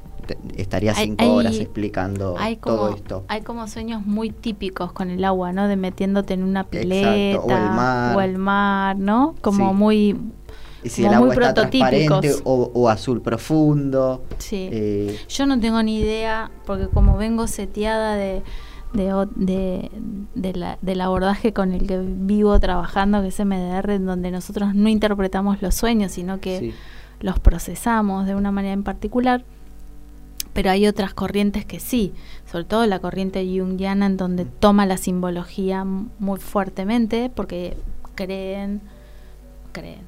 estaría 0.57 0.93
cinco 0.93 1.23
hay- 1.23 1.29
horas 1.29 1.55
explicando 1.59 2.35
Hay 2.37 2.57
como, 2.57 2.75
todo 2.75 2.95
esto. 2.95 3.23
hay 3.29 3.41
como 3.41 3.65
sueños 3.67 4.05
muy 4.05 4.29
típicos 4.31 4.91
con 4.91 5.09
el 5.09 5.23
agua, 5.23 5.53
¿no? 5.53 5.67
De 5.69 5.75
metiéndote 5.77 6.33
en 6.33 6.43
una 6.43 6.61
Exacto, 6.71 6.79
pileta 6.81 7.39
o 7.39 7.49
el 7.51 7.69
mar. 7.71 8.15
o 8.17 8.21
el 8.21 8.37
mar, 8.37 8.97
¿no? 8.99 9.35
Como 9.41 9.69
Sí. 9.69 9.75
muy... 9.75 10.17
Y 10.85 10.89
si 10.89 11.03
el 11.03 11.07
muy 11.07 11.15
agua 11.15 11.33
está 11.33 11.53
transparente 11.53 12.35
o, 12.43 12.71
o 12.73 12.89
azul 12.89 13.21
profundo. 13.21 14.23
Sí. 14.37 14.69
eh, 14.71 15.19
Yo 15.27 15.45
no 15.47 15.59
tengo 15.59 15.81
ni 15.81 15.97
idea, 15.97 16.51
porque 16.65 16.87
como 16.87 17.17
vengo 17.17 17.47
seteada 17.47 18.15
de, 18.15 18.43
de, 18.93 19.27
de, 19.35 19.91
de 20.35 20.53
la, 20.53 20.77
del 20.81 21.01
abordaje 21.01 21.53
con 21.53 21.73
el 21.73 21.87
que 21.87 21.97
vivo 21.97 22.59
trabajando, 22.59 23.21
que 23.21 23.29
es 23.29 23.39
MDR, 23.39 23.89
en 23.93 24.05
donde 24.05 24.29
nosotros 24.29 24.75
no 24.75 24.87
interpretamos 24.87 25.61
los 25.61 25.73
sueños, 25.73 26.11
sino 26.11 26.39
que 26.39 26.59
sí. 26.59 26.73
los 27.19 27.39
procesamos 27.39 28.27
de 28.27 28.35
una 28.35 28.51
manera 28.51 28.73
en 28.73 28.83
particular. 28.83 29.43
Pero 30.53 30.69
hay 30.69 30.87
otras 30.87 31.13
corrientes 31.13 31.65
que 31.65 31.79
sí, 31.81 32.13
sobre 32.49 32.63
todo 32.63 32.85
la 32.85 32.99
corriente 32.99 33.43
junguiana, 33.43 34.05
en 34.05 34.17
donde 34.17 34.45
toma 34.45 34.85
la 34.85 34.97
simbología 34.97 35.83
muy 35.83 36.39
fuertemente, 36.39 37.29
porque 37.35 37.75
creen, 38.13 38.81
creen, 39.73 39.99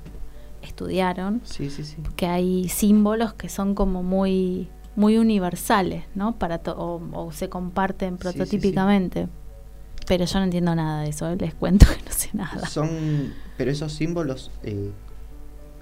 estudiaron 0.78 1.42
Sí, 1.44 1.72
sí, 1.72 1.84
sí. 1.84 1.96
que 2.16 2.28
hay 2.28 2.70
símbolos 2.70 3.34
que 3.34 3.50
son 3.50 3.74
como 3.74 4.04
muy 4.04 4.70
muy 4.96 5.18
universales, 5.18 6.06
¿no? 6.16 6.38
Para 6.40 6.60
o, 6.76 7.02
o 7.14 7.32
se 7.32 7.50
comparten 7.50 8.18
prototípicamente. 8.18 9.28
Pero 10.08 10.26
yo 10.26 10.40
no 10.40 10.46
entiendo 10.46 10.74
nada 10.74 11.04
de 11.04 11.10
eso, 11.10 11.30
¿eh? 11.30 11.36
les 11.40 11.54
cuento 11.54 11.86
que 11.86 12.04
no 12.04 12.12
sé 12.12 12.30
nada. 12.34 12.68
Son, 12.68 12.90
pero 13.58 13.70
esos 13.70 13.94
símbolos 13.94 14.50
eh, 14.64 14.92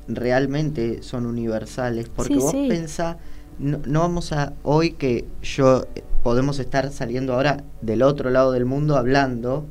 realmente 0.09 1.01
son 1.01 1.25
universales, 1.25 2.09
porque 2.09 2.35
vos 2.35 2.51
sí. 2.51 2.65
pensá, 2.67 3.17
no, 3.57 3.79
no 3.85 4.01
vamos 4.01 4.33
a, 4.33 4.53
hoy 4.63 4.91
que 4.91 5.25
yo 5.41 5.85
eh, 5.95 6.03
podemos 6.21 6.59
estar 6.59 6.91
saliendo 6.91 7.35
ahora 7.35 7.63
del 7.81 8.01
otro 8.01 8.29
lado 8.31 8.51
del 8.51 8.65
mundo 8.65 8.97
hablando, 8.97 9.65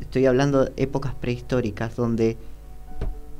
estoy 0.00 0.24
hablando 0.24 0.64
de 0.64 0.72
épocas 0.76 1.14
prehistóricas 1.14 1.94
donde 1.94 2.38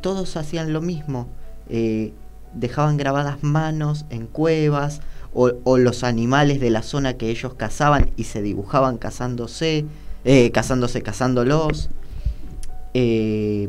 todos 0.03 0.36
hacían 0.36 0.74
lo 0.74 0.82
mismo, 0.82 1.28
eh, 1.70 2.12
dejaban 2.53 2.98
grabadas 2.98 3.42
manos 3.42 4.05
en 4.11 4.26
cuevas, 4.26 5.00
o, 5.32 5.53
o 5.64 5.78
los 5.78 6.05
animales 6.05 6.61
de 6.61 6.68
la 6.68 6.82
zona 6.82 7.14
que 7.14 7.30
ellos 7.30 7.55
cazaban 7.55 8.11
y 8.16 8.24
se 8.24 8.42
dibujaban 8.42 8.98
cazándose, 8.98 9.86
eh, 10.24 10.50
cazándose, 10.50 11.00
cazándolos. 11.00 11.88
Eh, 12.92 13.66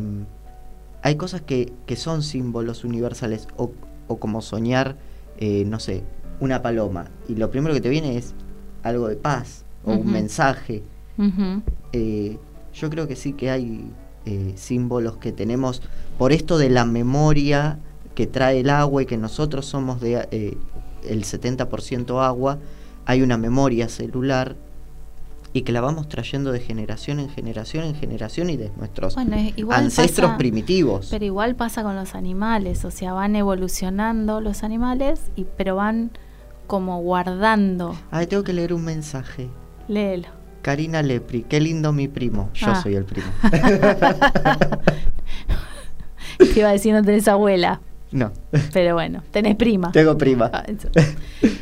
hay 1.01 1.15
cosas 1.15 1.41
que, 1.41 1.71
que 1.85 1.95
son 1.95 2.21
símbolos 2.21 2.83
universales, 2.83 3.47
o, 3.55 3.71
o 4.07 4.17
como 4.17 4.41
soñar, 4.41 4.97
eh, 5.37 5.63
no 5.65 5.79
sé, 5.79 6.03
una 6.41 6.61
paloma, 6.61 7.05
y 7.29 7.35
lo 7.35 7.49
primero 7.49 7.73
que 7.73 7.79
te 7.79 7.89
viene 7.89 8.17
es 8.17 8.33
algo 8.83 9.07
de 9.07 9.15
paz, 9.15 9.63
o 9.85 9.93
un 9.93 10.11
mensaje. 10.11 10.83
Yo 12.73 12.89
creo 12.89 13.07
que 13.07 13.15
sí 13.15 13.33
que 13.33 13.51
hay 13.51 13.85
eh, 14.25 14.53
símbolos 14.55 15.17
que 15.17 15.31
tenemos 15.31 15.81
por 16.17 16.31
esto 16.31 16.57
de 16.57 16.69
la 16.69 16.85
memoria 16.85 17.79
que 18.15 18.27
trae 18.27 18.59
el 18.61 18.69
agua 18.69 19.01
y 19.03 19.05
que 19.05 19.17
nosotros 19.17 19.65
somos 19.65 19.99
de 19.99 20.27
eh, 20.31 20.57
el 21.07 21.23
70% 21.23 22.23
agua, 22.23 22.59
hay 23.05 23.21
una 23.21 23.37
memoria 23.37 23.89
celular 23.89 24.55
y 25.55 25.61
que 25.63 25.71
la 25.71 25.81
vamos 25.81 26.07
trayendo 26.09 26.51
de 26.51 26.59
generación 26.59 27.19
en 27.19 27.29
generación 27.29 27.83
en 27.85 27.95
generación 27.95 28.49
y 28.49 28.57
de 28.57 28.71
nuestros 28.77 29.13
Bueno, 29.15 29.35
ancestros 29.71 30.29
pasa- 30.29 30.37
primitivos. 30.37 31.09
Pero 31.11 31.25
igual 31.25 31.55
pasa 31.55 31.83
con 31.83 31.95
los 31.95 32.15
animales, 32.15 32.85
o 32.85 32.91
sea, 32.91 33.13
van 33.13 33.35
evolucionando 33.35 34.41
los 34.41 34.63
animales, 34.63 35.21
y, 35.35 35.45
pero 35.57 35.75
van 35.75 36.11
como 36.65 36.99
guardando. 37.01 37.95
Ay, 38.09 38.25
tengo 38.27 38.43
que 38.43 38.53
leer 38.53 38.73
un 38.73 38.83
mensaje. 38.85 39.49
Léelo. 39.87 40.27
Karina 40.63 41.03
Lepri, 41.03 41.43
qué 41.43 41.59
lindo 41.61 41.93
mi 41.93 42.07
primo. 42.07 42.49
Yo 42.55 42.67
Ah. 42.71 42.81
soy 42.81 42.95
el 42.95 43.05
primo. 43.05 43.27
Te 46.37 46.59
iba 46.59 46.69
a 46.69 46.71
decir 46.73 46.93
no 46.93 47.03
tenés 47.03 47.27
abuela, 47.27 47.79
no, 48.11 48.31
pero 48.73 48.95
bueno, 48.95 49.21
tenés 49.31 49.55
prima. 49.55 49.91
tengo 49.91 50.17
prima. 50.17 50.49
Ah, 50.51 50.63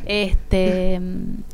este 0.05 0.99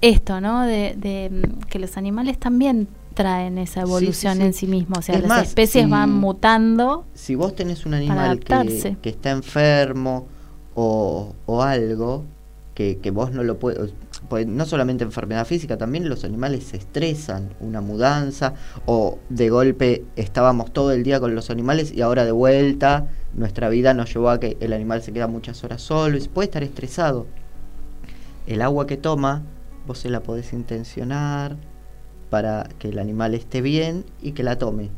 esto 0.02 0.40
no 0.42 0.64
de, 0.66 0.96
de, 0.98 1.50
que 1.70 1.80
los 1.80 1.98
animales 1.98 2.38
también 2.38 2.88
traen 3.14 3.58
esa 3.58 3.82
Sí, 3.82 3.88
sí, 3.88 3.90
evolución 3.90 4.38
sí. 4.38 4.44
en 4.44 4.54
sí 4.54 4.68
mismos 4.68 5.00
o 5.00 5.02
sea 5.02 5.16
Es 5.16 5.22
las 5.22 5.30
más, 5.30 5.48
especies 5.48 5.86
si- 5.86 5.90
van 5.92 6.14
mutando 6.14 7.06
si 7.16 7.34
vos 7.36 7.56
tenés 7.56 7.86
un 7.88 7.96
animal 7.96 8.40
que 8.40 9.10
está 9.10 9.32
enfermo 9.32 10.28
o, 10.76 11.34
o 11.48 11.62
algo 11.64 12.24
que, 12.76 13.00
que 13.02 13.10
vos 13.10 13.32
no 13.32 13.42
lo 13.44 13.58
puedes, 13.58 13.92
pues 14.30 14.48
no 14.48 14.66
solamente 14.66 15.04
enfermedad 15.04 15.46
física, 15.46 15.78
también 15.78 16.10
los 16.10 16.24
animales 16.24 16.66
se 16.66 16.78
estresan, 16.78 17.54
una 17.60 17.82
mudanza 17.82 18.54
o 18.86 19.20
de 19.30 19.50
golpe 19.50 20.04
estábamos 20.16 20.72
todo 20.74 20.92
el 20.92 21.04
día 21.04 21.20
con 21.20 21.36
los 21.36 21.50
animales 21.50 21.92
y 21.94 22.02
ahora 22.02 22.26
de 22.26 22.32
vuelta 22.32 23.08
nuestra 23.34 23.70
vida 23.70 23.94
nos 23.94 24.14
llevó 24.14 24.30
a 24.30 24.40
que 24.40 24.58
el 24.60 24.74
animal 24.74 25.02
se 25.02 25.14
queda 25.14 25.28
muchas 25.28 25.64
horas 25.64 25.82
solo 25.82 26.18
y 26.18 26.22
puede 26.28 26.48
estar 26.48 26.64
estresado. 26.64 27.28
El 28.48 28.62
agua 28.62 28.88
que 28.88 28.98
toma, 28.98 29.44
vos 29.86 30.00
se 30.00 30.10
la 30.10 30.22
podés 30.22 30.54
intencionar 30.54 31.58
para 32.30 32.68
que 32.80 32.90
el 32.90 33.00
animal 33.00 33.34
esté 33.34 33.62
bien 33.62 34.06
y 34.22 34.32
que 34.32 34.44
la 34.44 34.58
tome. 34.58 34.90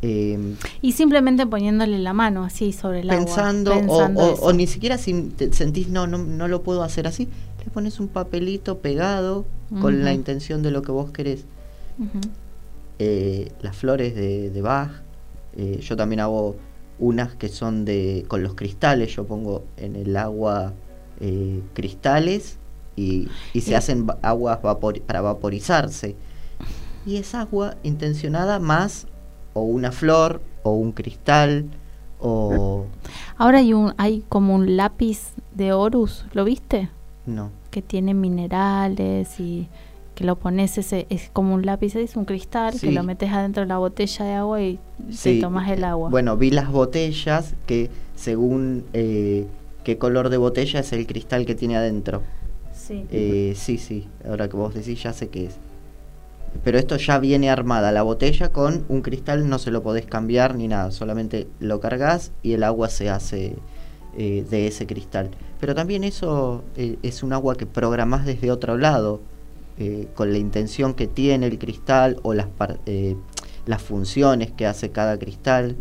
Em, 0.00 0.54
y 0.80 0.92
simplemente 0.92 1.44
poniéndole 1.44 1.98
la 1.98 2.12
mano 2.12 2.44
así 2.44 2.72
sobre 2.72 3.00
el 3.00 3.08
pensando, 3.08 3.72
agua 3.72 4.06
pensando 4.06 4.34
o, 4.34 4.52
ni 4.52 4.68
siquiera 4.68 4.96
si 4.96 5.22
te 5.22 5.52
sentís 5.52 5.88
no, 5.88 6.06
no 6.06 6.18
no 6.18 6.46
lo 6.46 6.62
puedo 6.62 6.84
hacer 6.84 7.08
así 7.08 7.28
le 7.68 7.74
pones 7.74 8.00
un 8.00 8.08
papelito 8.08 8.78
pegado 8.78 9.44
con 9.82 10.02
la 10.02 10.14
intención 10.14 10.62
de 10.62 10.70
lo 10.70 10.80
que 10.80 10.90
vos 10.90 11.10
querés. 11.10 11.44
Eh, 12.98 13.52
las 13.60 13.76
flores 13.76 14.14
de, 14.14 14.48
de 14.50 14.62
Bach, 14.62 14.90
eh, 15.56 15.78
yo 15.82 15.94
también 15.94 16.20
hago 16.20 16.56
unas 16.98 17.34
que 17.34 17.48
son 17.48 17.84
de 17.84 18.24
con 18.26 18.42
los 18.42 18.54
cristales, 18.54 19.14
yo 19.14 19.24
pongo 19.26 19.64
en 19.76 19.94
el 19.96 20.16
agua 20.16 20.72
eh, 21.20 21.60
cristales 21.74 22.56
y, 22.96 23.28
y 23.52 23.60
se 23.60 23.76
hacen 23.76 24.06
aguas 24.22 24.60
vapor- 24.62 25.02
para 25.02 25.20
vaporizarse. 25.20 26.16
Y 27.04 27.16
es 27.16 27.34
agua 27.34 27.76
intencionada 27.82 28.58
más 28.58 29.06
o 29.52 29.60
una 29.60 29.92
flor 29.92 30.40
o 30.62 30.72
un 30.72 30.92
cristal 30.92 31.66
o... 32.18 32.86
Ahora 33.36 33.58
hay 33.58 33.74
un 33.74 33.94
hay 33.98 34.24
como 34.28 34.54
un 34.54 34.76
lápiz 34.76 35.20
de 35.54 35.72
Horus, 35.72 36.24
¿lo 36.32 36.44
viste? 36.44 36.88
No. 37.26 37.50
Que 37.70 37.82
tiene 37.82 38.14
minerales 38.14 39.38
y 39.40 39.68
que 40.14 40.24
lo 40.24 40.36
pones 40.36 40.78
ese 40.78 41.06
es 41.10 41.30
como 41.32 41.54
un 41.54 41.64
lápiz, 41.64 41.94
es 41.94 42.16
un 42.16 42.24
cristal 42.24 42.74
Sí. 42.74 42.88
que 42.88 42.92
lo 42.92 43.02
metes 43.04 43.30
adentro 43.30 43.62
de 43.62 43.68
la 43.68 43.78
botella 43.78 44.24
de 44.24 44.32
agua 44.32 44.60
y 44.60 44.78
Sí, 45.10 45.34
te 45.36 45.40
tomas 45.40 45.70
el 45.70 45.84
agua. 45.84 46.10
Bueno, 46.10 46.36
vi 46.36 46.50
las 46.50 46.72
botellas 46.72 47.54
que 47.66 47.88
según 48.16 48.84
eh, 48.94 49.46
qué 49.84 49.96
color 49.96 50.28
de 50.28 50.36
botella 50.38 50.80
es 50.80 50.92
el 50.92 51.06
cristal 51.06 51.46
que 51.46 51.54
tiene 51.54 51.76
adentro. 51.76 52.22
sí. 52.72 53.04
Eh, 53.12 53.52
sí, 53.56 53.78
sí, 53.78 54.08
ahora 54.26 54.48
que 54.48 54.56
vos 54.56 54.74
decís 54.74 55.02
ya 55.02 55.12
sé 55.12 55.28
qué 55.28 55.46
es. 55.46 55.56
Pero 56.64 56.78
esto 56.78 56.96
ya 56.96 57.18
viene 57.18 57.50
armada, 57.50 57.92
la 57.92 58.02
botella 58.02 58.50
con 58.50 58.84
un 58.88 59.02
cristal 59.02 59.48
no 59.48 59.58
se 59.58 59.70
lo 59.70 59.82
podés 59.82 60.06
cambiar 60.06 60.56
ni 60.56 60.66
nada, 60.66 60.90
solamente 60.90 61.46
lo 61.60 61.78
cargas 61.78 62.32
y 62.42 62.54
el 62.54 62.62
agua 62.64 62.88
se 62.88 63.10
hace 63.10 63.54
eh, 64.18 64.44
de 64.50 64.66
ese 64.66 64.86
cristal. 64.86 65.30
Pero 65.60 65.74
también 65.74 66.04
eso 66.04 66.62
eh, 66.76 66.98
es 67.02 67.22
un 67.22 67.32
agua 67.32 67.54
que 67.56 67.64
programás 67.66 68.26
desde 68.26 68.50
otro 68.50 68.76
lado, 68.76 69.20
eh, 69.78 70.08
con 70.14 70.32
la 70.32 70.38
intención 70.38 70.92
que 70.92 71.06
tiene 71.06 71.46
el 71.46 71.58
cristal 71.58 72.18
o 72.22 72.34
las, 72.34 72.48
eh, 72.86 73.16
las 73.64 73.80
funciones 73.80 74.50
que 74.50 74.66
hace 74.66 74.90
cada 74.90 75.16
cristal. 75.18 75.76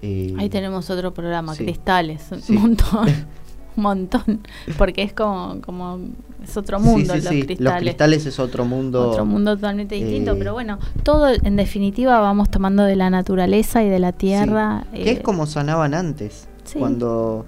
eh, 0.00 0.32
Ahí 0.38 0.48
tenemos 0.48 0.88
otro 0.90 1.12
programa, 1.12 1.54
sí. 1.54 1.64
cristales, 1.64 2.22
un 2.48 2.54
montón, 2.54 3.08
un 3.76 3.82
montón, 3.82 4.40
porque 4.78 5.02
es 5.02 5.12
como, 5.12 5.60
como 5.60 5.98
es 6.44 6.56
otro 6.56 6.78
mundo 6.78 7.14
sí, 7.14 7.20
los 7.20 7.28
sí, 7.28 7.42
cristales. 7.42 7.60
Los 7.60 7.74
cristales 7.80 8.26
es 8.26 8.38
otro 8.38 8.64
mundo. 8.64 9.10
Otro 9.10 9.24
mundo 9.24 9.56
totalmente 9.56 9.96
distinto, 9.96 10.32
eh, 10.32 10.36
pero 10.38 10.52
bueno, 10.52 10.78
todo 11.02 11.28
en 11.28 11.56
definitiva 11.56 12.20
vamos 12.20 12.48
tomando 12.48 12.84
de 12.84 12.94
la 12.94 13.10
naturaleza 13.10 13.82
y 13.82 13.88
de 13.88 13.98
la 13.98 14.12
tierra. 14.12 14.86
Que 14.92 15.10
es 15.10 15.18
eh, 15.18 15.22
como 15.22 15.46
sanaban 15.46 15.94
antes, 15.94 16.46
cuando 16.78 17.44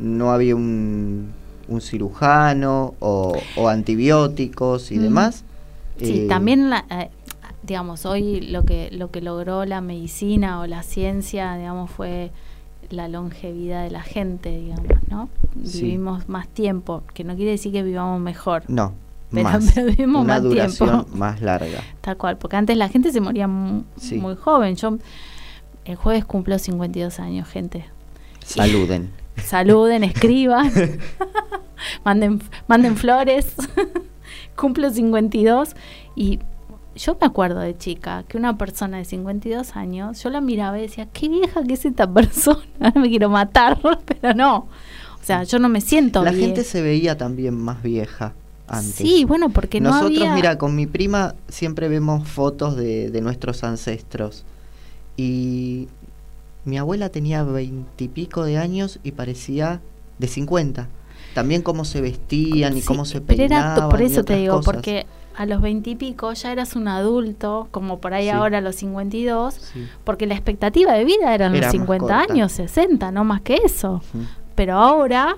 no 0.00 0.32
había 0.32 0.56
un, 0.56 1.32
un 1.68 1.80
cirujano 1.80 2.94
o, 3.00 3.36
o 3.56 3.68
antibióticos 3.68 4.90
y 4.92 4.98
Mm. 4.98 5.02
demás. 5.02 5.44
Sí, 5.98 6.20
eh, 6.22 6.26
también, 6.28 6.70
la- 6.70 6.84
eh, 6.90 7.10
digamos, 7.62 8.06
hoy 8.06 8.40
lo 8.40 8.64
que, 8.64 8.88
lo 8.92 9.10
que 9.10 9.20
logró 9.20 9.64
la 9.66 9.80
medicina 9.80 10.60
o 10.60 10.66
la 10.66 10.82
ciencia, 10.82 11.54
digamos, 11.56 11.90
fue 11.90 12.30
la 12.88 13.06
longevidad 13.08 13.84
de 13.84 13.90
la 13.90 14.02
gente, 14.02 14.58
digamos, 14.58 14.86
¿no? 15.08 15.28
Sí. 15.64 15.82
Vivimos 15.82 16.28
más 16.28 16.48
tiempo, 16.48 17.02
que 17.14 17.22
no 17.22 17.36
quiere 17.36 17.52
decir 17.52 17.70
que 17.72 17.82
vivamos 17.82 18.20
mejor, 18.20 18.64
No, 18.68 18.94
pero, 19.30 19.44
más. 19.44 19.74
vivimos 19.76 20.24
una 20.24 20.34
más 20.34 20.42
duración 20.42 20.88
tiempo. 21.04 21.16
más 21.16 21.40
larga. 21.42 21.82
Tal 22.00 22.16
cual, 22.16 22.36
porque 22.38 22.56
antes 22.56 22.76
la 22.76 22.88
gente 22.88 23.12
se 23.12 23.20
moría 23.20 23.46
mu- 23.46 23.82
Sí. 23.96 24.16
muy 24.16 24.34
joven. 24.34 24.74
Yo 24.76 24.96
el 25.84 25.96
jueves 25.96 26.24
cumplo 26.24 26.58
52 26.58 27.20
años, 27.20 27.46
gente. 27.48 27.84
Saluden. 28.44 29.10
Saluden, 29.44 30.04
escriban, 30.04 30.72
manden, 32.04 32.42
manden 32.66 32.96
flores. 32.96 33.54
cumplo 34.60 34.90
52 34.90 35.74
y 36.14 36.38
yo 36.94 37.16
me 37.18 37.26
acuerdo 37.26 37.60
de 37.60 37.76
chica 37.78 38.24
que 38.28 38.36
una 38.36 38.58
persona 38.58 38.98
de 38.98 39.04
52 39.06 39.74
años, 39.76 40.22
yo 40.22 40.28
la 40.28 40.40
miraba 40.40 40.78
y 40.78 40.82
decía, 40.82 41.06
qué 41.12 41.28
vieja 41.28 41.62
que 41.64 41.74
es 41.74 41.84
esta 41.84 42.12
persona, 42.12 42.60
me 42.94 43.08
quiero 43.08 43.30
matar, 43.30 43.78
pero 44.06 44.34
no. 44.34 44.56
O 44.58 45.24
sea, 45.24 45.44
yo 45.44 45.58
no 45.58 45.68
me 45.68 45.80
siento 45.80 46.22
La 46.24 46.32
gente 46.32 46.64
se 46.64 46.82
veía 46.82 47.16
también 47.16 47.54
más 47.54 47.82
vieja 47.82 48.32
antes. 48.66 48.96
Sí, 48.96 49.24
bueno, 49.24 49.50
porque 49.50 49.80
no 49.80 49.90
Nosotros, 49.90 50.18
había... 50.18 50.34
mira, 50.34 50.58
con 50.58 50.74
mi 50.74 50.86
prima 50.86 51.34
siempre 51.48 51.88
vemos 51.88 52.26
fotos 52.28 52.76
de, 52.76 53.10
de 53.10 53.20
nuestros 53.20 53.64
ancestros. 53.64 54.44
Y 55.16 55.88
mi 56.64 56.78
abuela 56.78 57.08
tenía 57.08 57.42
veintipico 57.42 58.44
de 58.44 58.58
años 58.58 58.98
y 59.02 59.12
parecía 59.12 59.80
de 60.18 60.28
50. 60.28 60.88
También 61.34 61.62
cómo 61.62 61.84
se 61.84 62.00
vestían 62.00 62.76
y 62.76 62.82
cómo 62.82 63.04
se 63.04 63.20
pero 63.20 63.38
peinaban. 63.38 63.72
era 63.72 63.82
to- 63.84 63.88
por 63.88 64.00
y 64.02 64.04
eso 64.06 64.24
te 64.24 64.36
digo, 64.36 64.56
cosas. 64.56 64.72
porque 64.74 65.06
a 65.36 65.46
los 65.46 65.62
veintipico 65.62 66.32
ya 66.32 66.50
eras 66.52 66.74
un 66.76 66.88
adulto, 66.88 67.68
como 67.70 68.00
por 68.00 68.12
ahí 68.14 68.24
Sí. 68.24 68.30
ahora 68.30 68.58
a 68.58 68.60
los 68.60 68.74
52, 68.76 69.54
Sí. 69.54 69.86
porque 70.04 70.26
la 70.26 70.34
expectativa 70.34 70.92
de 70.92 71.04
vida 71.04 71.32
eran 71.34 71.54
Era 71.54 71.66
los 71.66 71.66
más 71.66 71.72
50 71.72 72.16
corta. 72.18 72.32
años, 72.32 72.52
60, 72.52 73.10
no 73.12 73.24
más 73.24 73.40
que 73.42 73.58
eso. 73.64 74.02
Pero 74.56 74.74
ahora, 74.76 75.36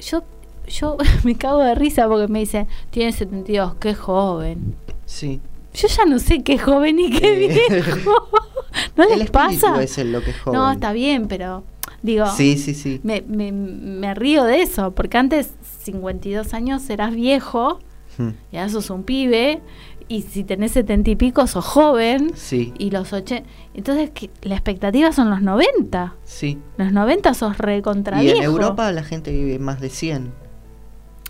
yo, 0.00 0.22
yo 0.68 0.96
me 1.24 1.36
cago 1.36 1.60
de 1.60 1.74
risa 1.76 2.08
porque 2.08 2.26
me 2.30 2.40
dicen, 2.40 2.66
tiene 2.90 3.12
72, 3.12 3.76
qué 3.76 3.94
joven. 3.94 4.74
Sí. 5.06 5.40
Yo 5.76 5.88
ya 5.88 6.04
no 6.06 6.18
sé 6.18 6.42
qué 6.42 6.58
joven 6.58 6.98
y 6.98 7.10
qué 7.10 7.32
Eh, 7.44 7.48
viejo. 7.68 8.10
¿No 8.96 9.04
El 9.04 9.18
les 9.18 9.30
espíritu 9.30 9.32
pasa? 9.32 9.82
es 9.82 9.98
el 9.98 10.12
lo 10.12 10.22
que 10.22 10.30
es 10.30 10.40
joven. 10.40 10.58
No, 10.58 10.70
está 10.72 10.92
bien, 10.92 11.28
pero 11.28 11.64
digo, 12.02 12.26
Sí, 12.36 12.56
sí, 12.58 12.74
sí. 12.74 13.00
me, 13.02 13.22
me, 13.22 13.52
me 13.52 14.14
río 14.14 14.44
de 14.44 14.62
eso, 14.62 14.92
porque 14.94 15.18
antes 15.18 15.50
52 15.82 16.54
años 16.54 16.88
eras 16.90 17.14
viejo, 17.14 17.78
Mm, 18.18 18.30
ya 18.50 18.66
sos 18.70 18.88
un 18.88 19.02
pibe, 19.02 19.60
y 20.08 20.22
si 20.22 20.42
tenés 20.42 20.72
70 20.72 21.10
y 21.10 21.16
pico 21.16 21.46
sos 21.46 21.66
joven, 21.66 22.32
Sí, 22.34 22.72
y 22.78 22.90
los 22.90 23.12
80... 23.12 23.46
Entonces 23.74 24.08
que 24.10 24.30
la 24.42 24.54
expectativa 24.54 25.12
son 25.12 25.28
los 25.28 25.42
90. 25.42 26.14
sí. 26.24 26.58
Los 26.78 26.92
90 26.92 27.34
sos 27.34 27.58
recontra 27.58 28.22
Y 28.24 28.30
en. 28.30 28.42
Europa 28.42 28.90
la 28.92 29.02
gente 29.04 29.32
vive 29.32 29.58
más 29.58 29.80
de 29.82 29.90
100. 29.90 30.32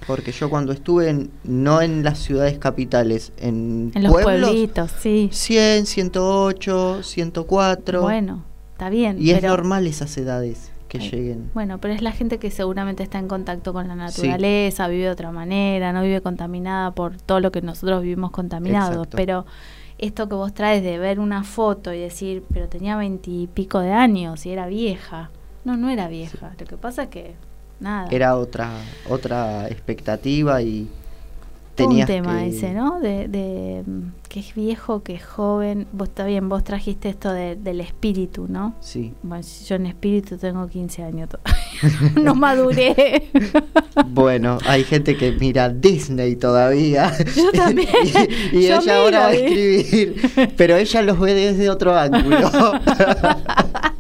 Porque 0.07 0.31
yo 0.33 0.51
cuando 0.51 0.73
estuve, 0.73 1.09
en- 1.09 1.31
no 1.45 1.81
en 1.83 2.03
las 2.05 2.19
ciudades 2.19 2.59
capitales, 2.59 3.33
en, 3.39 3.93
En 3.95 4.03
los 4.03 4.13
pueblos, 4.13 4.51
pueblitos, 4.51 4.91
sí. 5.01 5.29
100, 5.33 5.87
108, 5.87 7.03
104. 7.03 8.03
Bueno, 8.03 8.45
está 8.73 8.89
bien. 8.91 9.17
y 9.21 9.31
es 9.31 9.43
normal 9.43 9.87
esas 9.87 10.17
edades 10.19 10.71
que 10.89 10.99
Ay, 10.99 11.11
lleguen. 11.11 11.51
Bueno, 11.55 11.79
pero 11.79 11.95
es 11.95 12.03
la 12.03 12.13
gente 12.13 12.39
que 12.39 12.51
seguramente 12.51 13.03
está 13.03 13.19
en 13.19 13.27
contacto 13.27 13.73
con 13.73 13.89
la 13.89 13.97
naturaleza, 13.97 14.87
vive 14.87 15.05
de 15.05 15.11
otra 15.11 15.33
manera, 15.33 15.93
no 15.93 16.03
vive 16.03 16.21
contaminada 16.21 16.93
por 16.93 17.17
todo 17.21 17.41
lo 17.41 17.51
que 17.51 17.63
nosotros 17.63 18.03
vivimos 18.03 18.31
contaminados. 18.31 18.91
Exacto. 18.97 19.17
Pero 19.17 19.47
esto 19.99 20.29
que 20.29 20.35
vos 20.35 20.53
traes 20.55 20.83
de 20.85 20.99
ver 20.99 21.19
una 21.19 21.43
foto 21.43 21.93
y 21.93 21.99
decir, 21.99 22.45
pero 22.53 22.69
tenía 22.69 22.97
veintipico 22.97 23.81
de 23.81 23.93
años 23.93 24.47
y 24.47 24.51
era 24.51 24.67
vieja. 24.67 25.31
No, 25.65 25.77
no 25.77 25.89
era 25.89 26.07
vieja. 26.07 26.55
Lo 26.61 26.67
que 26.67 26.77
pasa 26.77 27.05
es 27.05 27.09
que, 27.09 27.35
nada. 27.81 28.09
Era 28.11 28.37
otra 28.37 28.71
otra 29.09 29.69
expectativa 29.69 30.61
y 30.63 30.89
Todo 31.75 31.89
un 31.89 31.93
tenías 31.93 32.07
tema 32.07 32.39
que- 32.41 32.49
ese, 32.49 32.73
¿no? 32.73 33.01
De, 33.01 33.29
de 33.29 33.83
mm, 33.87 34.01
que 34.29 34.41
es 34.41 34.55
viejo, 34.55 35.03
que 35.03 35.15
es 35.15 35.25
joven. 35.25 35.87
Vos 35.93 36.09
está 36.09 36.25
bien, 36.25 36.49
vos 36.49 36.65
trajiste 36.65 37.09
esto 37.11 37.33
de- 37.33 37.57
del 37.57 37.81
espíritu, 37.81 38.47
¿no? 38.49 38.75
Sí. 38.81 39.13
Bueno, 39.23 39.45
yo 39.67 39.75
en 39.77 39.87
espíritu 39.87 40.37
tengo 40.39 40.67
15 40.69 41.03
años 41.05 41.29
todavía. 41.29 42.15
no 42.23 42.35
maduré. 42.35 43.29
Bueno, 44.09 44.59
hay 44.67 44.85
gente 44.85 45.17
que 45.17 45.33
mira 45.33 45.71
Disney 45.71 46.37
todavía. 46.37 47.13
Yo 47.37 47.51
también. 47.53 47.89
y 48.53 48.59
y 48.59 48.69
Yo 48.69 48.79
ella 48.81 48.97
ahora 48.99 49.19
va 49.21 49.27
a 49.29 49.35
¿eh? 49.35 49.47
escribir, 49.47 50.53
pero 50.57 50.77
ella 50.77 51.01
los 51.03 51.19
ve 51.19 51.33
desde 51.35 51.71
otro 51.71 51.97
ángulo. 51.97 52.51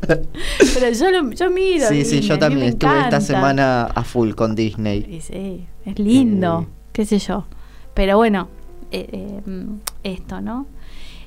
Pero 0.75 0.93
yo, 0.93 1.11
lo, 1.11 1.31
yo 1.33 1.51
miro. 1.51 1.89
sí, 1.89 2.05
sí, 2.05 2.17
Disney, 2.17 2.21
yo 2.23 2.39
también 2.39 2.67
estuve 2.69 3.01
esta 3.01 3.21
semana 3.21 3.85
a 3.85 4.05
full 4.05 4.33
con 4.33 4.55
Disney. 4.55 5.07
Y 5.09 5.21
sí, 5.21 5.67
es 5.85 5.99
lindo, 5.99 6.67
Eh. 6.69 6.73
qué 6.93 7.05
sé 7.07 7.19
yo. 7.19 7.45
Pero 7.95 8.17
bueno, 8.17 8.49
eh, 8.93 9.09
eh, 9.13 9.67
esto, 10.05 10.41
¿no? 10.41 10.67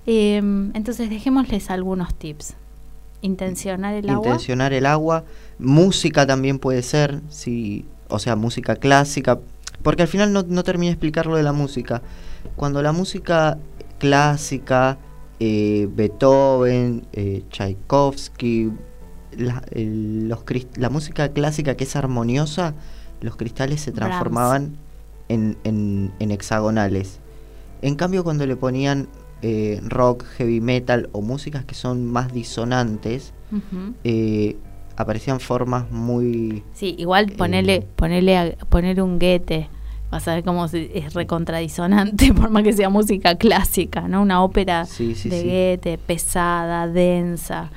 Eh, 0.06 0.38
entonces 0.38 1.10
dejémosles 1.10 1.70
algunos 1.70 2.14
tips. 2.16 2.56
Intencionar 3.22 3.94
el 3.96 4.10
agua. 4.10 4.26
Intencionar 4.28 4.74
el 4.74 4.86
agua. 4.86 5.24
Música 5.60 6.26
también 6.26 6.58
puede 6.58 6.82
ser, 6.84 7.20
sí, 7.30 7.86
o 8.08 8.18
sea, 8.20 8.36
música 8.36 8.76
clásica. 8.76 9.40
Porque 9.84 10.04
al 10.04 10.08
final 10.08 10.32
no, 10.34 10.44
no 10.44 10.64
terminé 10.64 10.88
de 10.88 10.94
explicar 10.94 11.26
lo 11.26 11.36
de 11.36 11.44
la 11.44 11.52
música. 11.54 12.02
Cuando 12.56 12.82
la 12.82 12.92
música 12.92 13.58
clásica, 13.98 14.98
eh, 15.40 15.88
Beethoven, 15.94 17.06
eh, 17.14 17.44
Tchaikovsky, 17.50 18.72
la, 19.38 19.64
el- 19.72 20.28
los 20.28 20.40
la 20.78 20.90
música 20.90 21.30
clásica 21.30 21.76
que 21.76 21.84
es 21.86 21.96
armoniosa, 21.96 22.74
los 23.22 23.36
cristales 23.36 23.82
se 23.82 23.92
transformaban 23.92 24.78
en, 25.30 25.58
en- 25.64 26.12
en 26.20 26.32
hexagonales. 26.32 27.20
En 27.82 27.96
cambio, 27.96 28.24
cuando 28.24 28.46
le 28.46 28.56
ponían 28.56 29.08
eh, 29.42 29.80
rock, 29.86 30.26
heavy 30.38 30.60
metal 30.60 31.10
o 31.14 31.22
músicas 31.22 31.64
que 31.64 31.74
son 31.76 32.06
más 32.06 32.34
disonantes, 32.34 33.34
eh, 34.04 34.58
aparecían 34.98 35.40
formas 35.40 35.90
muy... 35.92 36.64
Sí, 36.74 36.96
igual 36.98 37.32
Eh. 37.32 37.36
ponerle, 37.38 37.88
ponerle, 37.96 38.38
a- 38.38 38.56
poner 38.70 39.02
un 39.02 39.18
guete 39.18 39.70
vas 40.12 40.28
a 40.28 40.36
ver 40.36 40.44
cómo 40.44 40.66
es 40.66 41.14
recontradisonante, 41.14 42.34
por 42.34 42.50
más 42.50 42.64
que 42.64 42.74
sea 42.74 42.90
música 42.90 43.36
clásica, 43.36 44.08
¿no? 44.08 44.22
Una 44.22 44.44
ópera 44.44 44.86
Sí, 44.86 45.16
sí, 45.16 45.30
de 45.30 45.42
sí. 45.42 45.48
Goethe, 45.48 45.98
pesada, 45.98 46.88
densa. 46.88 47.72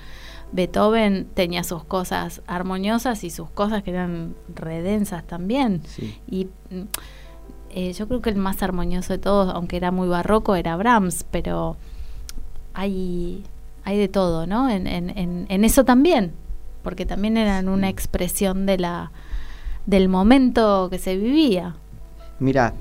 Beethoven 0.52 1.26
tenía 1.34 1.64
sus 1.64 1.82
cosas 1.84 2.42
armoniosas 2.46 3.24
y 3.24 3.30
sus 3.30 3.48
cosas 3.50 3.82
que 3.82 3.90
eran 3.90 4.34
redensas 4.54 5.24
también. 5.26 5.82
Y 6.30 6.44
mm, 6.70 6.82
eh, 7.70 7.92
yo 7.94 8.06
creo 8.06 8.20
que 8.20 8.30
el 8.30 8.36
más 8.36 8.62
armonioso 8.62 9.14
de 9.14 9.18
todos, 9.18 9.54
aunque 9.54 9.76
era 9.78 9.90
muy 9.90 10.08
barroco, 10.08 10.54
era 10.54 10.76
Brahms, 10.76 11.24
pero 11.30 11.76
hay, 12.74 13.44
hay 13.84 13.96
de 13.96 14.08
todo, 14.08 14.46
¿no? 14.46 14.68
En, 14.68 14.86
en, 14.86 15.16
en, 15.16 15.46
en 15.48 15.64
eso 15.64 15.84
también, 15.84 16.32
porque 16.82 17.06
también 17.06 17.38
eran 17.38 17.70
una 17.70 17.88
expresión 17.88 18.66
de 18.66 18.78
la 18.78 19.10
del 19.86 20.08
momento 20.08 20.88
que 20.90 20.98
se 20.98 21.16
vivía. 21.16 21.76
Mira, 22.43 22.74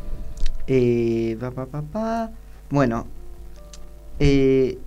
eh, 0.66 1.38
pa, 1.40 1.52
pa, 1.52 1.66
pa, 1.68 1.82
pa. 1.84 2.32
bueno, 2.72 3.06
eh, 4.20 4.80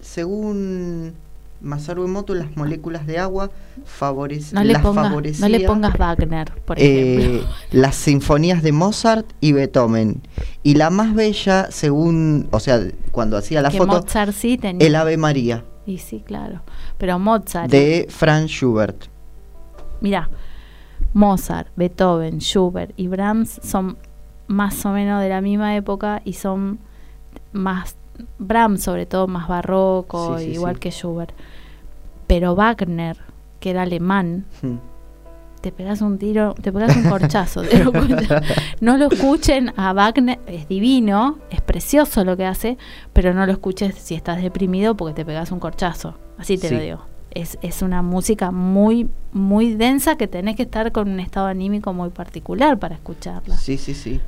según 0.00 1.14
Masaru 1.60 2.04
Emoto, 2.04 2.32
las 2.34 2.56
moléculas 2.56 3.04
de 3.06 3.18
agua 3.18 3.50
favorec- 3.98 4.52
No 4.52 4.62
le, 4.62 4.74
las 4.74 4.82
pongas, 4.82 5.10
no 5.40 5.48
le 5.48 5.60
pongas 5.66 5.98
Wagner, 5.98 6.52
por 6.64 6.78
eh, 6.78 7.16
ejemplo. 7.18 7.48
las 7.72 7.96
sinfonías 7.96 8.62
de 8.62 8.70
Mozart 8.70 9.26
y 9.40 9.52
Beethoven. 9.52 10.22
Y 10.62 10.74
la 10.74 10.90
más 10.90 11.14
bella, 11.14 11.68
según, 11.72 12.46
o 12.52 12.60
sea, 12.60 12.80
cuando 13.10 13.36
hacía 13.36 13.60
la 13.60 13.70
que 13.70 13.78
foto, 13.78 14.02
Mozart 14.02 14.32
sí 14.32 14.56
tenía. 14.56 14.86
el 14.86 14.94
Ave 14.94 15.16
María 15.16 15.64
Y 15.84 15.98
sí, 15.98 16.22
claro. 16.24 16.62
Pero 16.98 17.18
Mozart. 17.18 17.70
de 17.70 18.06
Franz 18.08 18.50
Schubert. 18.50 19.06
Mira, 20.00 20.30
Mozart, 21.12 21.68
Beethoven, 21.76 22.40
Schubert 22.40 22.92
y 22.96 23.06
Brahms 23.08 23.60
son 23.62 23.98
más 24.52 24.84
o 24.86 24.90
menos 24.92 25.20
de 25.22 25.28
la 25.28 25.40
misma 25.40 25.74
época 25.76 26.22
y 26.24 26.34
son 26.34 26.78
más 27.52 27.96
Brahms 28.38 28.82
sobre 28.82 29.06
todo 29.06 29.26
más 29.26 29.48
barroco, 29.48 30.38
Sí, 30.38 30.44
sí, 30.44 30.50
igual 30.52 30.74
sí. 30.74 30.80
que 30.80 30.90
Schubert. 30.90 31.32
Pero 32.26 32.54
Wagner, 32.54 33.16
que 33.60 33.70
era 33.70 33.82
alemán, 33.82 34.44
Hmm. 34.62 34.76
te 35.60 35.72
pegas 35.72 36.00
un 36.02 36.18
tiro, 36.18 36.54
te 36.60 36.72
pegas 36.72 36.96
un 36.96 37.04
corchazo. 37.08 37.62
te 37.62 37.82
lo 37.82 37.92
escucho. 37.92 38.16
no 38.80 38.96
lo 38.96 39.06
escuchen 39.10 39.72
a 39.76 39.92
Wagner, 39.92 40.38
es 40.46 40.68
divino, 40.68 41.38
es 41.50 41.60
precioso 41.60 42.24
lo 42.24 42.36
que 42.36 42.44
hace, 42.46 42.78
pero 43.12 43.32
no 43.34 43.46
lo 43.46 43.52
escuches 43.52 43.94
si 43.96 44.14
estás 44.14 44.42
deprimido 44.42 44.96
porque 44.96 45.14
te 45.14 45.24
pegas 45.24 45.50
un 45.52 45.58
corchazo. 45.60 46.14
Así 46.38 46.58
te 46.58 46.70
lo 46.70 46.80
digo. 46.80 46.98
Es, 47.34 47.58
es 47.62 47.80
una 47.80 48.02
música 48.02 48.50
muy, 48.50 49.08
muy 49.32 49.74
densa 49.74 50.16
que 50.16 50.26
tenés 50.28 50.54
que 50.56 50.64
estar 50.64 50.92
con 50.92 51.08
un 51.10 51.18
estado 51.20 51.46
anímico 51.46 51.92
muy 51.94 52.10
particular 52.10 52.78
para 52.78 52.94
escucharla. 52.96 53.56
Sí, 53.56 53.78
sí, 53.78 53.94
sí. 53.94 54.20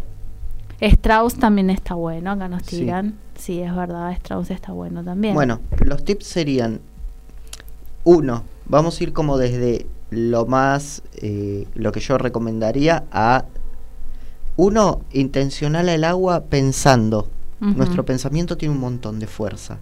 Strauss 0.87 1.35
también 1.37 1.71
está 1.71 1.95
bueno, 1.95 2.33
acá 2.33 2.49
nos 2.49 2.63
tiran. 2.65 3.15
Sí, 3.39 3.61
es 3.61 3.75
verdad, 3.75 4.13
Strauss 4.13 4.51
está 4.51 4.73
bueno 4.73 5.03
también. 5.05 5.35
Bueno, 5.35 5.61
los 5.85 6.05
tips 6.05 6.27
serían, 6.27 6.81
uno, 8.05 8.45
vamos 8.67 9.01
a 9.01 9.05
ir 9.05 9.13
como 9.13 9.39
desde 9.39 9.87
lo 10.11 10.47
más, 10.47 11.03
eh, 11.17 11.67
lo 11.75 11.91
que 11.93 12.01
yo 12.01 12.19
recomendaría 12.19 13.05
a, 13.11 13.45
uno, 14.57 15.01
intencional 15.13 15.89
al 15.89 16.05
agua 16.05 16.45
pensando. 16.45 17.29
Nuestro 17.61 18.05
pensamiento 18.05 18.59
tiene 18.59 18.75
un 18.75 18.81
montón 18.81 19.19
de 19.21 19.27
fuerza. 19.27 19.79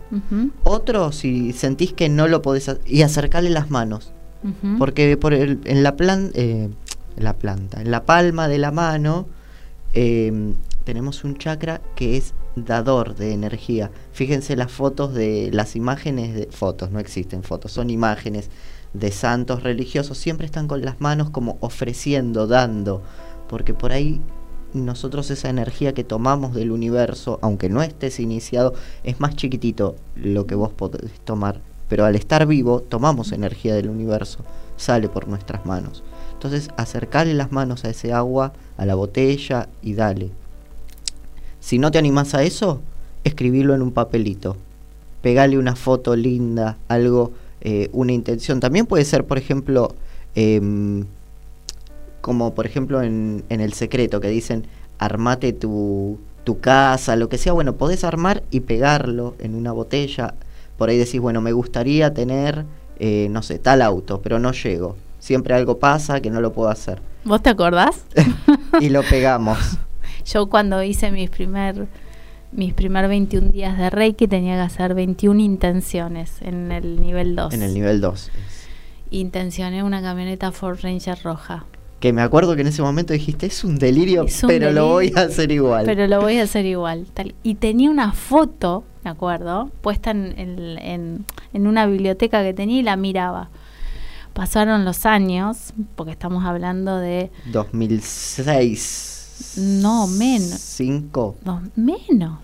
Otro, 0.63 1.11
si 1.11 1.53
sentís 1.53 1.93
que 1.93 2.09
no 2.09 2.29
lo 2.29 2.41
podés 2.41 2.69
hacer, 2.69 2.83
y 2.87 3.03
acercarle 3.03 3.51
las 3.51 3.71
manos. 3.71 4.13
Porque 4.79 5.17
por 5.17 5.35
el- 5.35 5.59
en 5.65 5.83
la, 5.83 5.97
plan, 5.97 6.31
eh, 6.35 6.69
en 7.17 7.25
la 7.25 7.33
planta, 7.33 7.81
en 7.81 7.91
la 7.91 8.05
palma 8.05 8.47
de 8.47 8.59
la 8.59 8.71
mano, 8.71 9.27
eh, 9.95 10.55
tenemos 10.85 11.25
un 11.25 11.37
chakra 11.37 11.81
que 11.95 12.17
es 12.17 12.35
dador 12.57 13.15
de 13.15 13.33
energía. 13.33 13.91
Fíjense 14.13 14.57
las 14.57 14.71
fotos 14.71 15.15
de 15.15 15.51
las 15.53 15.77
imágenes 15.77 16.35
de 16.35 16.47
fotos, 16.51 16.91
no 16.91 16.99
existen 16.99 17.43
fotos, 17.43 17.73
son 17.73 17.91
imágenes 17.91 18.51
de 18.93 19.11
santos 19.11 19.63
religiosos, 19.63 20.19
siempre 20.19 20.47
están 20.47 20.69
con 20.69 20.83
las 20.83 21.01
manos 21.01 21.31
como 21.31 21.57
ofreciendo, 21.61 22.47
dando, 22.47 23.03
porque 23.49 23.75
por 23.75 23.93
ahí 23.93 24.21
nosotros 24.75 25.31
esa 25.31 25.51
energía 25.51 25.93
que 25.93 26.05
tomamos 26.05 26.55
del 26.55 26.71
universo, 26.71 27.39
aunque 27.43 27.69
no 27.69 27.83
estés 27.83 28.21
iniciado, 28.21 28.75
es 29.05 29.21
más 29.21 29.37
chiquitito 29.37 29.97
lo 30.15 30.47
que 30.47 30.55
vos 30.55 30.73
podés 30.73 31.21
tomar, 31.21 31.61
pero 31.89 32.05
al 32.05 32.17
estar 32.17 32.47
vivo 32.47 32.81
tomamos 32.81 33.33
energía 33.33 33.75
del 33.75 33.89
universo, 33.89 34.41
sale 34.77 35.09
por 35.09 35.29
nuestras 35.29 35.67
manos. 35.67 36.03
Entonces 36.33 36.71
acercarle 36.77 37.35
las 37.35 37.53
manos 37.53 37.85
a 37.85 37.91
ese 37.91 38.13
agua, 38.13 38.53
a 38.77 38.87
la 38.87 38.95
botella 38.95 39.69
y 39.83 39.95
dale. 39.95 40.33
Si 41.63 41.79
no 41.79 41.93
te 41.93 41.99
animás 41.99 42.35
a 42.35 42.43
eso, 42.43 42.81
escribirlo 43.23 43.73
en 43.77 43.83
un 43.83 43.93
papelito. 43.93 44.57
Pegale 45.23 45.57
una 45.57 45.77
foto 45.77 46.17
linda, 46.17 46.77
algo, 46.89 47.31
eh, 47.61 47.89
una 47.93 48.11
intención. 48.11 48.59
También 48.59 48.85
puede 48.85 49.05
ser, 49.05 49.25
por 49.25 49.39
ejemplo, 49.39 49.95
em, 50.35 51.05
como 52.21 52.53
por 52.53 52.67
ejemplo 52.67 53.01
en, 53.01 53.45
en 53.49 53.61
El 53.61 53.75
Secreto, 53.75 54.21
que 54.21 54.27
dicen, 54.27 54.67
armate 54.99 55.53
tu, 55.53 56.19
tu 56.43 56.59
casa, 56.59 57.15
lo 57.15 57.29
que 57.29 57.39
sea. 57.39 57.53
Bueno, 57.53 57.77
podés 57.77 58.03
armar 58.03 58.43
y 58.51 58.61
pegarlo 58.61 59.37
en 59.39 59.55
una 59.55 59.71
botella. 59.71 60.35
Por 60.77 60.89
ahí 60.89 60.99
decís, 60.99 61.21
bueno, 61.21 61.41
me 61.41 61.53
gustaría 61.53 62.13
tener, 62.13 62.65
eh, 62.99 63.29
no 63.31 63.41
sé, 63.43 63.61
tal 63.61 63.83
auto, 63.83 64.21
pero 64.21 64.41
no 64.41 64.51
llego. 64.51 64.97
Siempre 65.21 65.55
algo 65.55 65.79
pasa 65.79 66.21
que 66.21 66.31
no 66.31 66.41
lo 66.41 66.53
puedo 66.53 66.71
hacer. 66.71 67.01
¿Vos 67.23 67.41
te 67.41 67.51
acordás? 67.51 68.03
y 68.81 68.89
lo 68.89 69.05
pegamos. 69.05 69.59
Yo 70.27 70.47
cuando 70.47 70.83
hice 70.83 71.11
mis 71.11 71.31
primer 71.31 71.87
mis 72.53 72.75
primer 72.75 73.09
21 73.09 73.49
días 73.51 73.79
de 73.79 73.89
Reiki 73.89 74.29
tenía 74.29 74.57
que 74.57 74.61
hacer 74.61 74.93
21 74.95 75.41
intenciones 75.41 76.33
en 76.43 76.71
el 76.71 77.01
nivel 77.01 77.35
2. 77.35 77.55
En 77.55 77.63
el 77.63 77.73
nivel 77.73 78.01
2. 78.03 78.31
Intencioné 79.11 79.83
una 79.83 80.03
camioneta 80.03 80.53
Ford 80.53 80.79
Ranger 80.83 81.19
roja. 81.23 81.65
Que 82.01 82.13
me 82.13 82.21
acuerdo 82.21 82.55
que 82.57 82.63
en 82.63 82.67
ese 82.67 82.83
momento 82.83 83.13
dijiste, 83.13 83.47
es 83.47 83.63
un 83.65 83.79
delirio, 83.79 84.25
Es 84.25 84.43
un 84.43 84.49
pero 84.49 84.71
lo 84.73 84.89
voy 84.89 85.13
a 85.17 85.21
hacer 85.21 85.51
igual. 85.53 85.85
Pero 85.87 86.07
lo 86.09 86.21
voy 86.21 86.39
a 86.39 86.43
hacer 86.43 86.67
igual. 86.67 87.07
Tal. 87.15 87.35
Y 87.43 87.55
tenía 87.55 87.91
una 87.91 88.13
foto, 88.13 88.85
me 89.05 89.11
acuerdo, 89.11 89.71
puesta 89.83 90.11
en, 90.11 90.35
en- 90.37 90.79
en- 90.79 91.25
en 91.55 91.67
una 91.67 91.87
biblioteca 91.87 92.43
que 92.43 92.53
tenía 92.55 92.81
y 92.81 92.83
la 92.83 92.97
miraba. 92.97 93.51
Pasaron 94.33 94.85
los 94.85 95.07
años, 95.07 95.73
porque 95.95 96.13
estamos 96.13 96.45
hablando 96.45 96.97
de 96.99 97.31
2006. 97.53 99.12
No, 99.57 100.07
menos. 100.07 100.59
5. 100.61 101.37
dos, 101.45 101.61
menos. 101.77 102.39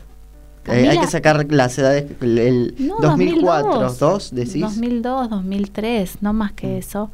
hay 0.67 0.85
Camila- 0.85 1.01
que 1.01 1.07
sacar 1.07 1.47
las 1.51 1.79
edades. 1.79 2.05
El, 2.21 2.75
No, 2.79 2.97
2004, 3.01 3.81
2002. 3.81 3.99
2 3.99 4.35
decís. 4.35 4.61
2002, 4.61 5.31
2003, 5.31 6.19
no 6.21 6.33
más 6.35 6.53
que 6.53 6.67
Mm. 6.67 6.79
eso. 6.79 7.11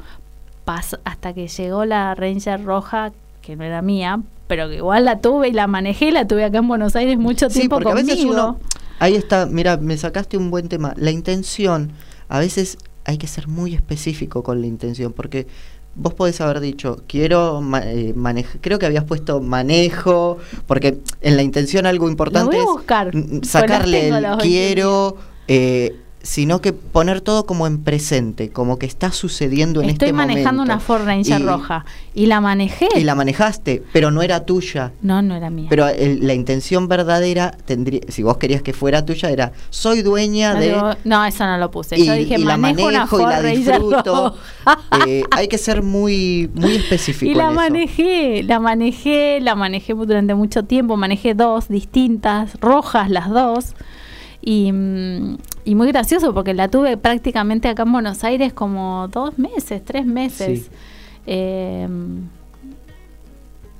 Pas- 0.65 0.99
hasta 1.05 1.33
que 1.33 1.47
llegó 1.47 1.85
la 1.85 2.15
Ranger 2.15 2.63
roja, 2.65 3.13
que 3.41 3.55
no 3.55 3.63
era 3.63 3.81
mía, 3.81 4.19
pero 4.47 4.67
que 4.67 4.77
igual 4.77 5.05
la 5.05 5.21
tuve 5.21 5.49
y 5.49 5.53
la 5.53 5.67
manejé 5.67 6.11
la 6.11 6.27
tuve 6.27 6.43
acá 6.43 6.57
en 6.57 6.67
Buenos 6.67 6.95
Aires 6.95 7.17
mucho 7.17 7.49
Sí, 7.49 7.59
tiempo 7.59 7.75
porque 7.77 7.91
a 7.91 7.95
veces 7.95 8.15
conmigo. 8.17 8.33
uno. 8.33 8.59
Ahí 8.99 9.15
está, 9.15 9.45
mira, 9.45 9.77
me 9.77 9.95
sacaste 9.97 10.37
un 10.37 10.49
buen 10.51 10.67
tema. 10.67 10.93
La 10.97 11.11
intención, 11.11 11.91
a 12.27 12.39
veces 12.39 12.77
hay 13.05 13.17
que 13.17 13.27
ser 13.27 13.47
muy 13.47 13.73
específico 13.75 14.41
con 14.43 14.59
la 14.61 14.67
intención, 14.67 15.13
porque 15.13 15.47
vos 15.95 16.13
podés 16.13 16.39
haber 16.41 16.59
dicho, 16.59 17.01
quiero 17.07 17.61
manejar, 17.61 18.59
creo 18.61 18.79
que 18.79 18.85
habías 18.85 19.05
puesto 19.05 19.41
manejo, 19.41 20.37
porque 20.67 20.99
en 21.21 21.35
la 21.37 21.43
intención 21.43 21.85
algo 21.85 22.09
importante 22.09 22.57
voy 22.57 22.57
a 22.57 22.59
es 22.59 22.65
buscar, 22.65 23.15
las 23.15 23.47
sacarle 23.47 24.09
el 24.09 24.37
quiero, 24.39 25.17
eh, 25.47 25.95
sino 26.25 26.59
que 26.59 26.73
poner 26.73 27.21
todo 27.21 27.45
como 27.45 27.67
en 27.67 27.83
presente, 27.83 28.49
como 28.49 28.79
que 28.79 28.87
está 28.87 29.11
sucediendo 29.11 29.81
en 29.83 29.91
Estoy 29.91 30.07
este 30.07 30.13
manejando 30.13 30.63
momento. 30.63 30.73
una 30.73 30.79
Ford 30.79 31.05
Ranger 31.05 31.39
Y- 31.39 31.43
roja 31.45 31.85
y 32.15 32.25
la 32.25 32.41
manejé. 32.41 32.87
Y 32.95 33.03
la 33.03 33.13
manejaste, 33.13 33.83
pero 33.93 34.09
no 34.09 34.23
era 34.23 34.43
tuya. 34.43 34.91
No, 35.03 35.21
no 35.21 35.35
era 35.35 35.51
mía. 35.51 35.67
Pero 35.69 35.87
el- 35.87 36.25
la 36.25 36.33
intención 36.33 36.87
verdadera 36.87 37.55
tendría, 37.65 38.01
si 38.09 38.23
vos 38.23 38.37
querías 38.37 38.63
que 38.63 38.73
fuera 38.73 39.05
tuya, 39.05 39.29
era 39.29 39.51
soy 39.69 40.01
dueña 40.01 40.53
no, 40.55 40.59
de 40.59 40.67
digo- 40.73 40.95
no, 41.03 41.23
eso 41.25 41.45
no 41.45 41.57
lo 41.59 41.69
puse. 41.69 41.95
y, 41.97 42.05
Yo 42.07 42.13
dije, 42.13 42.35
y 42.39 42.43
la 42.43 42.57
manejo 42.57 42.87
una 42.87 43.05
manejo 43.05 43.19
y 43.19 43.23
la 43.23 43.41
disfruto. 43.43 44.35
Eh, 45.07 45.23
hay 45.29 45.47
que 45.47 45.59
ser 45.59 45.83
muy, 45.83 46.49
muy 46.55 46.75
específico. 46.77 47.31
Y 47.31 47.35
la 47.35 47.43
en 47.45 47.49
eso. 47.51 47.55
manejé, 47.61 48.43
la 48.43 48.59
manejé, 48.59 49.39
la 49.41 49.53
manejé 49.53 49.93
durante 49.93 50.33
mucho 50.33 50.63
tiempo, 50.63 50.97
manejé 50.97 51.35
dos 51.35 51.67
distintas, 51.67 52.59
rojas 52.61 53.11
las 53.11 53.29
dos. 53.29 53.75
Y, 54.45 54.71
mm, 54.71 55.37
y 55.65 55.75
muy 55.75 55.87
gracioso 55.87 56.33
porque 56.33 56.53
la 56.53 56.69
tuve 56.69 56.95
prácticamente 56.95 57.67
acá 57.67 57.83
en 57.83 57.91
Buenos 57.91 58.23
Aires 58.23 58.53
como 58.53 59.09
dos 59.09 59.37
meses, 59.37 59.83
tres 59.83 60.05
meses. 60.05 60.65
Sí. 60.65 60.71
Eh, 61.25 61.87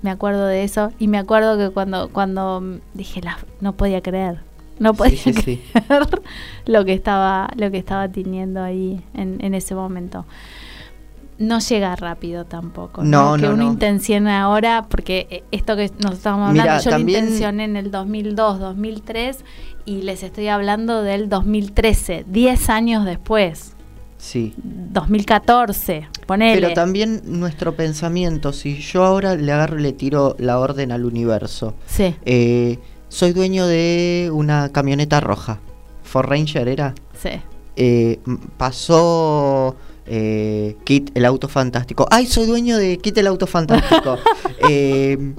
me 0.02 0.12
acuerdo 0.12 0.46
de 0.46 0.64
eso 0.64 0.92
y 1.00 1.08
me 1.08 1.18
acuerdo 1.18 1.58
que 1.58 1.74
cuando, 1.74 2.10
cuando 2.10 2.80
dije, 2.94 3.22
la, 3.22 3.38
no 3.62 3.74
podía 3.74 4.02
creer, 4.02 4.40
no 4.78 4.94
podía 4.94 5.18
Sí, 5.18 5.34
sí, 5.34 5.42
sí. 5.44 5.62
creer 5.72 6.22
lo 6.66 6.86
que 6.86 6.94
estaba, 6.94 7.50
lo 7.56 7.72
que 7.72 7.78
estaba 7.78 8.08
teniendo 8.10 8.62
ahí 8.62 9.02
en, 9.14 9.38
en 9.44 9.54
ese 9.56 9.74
momento. 9.76 10.26
No 11.38 11.60
llega 11.60 11.96
rápido 11.96 12.46
tampoco. 12.46 13.04
No, 13.04 13.36
Que 13.36 13.42
no, 13.44 13.54
uno 13.54 13.64
no. 13.64 13.72
intencione 13.72 14.32
ahora, 14.34 14.86
porque 14.90 15.28
eh, 15.30 15.44
esto 15.52 15.76
que 15.76 15.92
nos 16.00 16.14
estábamos 16.14 16.50
hablando, 16.50 16.72
Mira, 16.72 16.82
yo 16.82 16.90
también- 16.92 17.20
lo 17.20 17.26
intencioné 17.26 17.64
en 17.66 17.76
el 17.76 17.92
2002, 17.92 18.60
2003 18.60 19.40
y 19.86 20.02
les 20.04 20.24
estoy 20.24 20.48
hablando 20.48 21.02
del 21.04 21.28
2013, 21.30 22.26
10 22.28 22.70
años 22.70 23.06
después, 23.06 23.74
Sí. 24.18 24.54
2014, 24.64 26.08
ponele. 26.26 26.60
Pero 26.62 26.74
también 26.74 27.22
nuestro 27.26 27.76
pensamiento, 27.76 28.54
si 28.54 28.78
yo 28.80 29.04
ahora 29.04 29.36
le 29.36 29.52
agarro 29.52 29.78
y 29.80 29.84
le 29.84 29.94
tiro 29.94 30.36
la 30.40 30.58
orden 30.60 30.92
al 30.92 31.06
universo, 31.06 31.76
Sí, 31.86 32.16
eh, 32.26 32.80
soy 33.10 33.34
dueño 33.34 33.68
de 33.68 34.32
una 34.34 34.70
camioneta 34.72 35.20
roja, 35.20 35.60
Ford 36.04 36.28
Ranger 36.30 36.68
era, 36.70 36.96
sí. 37.22 37.30
eh, 37.76 38.20
pasó 38.58 39.76
eh, 40.08 40.76
Kit 40.84 41.12
el 41.16 41.26
auto 41.26 41.48
fantástico, 41.48 42.08
ay, 42.12 42.26
soy 42.28 42.46
dueño 42.46 42.78
de 42.78 42.98
Kit 42.98 43.18
el 43.18 43.28
auto 43.28 43.48
fantástico, 43.48 44.18
Eh, 44.70 45.34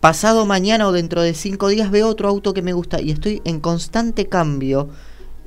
pasado 0.00 0.46
mañana 0.46 0.86
o 0.88 0.92
dentro 0.92 1.20
de 1.22 1.34
cinco 1.34 1.68
días 1.68 1.90
veo 1.90 2.08
otro 2.08 2.28
auto 2.28 2.54
que 2.54 2.62
me 2.62 2.72
gusta 2.72 3.00
y 3.00 3.10
estoy 3.10 3.42
en 3.44 3.60
constante 3.60 4.26
cambio, 4.26 4.88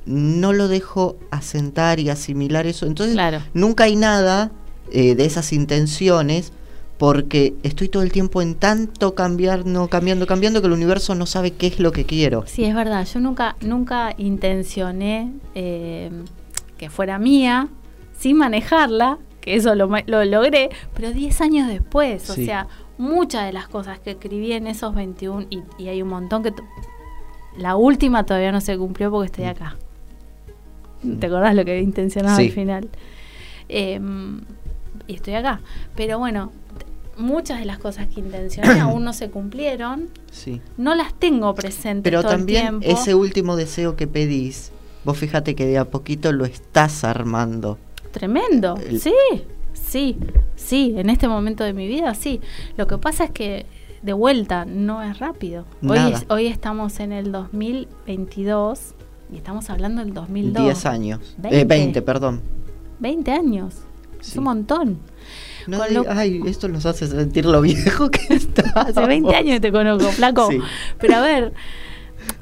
no 0.06 0.52
lo 0.52 0.68
dejo 0.68 1.16
asentar 1.30 1.98
y 1.98 2.08
asimilar 2.10 2.66
eso, 2.66 2.86
entonces 2.86 3.14
Claro. 3.14 3.40
nunca 3.54 3.84
hay 3.84 3.96
nada 3.96 4.52
eh, 4.92 5.14
de 5.14 5.24
esas 5.24 5.52
intenciones 5.52 6.52
porque 6.98 7.54
estoy 7.64 7.88
todo 7.88 8.02
el 8.04 8.12
tiempo 8.12 8.40
en 8.40 8.54
tanto 8.54 9.14
cambiar, 9.16 9.66
no 9.66 9.88
cambiando, 9.88 10.26
cambiando 10.28 10.60
que 10.60 10.68
el 10.68 10.72
universo 10.72 11.14
no 11.16 11.26
sabe 11.26 11.50
qué 11.50 11.66
es 11.66 11.80
lo 11.80 11.90
que 11.90 12.04
quiero. 12.04 12.44
Sí, 12.46 12.64
es 12.64 12.74
verdad. 12.74 13.04
Yo 13.12 13.18
nunca, 13.18 13.56
nunca 13.60 14.14
intencioné 14.16 15.32
eh, 15.56 16.10
que 16.78 16.90
fuera 16.90 17.18
mía, 17.18 17.68
sin 18.16 18.36
manejarla, 18.38 19.18
que 19.40 19.56
eso 19.56 19.74
lo, 19.74 19.88
lo 20.06 20.24
logré, 20.24 20.70
pero 20.94 21.12
10 21.12 21.40
años 21.42 21.68
después. 21.68 22.28
O 22.30 22.34
Sí. 22.34 22.46
sea, 22.46 22.66
muchas 22.96 23.44
de 23.46 23.52
las 23.52 23.68
cosas 23.68 23.98
que 23.98 24.12
escribí 24.12 24.52
en 24.52 24.66
esos 24.66 24.94
21, 24.94 25.46
y, 25.50 25.62
y 25.78 25.88
hay 25.88 26.00
un 26.02 26.08
montón 26.08 26.42
que... 26.42 26.52
La 27.58 27.76
última 27.76 28.24
todavía 28.26 28.50
no 28.50 28.60
se 28.60 28.76
cumplió 28.76 29.10
porque 29.12 29.26
estoy 29.26 29.44
acá. 29.44 29.76
¿Te 31.20 31.26
acordás 31.26 31.54
lo 31.54 31.64
que 31.64 31.80
intencionaba 31.80 32.36
Sí. 32.36 32.46
al 32.46 32.50
final? 32.52 32.88
Eh, 33.68 34.00
y 35.06 35.14
estoy 35.14 35.34
acá. 35.34 35.60
Pero 35.94 36.18
bueno, 36.18 36.50
muchas 37.16 37.58
de 37.60 37.64
las 37.66 37.78
cosas 37.78 38.08
que 38.08 38.20
intencioné 38.20 38.68
aún 38.80 39.04
no 39.04 39.12
se 39.12 39.30
cumplieron 39.30 40.08
Sí. 40.32 40.60
no 40.76 40.94
las 40.96 41.14
tengo 41.14 41.54
presentes 41.54 42.10
Pero 42.10 42.22
todo 42.22 42.32
también 42.32 42.66
el 42.76 42.80
tiempo. 42.80 43.00
ese 43.00 43.14
último 43.14 43.54
deseo 43.56 43.94
que 43.96 44.06
pedís, 44.08 44.72
vos 45.04 45.16
fíjate 45.18 45.54
que 45.54 45.66
de 45.66 45.78
a 45.78 45.84
poquito 45.84 46.32
lo 46.32 46.44
estás 46.44 47.04
armando. 47.04 47.78
Tremendo. 48.14 48.76
El- 48.88 49.00
Sí, 49.00 49.12
sí, 49.72 50.16
sí. 50.54 50.94
En 50.96 51.10
este 51.10 51.26
momento 51.26 51.64
de 51.64 51.72
mi 51.72 51.88
vida, 51.88 52.14
sí. 52.14 52.40
Lo 52.76 52.86
que 52.86 52.96
pasa 52.96 53.24
es 53.24 53.30
que 53.32 53.66
de 54.02 54.12
vuelta 54.12 54.64
no 54.64 55.02
es 55.02 55.18
rápido. 55.18 55.64
Hoy, 55.86 55.98
es- 56.12 56.24
hoy 56.28 56.46
estamos 56.46 57.00
en 57.00 57.10
el 57.12 57.32
2022 57.32 58.94
y 59.32 59.36
estamos 59.36 59.68
hablando 59.70 60.04
del 60.04 60.14
2002. 60.14 60.62
10 60.62 60.86
años. 60.86 61.34
Veinte. 61.38 61.60
Eh, 61.60 61.64
20, 61.64 62.02
perdón. 62.02 62.40
20 63.00 63.32
años. 63.32 63.74
Es 64.20 64.28
Sí. 64.28 64.38
un 64.38 64.44
montón. 64.44 64.98
No 65.66 65.78
digas- 65.78 65.92
lo- 65.92 66.04
Ay, 66.10 66.40
esto 66.46 66.68
nos 66.68 66.86
hace 66.86 67.06
sentir 67.08 67.46
lo 67.46 67.60
viejo 67.62 68.10
que 68.10 68.34
está. 68.34 68.62
Hace 68.74 69.06
20 69.06 69.34
años 69.34 69.60
te 69.60 69.72
conozco, 69.72 70.08
flaco. 70.12 70.50
Sí. 70.50 70.58
Pero 71.00 71.16
a 71.16 71.20
ver, 71.20 71.52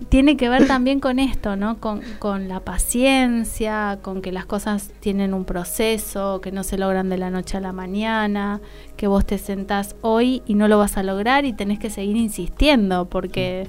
tiene 0.09 0.37
que 0.37 0.49
ver 0.49 0.67
también 0.67 1.01
con 1.01 1.19
esto, 1.19 1.57
¿no? 1.57 1.79
Con, 1.79 2.01
con 2.19 2.49
la 2.49 2.61
paciencia, 2.61 3.99
con 4.03 4.23
que 4.23 4.33
las 4.33 4.47
cosas 4.47 4.91
tienen 5.01 5.35
un 5.35 5.45
proceso, 5.45 6.41
que 6.41 6.53
no 6.53 6.63
se 6.63 6.79
logran 6.79 7.09
de 7.09 7.19
la 7.19 7.31
noche 7.31 7.57
a 7.57 7.61
la 7.61 7.73
mañana, 7.73 8.61
que 8.97 9.07
vos 9.07 9.25
te 9.25 9.39
sentás 9.39 9.97
hoy 10.01 10.43
y 10.47 10.55
no 10.55 10.69
lo 10.69 10.79
vas 10.79 10.97
a 10.97 11.03
lograr 11.03 11.45
y 11.45 11.53
tenés 11.53 11.79
que 11.79 11.91
seguir 11.91 12.17
insistiendo, 12.17 13.07
porque 13.07 13.69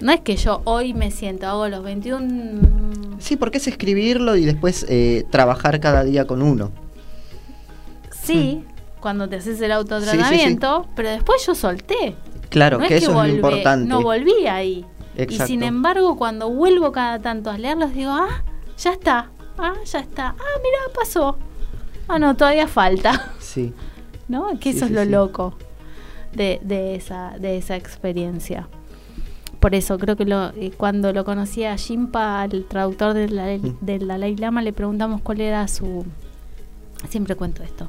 no 0.00 0.12
es 0.12 0.20
que 0.20 0.36
yo 0.36 0.62
hoy 0.64 0.94
me 0.94 1.10
siento, 1.10 1.46
hago 1.46 1.68
los 1.68 1.82
21... 1.82 3.18
Sí, 3.18 3.36
porque 3.36 3.58
es 3.58 3.66
escribirlo 3.66 4.36
y 4.36 4.46
después 4.46 4.86
eh, 4.88 5.26
trabajar 5.30 5.78
cada 5.80 6.04
día 6.04 6.26
con 6.26 6.40
uno. 6.40 6.70
Sí, 8.10 8.64
cuando 9.00 9.28
te 9.28 9.36
haces 9.36 9.60
el 9.60 9.72
autotratamiento, 9.72 10.86
pero 10.94 11.10
después 11.10 11.44
yo 11.46 11.54
solté. 11.54 12.14
Claro, 12.50 12.78
no 12.78 12.86
que 12.86 12.96
es 12.96 13.02
eso 13.04 13.12
que 13.14 13.18
es 13.20 13.28
lo 13.28 13.34
importante. 13.36 13.88
No 13.88 14.02
volví 14.02 14.46
ahí. 14.46 14.84
Y 15.16 15.22
Exacto. 15.22 15.46
sin 15.46 15.62
embargo, 15.62 16.16
cuando 16.16 16.50
vuelvo 16.50 16.92
cada 16.92 17.18
tanto 17.20 17.50
a 17.50 17.58
leerlos, 17.58 17.92
digo, 17.94 18.10
ah, 18.12 18.42
ya 18.78 18.92
está. 18.92 19.30
Ah, 19.58 19.74
ya 19.84 19.98
está. 20.00 20.28
Ah, 20.28 20.58
mira, 20.62 20.78
pasó. 20.94 21.36
Ah, 22.08 22.18
no, 22.18 22.36
todavía 22.36 22.66
falta. 22.68 23.32
Sí. 23.40 23.72
¿No? 24.28 24.48
Que 24.60 24.72
Sí, 24.72 24.78
eso 24.78 24.86
sí, 24.86 24.92
es 24.92 24.96
lo 24.96 25.02
sí. 25.04 25.08
loco 25.10 25.54
de, 26.32 26.60
de, 26.62 26.94
esa, 26.94 27.34
de 27.38 27.56
esa 27.56 27.74
experiencia. 27.76 28.68
Por 29.58 29.74
eso 29.74 29.98
creo 29.98 30.16
que 30.16 30.24
lo, 30.24 30.50
eh, 30.50 30.72
cuando 30.76 31.12
lo 31.12 31.24
conocí 31.24 31.64
a 31.64 31.76
Jimpa, 31.76 32.44
el 32.50 32.64
traductor 32.64 33.12
del 33.14 33.60
Mm. 33.60 33.76
del 33.84 34.06
Dalai 34.08 34.36
Lama, 34.36 34.62
le 34.62 34.72
preguntamos 34.72 35.20
cuál 35.20 35.40
era 35.40 35.66
su... 35.68 36.06
Siempre 37.08 37.34
cuento 37.34 37.62
esto. 37.62 37.88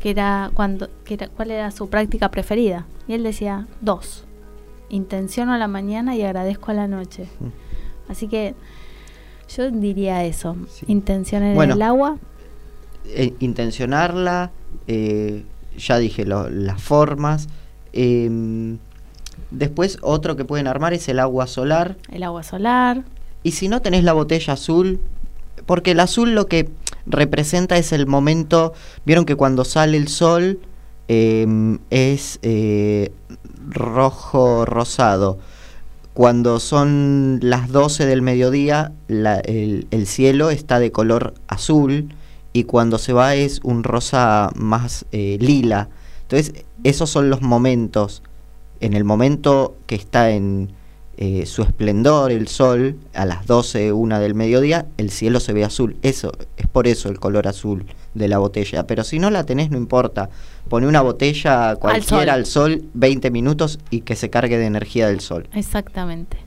Que 0.00 0.10
era 0.10 0.50
cuando, 0.54 0.88
que 1.04 1.14
era, 1.14 1.28
cuál 1.28 1.50
era 1.50 1.70
su 1.70 1.88
práctica 1.88 2.30
preferida. 2.30 2.86
Y 3.06 3.12
él 3.14 3.22
decía, 3.22 3.66
dos. 3.80 4.24
Intenciono 4.88 5.52
a 5.52 5.58
la 5.58 5.68
mañana 5.68 6.16
y 6.16 6.22
agradezco 6.22 6.70
a 6.70 6.74
la 6.74 6.88
noche. 6.88 7.28
Mm. 7.38 8.10
Así 8.10 8.26
que 8.26 8.54
yo 9.56 9.70
diría 9.70 10.24
eso. 10.24 10.56
Sí. 10.68 10.86
Intención 10.88 11.42
en 11.42 11.54
Bueno. 11.54 11.74
el 11.74 11.82
agua. 11.82 12.16
Eh, 13.06 13.34
intencionarla, 13.40 14.50
eh, 14.86 15.44
ya 15.76 15.98
dije 15.98 16.24
lo- 16.24 16.48
las 16.50 16.82
formas. 16.82 17.48
em, 17.92 18.78
después 19.50 19.98
otro 20.02 20.36
que 20.36 20.44
pueden 20.44 20.68
armar 20.68 20.92
es 20.94 21.08
el 21.08 21.18
agua 21.18 21.48
solar. 21.48 21.96
El 22.12 22.22
agua 22.22 22.44
solar. 22.44 23.02
Y 23.42 23.50
si 23.52 23.68
no 23.68 23.80
tenés 23.82 24.04
la 24.04 24.12
botella 24.12 24.52
azul, 24.52 25.00
porque 25.66 25.90
el 25.90 25.98
azul 26.00 26.34
lo 26.36 26.46
que 26.46 26.68
representa 27.10 27.76
es 27.76 27.92
el 27.92 28.06
momento, 28.06 28.72
vieron 29.04 29.24
que 29.24 29.36
cuando 29.36 29.64
sale 29.64 29.96
el 29.96 30.08
sol 30.08 30.60
em, 31.08 31.78
es 31.90 32.38
eh, 32.42 33.12
rojo 33.68 34.64
rosado. 34.64 35.38
Cuando 36.14 36.60
son 36.60 37.38
las 37.40 37.70
12 37.70 38.04
del 38.04 38.20
mediodía, 38.20 38.92
el 39.08 40.06
cielo 40.06 40.50
está 40.50 40.78
de 40.78 40.92
color 40.92 41.34
azul 41.46 42.08
y 42.52 42.64
cuando 42.64 42.98
se 42.98 43.12
va 43.12 43.34
es 43.34 43.60
un 43.62 43.84
rosa 43.84 44.50
más 44.56 45.06
eh, 45.12 45.38
lila. 45.40 45.88
Entonces, 46.22 46.64
esos 46.84 47.10
son 47.10 47.30
los 47.30 47.42
momentos. 47.42 48.22
En 48.80 48.94
el 48.94 49.04
momento 49.04 49.76
que 49.86 49.94
está 49.94 50.30
en 50.30 50.72
eh, 51.22 51.44
su 51.44 51.60
esplendor, 51.62 52.32
el 52.32 52.48
sol, 52.48 52.96
a 53.12 53.26
las 53.26 53.46
12, 53.46 53.92
una 53.92 54.18
del 54.18 54.34
mediodía, 54.34 54.86
el 54.96 55.10
cielo 55.10 55.38
se 55.38 55.52
ve 55.52 55.64
azul. 55.64 55.96
Eso, 56.00 56.32
es 56.56 56.66
por 56.66 56.88
eso 56.88 57.10
el 57.10 57.20
color 57.20 57.46
azul 57.46 57.84
de 58.14 58.26
la 58.26 58.38
botella. 58.38 58.86
Pero 58.86 59.04
si 59.04 59.18
no 59.18 59.28
la 59.30 59.44
tenés, 59.44 59.70
no 59.70 59.76
importa. 59.76 60.30
Pone 60.70 60.86
una 60.86 61.02
botella 61.02 61.76
cualquiera 61.76 62.32
al 62.32 62.46
sol, 62.46 62.84
20 62.94 63.30
minutos 63.30 63.78
y 63.90 64.00
que 64.00 64.16
se 64.16 64.30
cargue 64.30 64.56
de 64.56 64.64
energía 64.64 65.08
del 65.08 65.20
sol. 65.20 65.46
Exactamente. 65.52 66.38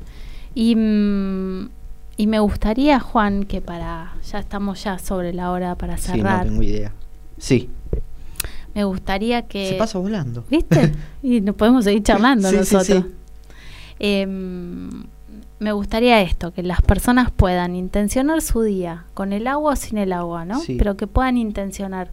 Y, 0.55 0.75
mm, 0.75 1.69
y 2.17 2.25
me 2.27 2.39
gustaría, 2.39 2.99
Juan, 2.99 3.43
que 3.43 3.61
para. 3.61 4.13
Ya 4.31 4.39
estamos 4.39 4.83
ya 4.83 4.97
sobre 4.97 5.33
la 5.33 5.51
hora 5.51 5.75
para 5.75 5.97
Sí, 5.97 6.09
no 6.09 6.15
cerrar. 6.17 6.45
tengo 6.47 6.63
idea. 6.63 6.91
Sí, 7.37 7.69
me 8.73 8.83
gustaría 8.85 9.43
que. 9.43 9.69
se 9.69 9.75
pasa 9.75 9.99
volando. 9.99 10.43
¿Viste? 10.49 10.91
y 11.21 11.41
no 11.41 11.53
podemos 11.53 11.83
seguir 11.83 12.01
charlando 12.01 12.49
Sí, 12.49 12.55
sí, 12.63 12.73
nosotros. 12.75 13.03
sí. 13.05 13.15
Em, 14.05 15.05
me 15.59 15.71
gustaría 15.71 16.21
esto, 16.21 16.51
que 16.53 16.61
las 16.61 16.81
personas 16.81 17.31
puedan 17.31 17.75
intencionar 17.77 18.41
su 18.41 18.61
día, 18.63 19.05
con 19.13 19.31
el 19.31 19.47
agua 19.47 19.71
o 19.73 19.75
sin 19.77 19.97
el 19.97 20.11
agua, 20.11 20.43
¿no? 20.43 20.59
Sí. 20.59 20.75
Pero 20.77 20.97
que 20.97 21.07
puedan 21.07 21.37
intencionar. 21.37 22.11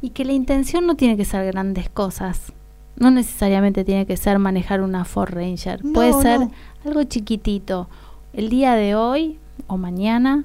Y 0.00 0.10
que 0.10 0.24
la 0.24 0.32
intención 0.32 0.86
no 0.86 0.94
tiene 0.96 1.18
que 1.18 1.26
ser 1.26 1.44
grandes 1.46 1.90
cosas. 1.90 2.52
No 2.96 3.10
necesariamente 3.10 3.84
tiene 3.84 4.06
que 4.06 4.16
ser 4.16 4.38
manejar 4.38 4.80
una 4.80 5.04
Ford 5.04 5.34
Ranger. 5.34 5.84
No, 5.84 5.92
Puede 5.92 6.14
ser 6.14 6.40
no. 6.40 6.52
algo 6.86 7.02
chiquitito. 7.04 7.88
El 8.32 8.48
día 8.48 8.74
de 8.74 8.94
hoy 8.94 9.38
o 9.66 9.76
mañana, 9.76 10.44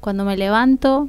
cuando 0.00 0.24
me 0.24 0.36
levanto, 0.36 1.08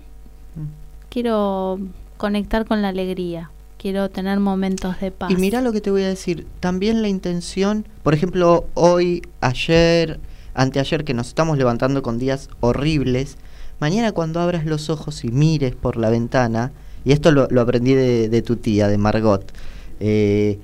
Mm. 0.56 0.62
quiero 1.10 1.80
conectar 2.18 2.66
con 2.66 2.82
la 2.84 2.90
alegría. 2.90 3.50
Quiero 3.78 4.10
tener 4.10 4.40
momentos 4.40 5.00
de 5.00 5.12
paz. 5.12 5.30
Y 5.32 5.36
mira 5.36 5.62
lo 5.62 5.72
que 5.72 5.82
te 5.82 5.92
voy 5.92 6.04
a 6.04 6.08
decir, 6.08 6.48
también 6.60 7.02
la 7.02 7.08
intención, 7.10 7.86
por 8.04 8.14
ejemplo, 8.16 8.66
hoy, 8.74 9.22
ayer, 9.42 10.20
anteayer, 10.56 11.04
que 11.04 11.14
nos 11.14 11.28
estamos 11.28 11.58
levantando 11.58 12.02
con 12.02 12.18
días 12.18 12.50
horribles, 12.60 13.38
mañana 13.80 14.12
cuando 14.14 14.40
abras 14.40 14.66
los 14.66 14.90
ojos 14.90 15.24
y 15.24 15.28
mires 15.30 15.76
por 15.76 15.98
la 15.98 16.10
ventana, 16.10 16.72
y 17.06 17.12
esto 17.12 17.32
lo, 17.32 17.48
lo 17.52 17.62
aprendí 17.62 17.94
de, 17.94 18.30
de 18.30 18.42
tu 18.42 18.56
tía, 18.56 18.88
de 18.88 18.98
Margot, 18.98 19.52
eh, 20.00 20.60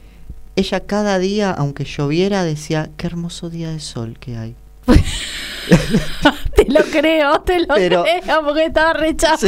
ella 0.55 0.79
cada 0.81 1.19
día, 1.19 1.51
aunque 1.51 1.83
lloviera, 1.85 2.43
decía, 2.43 2.89
qué 2.97 3.07
hermoso 3.07 3.49
día 3.49 3.69
de 3.71 3.79
sol 3.79 4.17
que 4.19 4.37
hay. 4.37 4.55
te 6.55 6.65
lo 6.71 6.81
creo, 6.91 7.41
te 7.41 7.59
lo 7.61 7.73
Pero- 7.75 8.03
creo, 8.03 8.43
porque 8.43 8.65
estaba 8.65 8.93
Sí. 9.39 9.47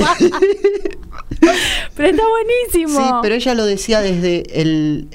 Pero 1.96 2.10
está 2.10 2.24
buenísimo. 2.28 3.00
Sí, 3.00 3.06
pero 3.22 3.36
ella 3.36 3.54
lo 3.54 3.66
decía 3.66 4.02
desde 4.02 4.62
el, 4.62 5.08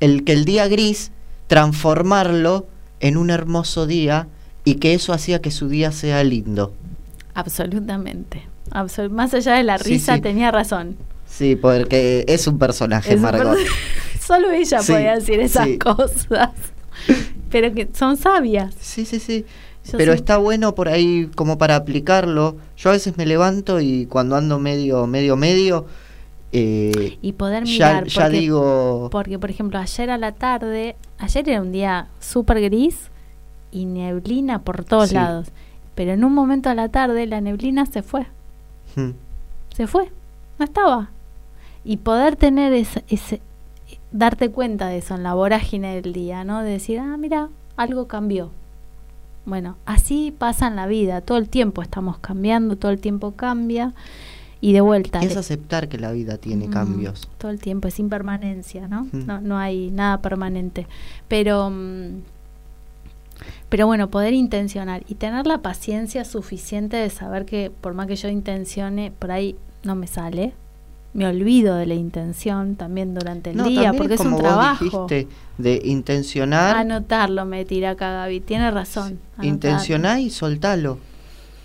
el 0.00 0.24
que 0.24 0.32
el 0.32 0.44
día 0.44 0.68
gris, 0.68 1.12
transformarlo 1.46 2.66
en 3.00 3.16
un 3.16 3.30
hermoso 3.30 3.86
día 3.86 4.28
y 4.64 4.74
que 4.76 4.94
eso 4.94 5.12
hacía 5.12 5.40
que 5.40 5.50
su 5.50 5.68
día 5.68 5.92
sea 5.92 6.22
lindo. 6.24 6.74
Absolutamente. 7.34 8.46
Absol- 8.70 9.10
más 9.10 9.34
allá 9.34 9.54
de 9.54 9.64
la 9.64 9.78
risa, 9.78 10.16
sí. 10.16 10.20
tenía 10.20 10.50
razón. 10.50 10.96
Sí, 11.28 11.56
porque 11.56 12.24
es 12.28 12.46
un 12.46 12.58
personaje, 12.58 13.10
Es 13.10 13.16
un 13.16 13.22
Margot. 13.22 13.56
Solo 14.20 14.50
ella 14.50 14.80
Sí, 14.82 14.92
podía 14.92 15.14
decir 15.14 15.40
esas 15.40 15.68
cosas. 15.82 16.50
Pero 17.50 17.72
que 17.74 17.88
son 17.94 18.16
sabias. 18.16 18.74
Sí, 18.80 19.04
sí, 19.04 19.18
sí. 19.18 19.44
Yo 19.84 19.96
Pero 19.98 20.12
está 20.12 20.36
bueno 20.36 20.74
por 20.74 20.88
ahí 20.88 21.28
como 21.34 21.58
para 21.58 21.76
aplicarlo. 21.76 22.56
Yo 22.76 22.90
a 22.90 22.92
veces 22.92 23.16
me 23.16 23.26
levanto 23.26 23.80
y 23.80 24.06
cuando 24.06 24.36
ando 24.36 24.58
medio, 24.58 25.06
medio, 25.06 25.36
medio, 25.36 25.86
eh, 26.52 27.18
Y 27.22 27.32
poder 27.32 27.64
ya, 27.64 27.70
mirar. 28.00 28.06
ya 28.06 28.22
porque, 28.24 28.38
digo... 28.38 29.08
porque, 29.10 29.38
por 29.38 29.50
ejemplo, 29.50 29.78
ayer 29.78 30.10
a 30.10 30.18
la 30.18 30.32
tarde, 30.32 30.96
ayer 31.18 31.48
era 31.48 31.62
un 31.62 31.72
día 31.72 32.08
súper 32.20 32.60
gris 32.60 33.08
y 33.72 33.84
neblina 33.86 34.60
por 34.62 34.84
todos 34.84 35.10
Sí. 35.10 35.14
lados. 35.14 35.48
Pero 35.94 36.12
en 36.12 36.24
un 36.24 36.34
momento 36.34 36.68
a 36.68 36.74
la 36.74 36.88
tarde 36.88 37.26
la 37.26 37.40
neblina 37.40 37.86
se 37.86 38.02
fue. 38.02 38.26
hmm, 38.96 39.10
se 39.74 39.86
fue, 39.86 40.10
no 40.58 40.64
estaba. 40.64 41.10
Y 41.84 41.98
poder 41.98 42.36
tener 42.36 42.72
ese, 42.74 43.04
ese, 43.08 43.40
darte 44.12 44.50
cuenta 44.50 44.88
de 44.88 44.98
eso 44.98 45.14
en 45.14 45.22
la 45.22 45.34
vorágine 45.34 46.00
del 46.00 46.12
día, 46.12 46.44
¿no? 46.44 46.62
De 46.62 46.70
decir, 46.72 46.98
ah, 46.98 47.16
mira, 47.16 47.48
algo 47.76 48.06
cambió. 48.08 48.50
Bueno, 49.46 49.76
así 49.86 50.34
pasa 50.36 50.66
en 50.66 50.76
la 50.76 50.86
vida, 50.86 51.20
todo 51.22 51.38
el 51.38 51.48
tiempo 51.48 51.82
estamos 51.82 52.18
cambiando, 52.18 52.76
todo 52.76 52.90
el 52.90 53.00
tiempo 53.00 53.32
cambia 53.32 53.94
y 54.60 54.72
de 54.72 54.80
vuelta. 54.80 55.20
Es 55.20 55.36
aceptar 55.36 55.88
que 55.88 55.98
la 55.98 56.12
vida 56.12 56.36
tiene 56.36 56.68
Mm, 56.68 56.70
cambios. 56.70 57.28
Todo 57.38 57.50
el 57.50 57.60
tiempo, 57.60 57.88
es 57.88 57.98
impermanencia, 57.98 58.88
¿no? 58.88 59.04
Mm. 59.04 59.26
No, 59.26 59.40
no 59.40 59.58
hay 59.58 59.90
nada 59.90 60.18
permanente. 60.20 60.86
Pero, 61.28 61.70
mm, 61.70 62.20
pero 63.70 63.86
bueno, 63.86 64.10
poder 64.10 64.34
intencionar 64.34 65.02
y 65.08 65.14
tener 65.14 65.46
la 65.46 65.58
paciencia 65.58 66.24
suficiente 66.24 66.96
de 66.98 67.08
saber 67.08 67.46
que 67.46 67.70
por 67.80 67.94
más 67.94 68.06
que 68.06 68.16
yo 68.16 68.28
intencione, 68.28 69.12
por 69.18 69.30
ahí 69.32 69.56
no 69.82 69.94
me 69.94 70.06
sale. 70.06 70.52
Me 71.12 71.26
olvido 71.26 71.74
de 71.74 71.86
la 71.86 71.94
intención 71.94 72.76
también 72.76 73.14
durante 73.14 73.50
el 73.50 73.56
No, 73.56 73.64
día, 73.68 73.92
porque 73.92 74.14
es 74.14 74.18
como 74.18 74.36
un 74.36 74.42
vos 74.42 74.42
trabajo. 74.42 74.84
dijiste, 75.08 75.26
de 75.58 75.80
intencionar, 75.84 76.76
Anotarlo 76.76 77.44
me 77.44 77.64
tira 77.64 77.90
acá 77.90 78.12
Gaby, 78.12 78.40
tiene 78.40 78.70
razón. 78.70 79.18
intencionar 79.42 80.20
y 80.20 80.30
soltalo. 80.30 80.98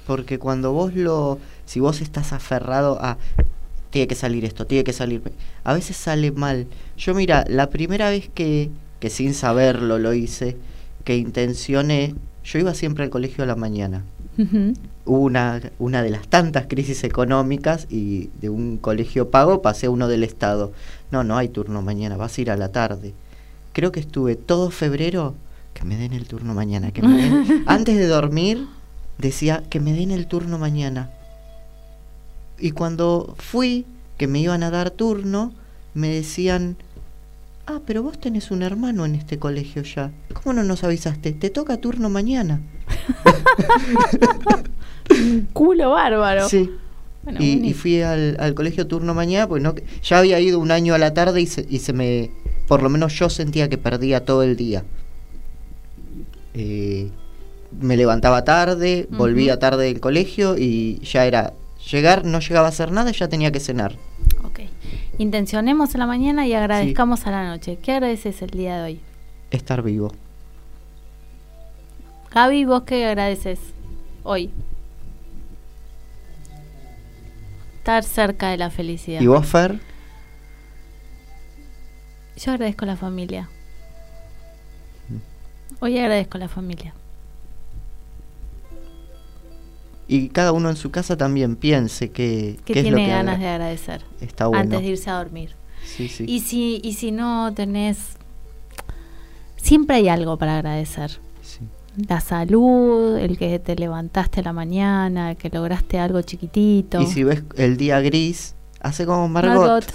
Porque 0.07 0.39
cuando 0.39 0.71
vos 0.71 0.95
lo, 0.95 1.39
si 1.65 1.79
vos 1.79 2.01
estás 2.01 2.33
aferrado 2.33 2.97
a, 3.01 3.17
tiene 3.91 4.07
que 4.07 4.15
salir 4.15 4.45
esto, 4.45 4.65
tiene 4.65 4.83
que 4.83 4.93
salir, 4.93 5.21
a 5.63 5.73
veces 5.73 5.95
sale 5.95 6.31
mal. 6.31 6.67
Yo 6.97 7.13
mira, 7.13 7.45
la 7.47 7.69
primera 7.69 8.09
vez 8.09 8.29
que, 8.33 8.69
que 8.99 9.09
sin 9.09 9.33
saberlo 9.33 9.97
lo 9.99 10.13
hice, 10.13 10.57
que 11.03 11.17
intencioné, 11.17 12.15
yo 12.43 12.59
iba 12.59 12.73
siempre 12.73 13.03
al 13.03 13.09
colegio 13.09 13.43
a 13.43 13.47
la 13.47 13.55
mañana. 13.55 14.03
Hubo 14.37 14.75
una, 15.05 15.61
una 15.79 16.01
de 16.01 16.09
las 16.09 16.27
tantas 16.27 16.65
crisis 16.67 17.03
económicas 17.03 17.87
y 17.89 18.29
de 18.41 18.49
un 18.49 18.77
colegio 18.77 19.29
pago 19.29 19.61
pasé 19.61 19.85
a 19.85 19.89
uno 19.91 20.07
del 20.07 20.23
Estado. 20.23 20.71
No, 21.11 21.23
no 21.23 21.37
hay 21.37 21.47
turno 21.49 21.81
mañana, 21.81 22.17
vas 22.17 22.37
a 22.37 22.41
ir 22.41 22.51
a 22.51 22.57
la 22.57 22.71
tarde. 22.71 23.13
Creo 23.73 23.91
que 23.91 23.99
estuve 23.99 24.35
todo 24.35 24.71
febrero 24.71 25.35
que 25.73 25.83
me 25.83 25.95
den 25.97 26.13
el 26.13 26.27
turno 26.27 26.53
mañana. 26.53 26.91
Que 26.91 27.01
me 27.01 27.17
den- 27.17 27.63
Antes 27.67 27.97
de 27.97 28.07
dormir 28.07 28.65
decía 29.17 29.63
que 29.69 29.79
me 29.79 29.93
den 29.93 30.11
el 30.11 30.27
turno 30.27 30.57
mañana. 30.57 31.11
Y 32.57 32.71
cuando 32.71 33.35
fui, 33.37 33.85
que 34.17 34.27
me 34.27 34.39
iban 34.39 34.63
a 34.63 34.71
dar 34.71 34.89
turno, 34.91 35.53
me 35.93 36.07
decían, 36.09 36.77
ah, 37.67 37.81
pero 37.85 38.01
vos 38.01 38.17
tenés 38.19 38.49
un 38.49 38.63
hermano 38.63 39.05
en 39.05 39.13
este 39.15 39.37
colegio 39.39 39.83
ya. 39.83 40.11
¿Cómo 40.33 40.53
no 40.53 40.63
nos 40.63 40.83
avisaste? 40.83 41.33
Te 41.33 41.49
toca 41.49 41.77
turno 41.77 42.09
mañana. 42.09 42.61
Un 45.09 45.47
culo 45.53 45.91
bárbaro. 45.91 46.47
Sí. 46.49 46.71
Bueno, 47.23 47.39
y, 47.41 47.67
y 47.67 47.73
fui 47.73 48.01
al, 48.01 48.37
al 48.39 48.53
colegio 48.53 48.85
turno 48.85 49.13
mañana, 49.15 49.47
pues 49.47 49.61
no, 49.63 49.73
ya 50.03 50.19
había 50.19 50.39
ido 50.39 50.59
un 50.59 50.71
año 50.71 50.93
a 50.93 50.99
la 50.99 51.13
tarde 51.13 51.41
y 51.41 51.47
se, 51.47 51.65
y 51.67 51.79
se 51.79 51.91
me, 51.91 52.29
por 52.67 52.83
lo 52.83 52.89
menos 52.89 53.17
yo 53.17 53.29
sentía 53.29 53.67
que 53.67 53.79
perdía 53.79 54.23
todo 54.25 54.43
el 54.43 54.55
día. 54.55 54.83
Eh, 56.53 57.09
me 57.81 57.97
levantaba 57.97 58.43
tarde, 58.43 59.07
volvía 59.09 59.57
tarde 59.57 59.85
del 59.85 59.99
colegio 59.99 60.55
y 60.57 60.99
ya 60.99 61.25
era 61.25 61.53
llegar, 61.91 62.25
no 62.25 62.39
llegaba 62.39 62.67
a 62.67 62.69
hacer 62.69 62.91
nada, 62.91 63.11
ya 63.11 63.27
tenía 63.27 63.51
que 63.51 63.59
cenar. 63.59 63.95
Ok. 64.43 64.59
Intencionemos 65.17 65.95
a 65.95 65.97
la 65.97 66.05
mañana 66.05 66.45
y 66.45 66.53
agradezcamos 66.53 67.25
a 67.25 67.31
la 67.31 67.47
noche. 67.47 67.79
¿Qué 67.81 67.93
agradeces 67.93 68.41
el 68.43 68.51
día 68.51 68.77
de 68.77 68.83
hoy? 68.83 68.99
Estar 69.49 69.81
vivo. 69.81 70.13
Gaby, 72.33 72.65
¿vos 72.65 72.83
qué 72.83 73.05
agradeces 73.05 73.59
hoy? 74.23 74.51
Estar 77.86 78.03
cerca 78.03 78.49
de 78.49 78.57
la 78.57 78.71
felicidad. 78.71 79.21
¿Y 79.21 79.27
vos, 79.27 79.45
Fer? 79.45 79.79
Yo 82.36 82.51
agradezco 82.51 82.83
la 82.88 82.95
familia. 82.97 83.47
Hoy 85.81 85.99
agradezco 85.99 86.39
la 86.39 86.47
familia. 86.47 86.95
Y 90.07 90.29
cada 90.29 90.51
uno 90.51 90.71
en 90.71 90.77
su 90.77 90.89
casa 90.89 91.15
también 91.15 91.55
piense 91.55 92.09
que, 92.09 92.57
Que 92.65 92.73
qué 92.73 92.79
es 92.79 92.86
lo 92.88 92.95
tiene 92.95 93.05
que 93.05 93.15
ganas 93.15 93.39
de 93.39 93.47
agradecer 93.49 94.03
Está 94.19 94.47
bueno. 94.47 94.63
antes 94.63 94.81
de 94.81 94.88
irse 94.88 95.11
a 95.11 95.17
dormir. 95.17 95.53
Sí, 95.86 96.07
sí. 96.07 96.25
Y 96.27 96.39
si, 96.39 96.81
y 96.83 96.93
si 96.93 97.11
no 97.11 97.53
tenés... 97.53 98.17
Siempre 99.57 99.97
hay 99.97 100.09
algo 100.09 100.38
para 100.38 100.55
agradecer. 100.55 101.19
La 102.09 102.19
salud, 102.19 103.17
el 103.17 103.37
que 103.37 103.57
te 103.59 103.75
levantaste 103.75 104.41
a 104.41 104.43
la 104.43 104.53
mañana, 104.53 105.31
el 105.31 105.37
que 105.37 105.49
lograste 105.49 105.97
algo 105.99 106.21
chiquitito. 106.21 107.01
Y 107.01 107.05
si 107.07 107.23
ves 107.23 107.43
el 107.55 107.77
día 107.77 108.01
gris, 108.01 108.55
hace 108.81 109.05
como 109.05 109.27
Margot. 109.29 109.55
Margot. 109.55 109.85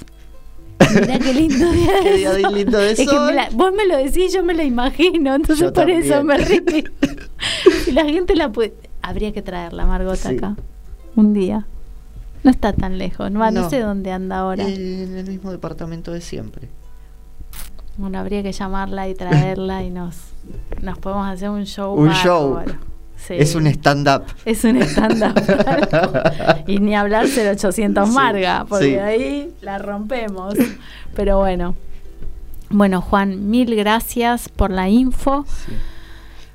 Mirá 0.94 1.18
qué 1.18 1.34
lindo 1.34 1.70
día 1.72 1.92
Qué 2.02 2.16
día 2.16 2.32
de 2.32 2.42
lindo 2.50 2.78
de 2.78 2.92
Es 2.92 2.98
que 2.98 3.18
me 3.20 3.32
la- 3.34 3.50
vos 3.52 3.70
me 3.74 3.86
lo 3.86 3.98
decís, 3.98 4.32
yo 4.32 4.42
me 4.42 4.54
lo 4.54 4.62
imagino, 4.62 5.34
entonces 5.34 5.66
Yo 5.66 5.72
por 5.74 5.90
eso 5.90 6.14
también. 6.14 6.38
me 6.64 6.70
río. 6.72 6.84
si 7.84 7.92
la 7.92 8.04
gente 8.06 8.34
la 8.34 8.50
puede... 8.50 8.74
Habría 9.02 9.32
que 9.32 9.42
traerla, 9.42 9.84
Margot, 9.86 10.16
Sí. 10.16 10.28
acá. 10.36 10.56
Un 11.16 11.34
día. 11.34 11.66
No 12.42 12.50
está 12.50 12.72
tan 12.72 12.96
lejos, 12.96 13.30
no, 13.30 13.40
no 13.40 13.50
No. 13.50 13.70
sé 13.70 13.80
dónde 13.80 14.10
anda 14.10 14.38
ahora. 14.38 14.66
En 14.66 15.16
el 15.18 15.26
mismo 15.28 15.50
departamento 15.52 16.12
de 16.12 16.22
siempre. 16.22 16.68
Bueno, 18.00 18.18
habría 18.18 18.42
que 18.42 18.52
llamarla 18.52 19.08
y 19.08 19.14
traerla 19.14 19.82
y 19.84 19.90
nos, 19.90 20.16
nos 20.80 20.98
podemos 20.98 21.28
hacer 21.28 21.50
un 21.50 21.64
show. 21.66 21.94
Un 21.94 22.10
show. 22.12 22.58
Sí. 23.16 23.34
Es 23.36 23.54
un 23.54 23.66
stand-up. 23.66 24.22
Es 24.46 24.64
un 24.64 24.80
stand-up. 24.80 25.34
y 26.66 26.78
ni 26.78 26.96
hablar 26.96 27.26
0800 27.26 28.08
Sí, 28.08 28.14
Marga, 28.14 28.64
porque 28.66 28.84
sí. 28.86 28.94
ahí 28.96 29.54
la 29.60 29.76
rompemos. 29.78 30.54
Pero 31.14 31.38
bueno. 31.38 31.74
Bueno, 32.70 33.02
Juan, 33.02 33.50
mil 33.50 33.74
gracias 33.76 34.48
por 34.48 34.70
la 34.70 34.88
info. 34.88 35.44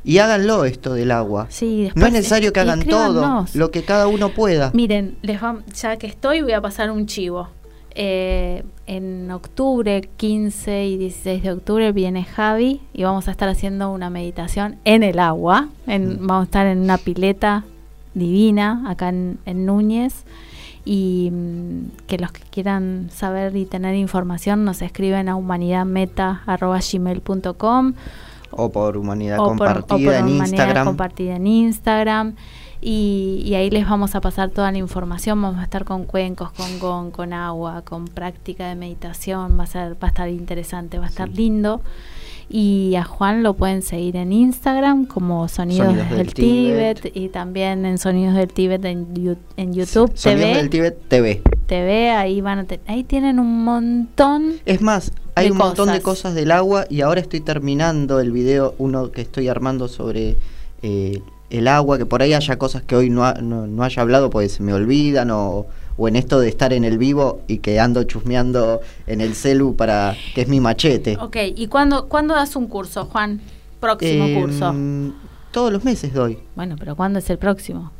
Y 0.03 0.17
háganlo 0.19 0.65
esto 0.65 0.93
del 0.93 1.11
agua. 1.11 1.47
Sí, 1.49 1.91
No 1.95 2.05
es 2.07 2.13
necesario 2.13 2.53
que 2.53 2.59
hagan 2.61 2.83
todo, 2.83 3.45
lo 3.53 3.69
que 3.71 3.83
cada 3.83 4.07
uno 4.07 4.29
pueda. 4.29 4.71
Miren, 4.73 5.17
les 5.21 5.39
vam- 5.41 5.63
ya 5.73 5.97
que 5.97 6.07
estoy, 6.07 6.41
voy 6.41 6.53
a 6.53 6.61
pasar 6.61 6.89
un 6.89 7.05
chivo. 7.05 7.49
Eh, 7.91 8.63
en 8.88 9.29
octubre, 9.31 10.07
15 10.17 10.86
y 10.86 10.97
16 10.97 11.43
de 11.43 11.51
octubre, 11.51 11.91
viene 11.91 12.23
Javi 12.23 12.81
y 12.93 13.03
vamos 13.03 13.27
a 13.27 13.31
estar 13.31 13.49
haciendo 13.49 13.91
una 13.91 14.09
meditación 14.09 14.77
en 14.86 15.03
el 15.03 15.19
agua. 15.19 15.67
En, 15.88 16.23
Mm. 16.23 16.27
Vamos 16.27 16.41
a 16.41 16.45
estar 16.45 16.67
en 16.67 16.79
una 16.81 16.97
pileta 16.97 17.63
divina 18.13 18.83
acá 18.88 19.09
en, 19.09 19.39
en 19.45 19.65
Núñez. 19.65 20.23
Y 20.88 21.31
mm, 21.33 22.05
que 22.05 22.19
los 22.19 22.31
que 22.31 22.41
quieran 22.51 23.09
saber 23.11 23.55
y 23.55 23.65
tener 23.65 23.95
información 23.95 24.65
nos 24.65 24.83
escriben 24.83 25.29
a 25.29 25.36
humanidadmeta.gmail.com 25.36 27.93
O 28.51 28.69
por 28.71 28.97
humanidad 28.97 29.39
o 29.39 29.45
por- 29.47 29.53
o 29.53 29.57
por 29.57 29.67
compartida 29.88 30.19
en 30.19 30.25
Humanidad 30.25 30.45
Instagram. 30.47 30.86
compartida 30.86 31.36
en 31.36 31.47
Instagram. 31.47 32.36
Y, 32.88 33.41
y 33.43 33.55
ahí 33.55 33.71
les 33.71 33.89
vamos 33.89 34.13
a 34.13 34.21
pasar 34.21 34.51
toda 34.51 34.71
la 34.71 34.77
información. 34.77 35.41
Vamos 35.41 35.59
a 35.59 35.63
estar 35.63 35.86
con 35.86 36.03
cuencos, 36.05 36.51
con 36.51 36.77
gong, 36.79 37.09
con 37.09 37.33
agua, 37.33 37.81
con 37.81 38.05
práctica 38.05 38.69
de 38.69 38.75
meditación. 38.75 39.57
Va 39.59 39.63
a 39.63 39.67
ser, 39.67 39.93
va 39.93 40.07
a 40.07 40.07
estar 40.07 40.29
interesante, 40.29 40.99
va 40.99 41.05
a 41.05 41.09
estar 41.09 41.27
Sí. 41.29 41.36
lindo. 41.36 41.81
Y 42.47 42.93
a 42.95 43.03
Juan 43.03 43.41
lo 43.41 43.55
pueden 43.55 43.81
seguir 43.81 44.15
en 44.17 44.31
Instagram 44.31 45.07
como 45.07 45.47
Sonidos, 45.47 45.88
Sonidos 45.88 46.09
del, 46.09 46.17
del 46.19 46.33
Tíbet, 46.36 47.01
Tíbet. 47.01 47.17
y 47.17 47.29
también 47.29 47.88
en 47.88 47.97
Sonidos 47.97 48.36
del 48.36 48.53
Tíbet 48.53 48.86
en, 48.86 49.38
en 49.57 49.73
YouTube 49.73 50.11
Sí, 50.13 50.29
Sonidos 50.29 50.55
del 50.55 50.69
Tíbet 50.69 51.07
TV. 51.07 51.41
TV, 51.65 52.11
ahí 52.11 52.41
van 52.41 52.59
a 52.59 52.63
te- 52.65 52.81
ahí 52.86 53.03
tienen 53.03 53.39
un 53.39 53.63
montón. 53.63 54.53
Es 54.67 54.79
más, 54.83 55.11
hay 55.33 55.49
un 55.49 55.57
montón 55.57 55.88
de 55.88 55.93
cosas. 56.01 56.03
cosas 56.03 56.36
del 56.36 56.51
agua 56.51 56.86
y 56.88 57.01
ahora 57.01 57.19
estoy 57.19 57.39
terminando 57.41 58.19
el 58.19 58.31
video, 58.31 58.75
uno 58.77 59.09
que 59.11 59.21
estoy 59.21 59.47
armando 59.47 59.88
sobre 59.88 60.38
eh, 60.83 61.23
el 61.49 61.67
agua, 61.67 61.97
que 61.97 62.05
por 62.05 62.21
ahí 62.21 62.33
haya 62.33 62.57
cosas 62.57 62.81
que 62.83 62.95
hoy 62.95 63.09
no, 63.09 63.23
ha- 63.25 63.35
no, 63.35 63.67
no 63.67 63.83
haya 63.83 64.01
hablado 64.01 64.29
porque 64.29 64.49
se 64.49 64.63
me 64.63 64.73
olvidan 64.73 65.29
o, 65.31 65.65
o 65.97 66.07
en 66.07 66.15
esto 66.15 66.39
de 66.39 66.49
estar 66.49 66.73
en 66.73 66.83
el 66.83 66.97
vivo 66.97 67.41
y 67.47 67.59
que 67.59 67.79
ando 67.79 68.03
chusmeando 68.03 68.81
en 69.07 69.21
el 69.21 69.35
celu 69.35 69.75
para 69.75 70.15
que 70.33 70.41
es 70.41 70.47
mi 70.47 70.59
machete. 70.59 71.17
Ok, 71.21 71.37
¿y 71.55 71.67
cuándo, 71.67 72.07
cuándo 72.07 72.33
das 72.33 72.55
un 72.55 72.67
curso, 72.67 73.05
Juan? 73.05 73.39
Próximo 73.79 74.25
Em, 74.25 74.41
curso. 74.41 74.73
Todos 75.51 75.71
los 75.71 75.83
meses 75.85 76.13
doy. 76.13 76.39
Bueno, 76.55 76.75
pero 76.79 76.95
¿cuándo 76.95 77.19
es 77.19 77.29
el 77.29 77.37
próximo? 77.37 77.91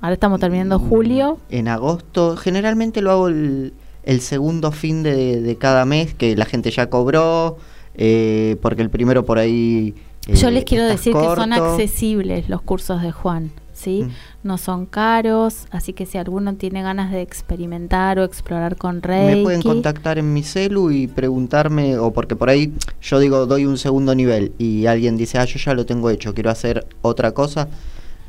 Ahora 0.00 0.14
estamos 0.14 0.40
terminando 0.40 0.78
julio. 0.78 1.38
En 1.50 1.68
agosto, 1.68 2.36
generalmente 2.36 3.02
lo 3.02 3.10
hago 3.10 3.28
el, 3.28 3.72
el 4.04 4.20
segundo 4.20 4.72
fin 4.72 5.02
de, 5.02 5.40
de 5.40 5.56
cada 5.56 5.84
mes, 5.84 6.14
que 6.14 6.34
la 6.36 6.44
gente 6.44 6.70
ya 6.70 6.88
cobró, 6.88 7.58
eh, 7.94 8.56
porque 8.62 8.82
el 8.82 8.90
primero 8.90 9.24
por 9.24 9.38
ahí... 9.38 9.94
eh, 10.28 10.34
Yo 10.34 10.50
les 10.50 10.64
quiero 10.64 10.84
decir 10.84 11.12
que 11.12 11.24
son 11.34 11.52
accesibles 11.52 12.48
los 12.48 12.62
cursos 12.62 13.02
de 13.02 13.12
Juan, 13.12 13.50
¿sí? 13.72 14.04
Mm. 14.04 14.10
No 14.44 14.58
son 14.58 14.86
caros, 14.86 15.66
así 15.70 15.92
que 15.92 16.06
si 16.06 16.18
alguno 16.18 16.54
tiene 16.54 16.82
ganas 16.82 17.10
de 17.10 17.22
experimentar 17.22 18.18
o 18.18 18.24
explorar 18.24 18.76
con 18.76 19.02
Reiki... 19.02 19.36
Me 19.36 19.42
pueden 19.42 19.62
contactar 19.62 20.18
en 20.18 20.32
mi 20.32 20.42
celu 20.42 20.90
y 20.90 21.06
preguntarme, 21.06 21.98
o 21.98 22.12
porque 22.12 22.36
por 22.36 22.50
ahí 22.50 22.72
yo 23.00 23.18
digo, 23.18 23.46
doy 23.46 23.66
un 23.66 23.78
segundo 23.78 24.14
nivel 24.14 24.52
y 24.58 24.86
alguien 24.86 25.16
dice, 25.16 25.38
ah, 25.38 25.44
yo 25.44 25.58
ya 25.58 25.74
lo 25.74 25.86
tengo 25.86 26.10
hecho, 26.10 26.34
quiero 26.34 26.50
hacer 26.50 26.86
otra 27.02 27.32
cosa, 27.32 27.68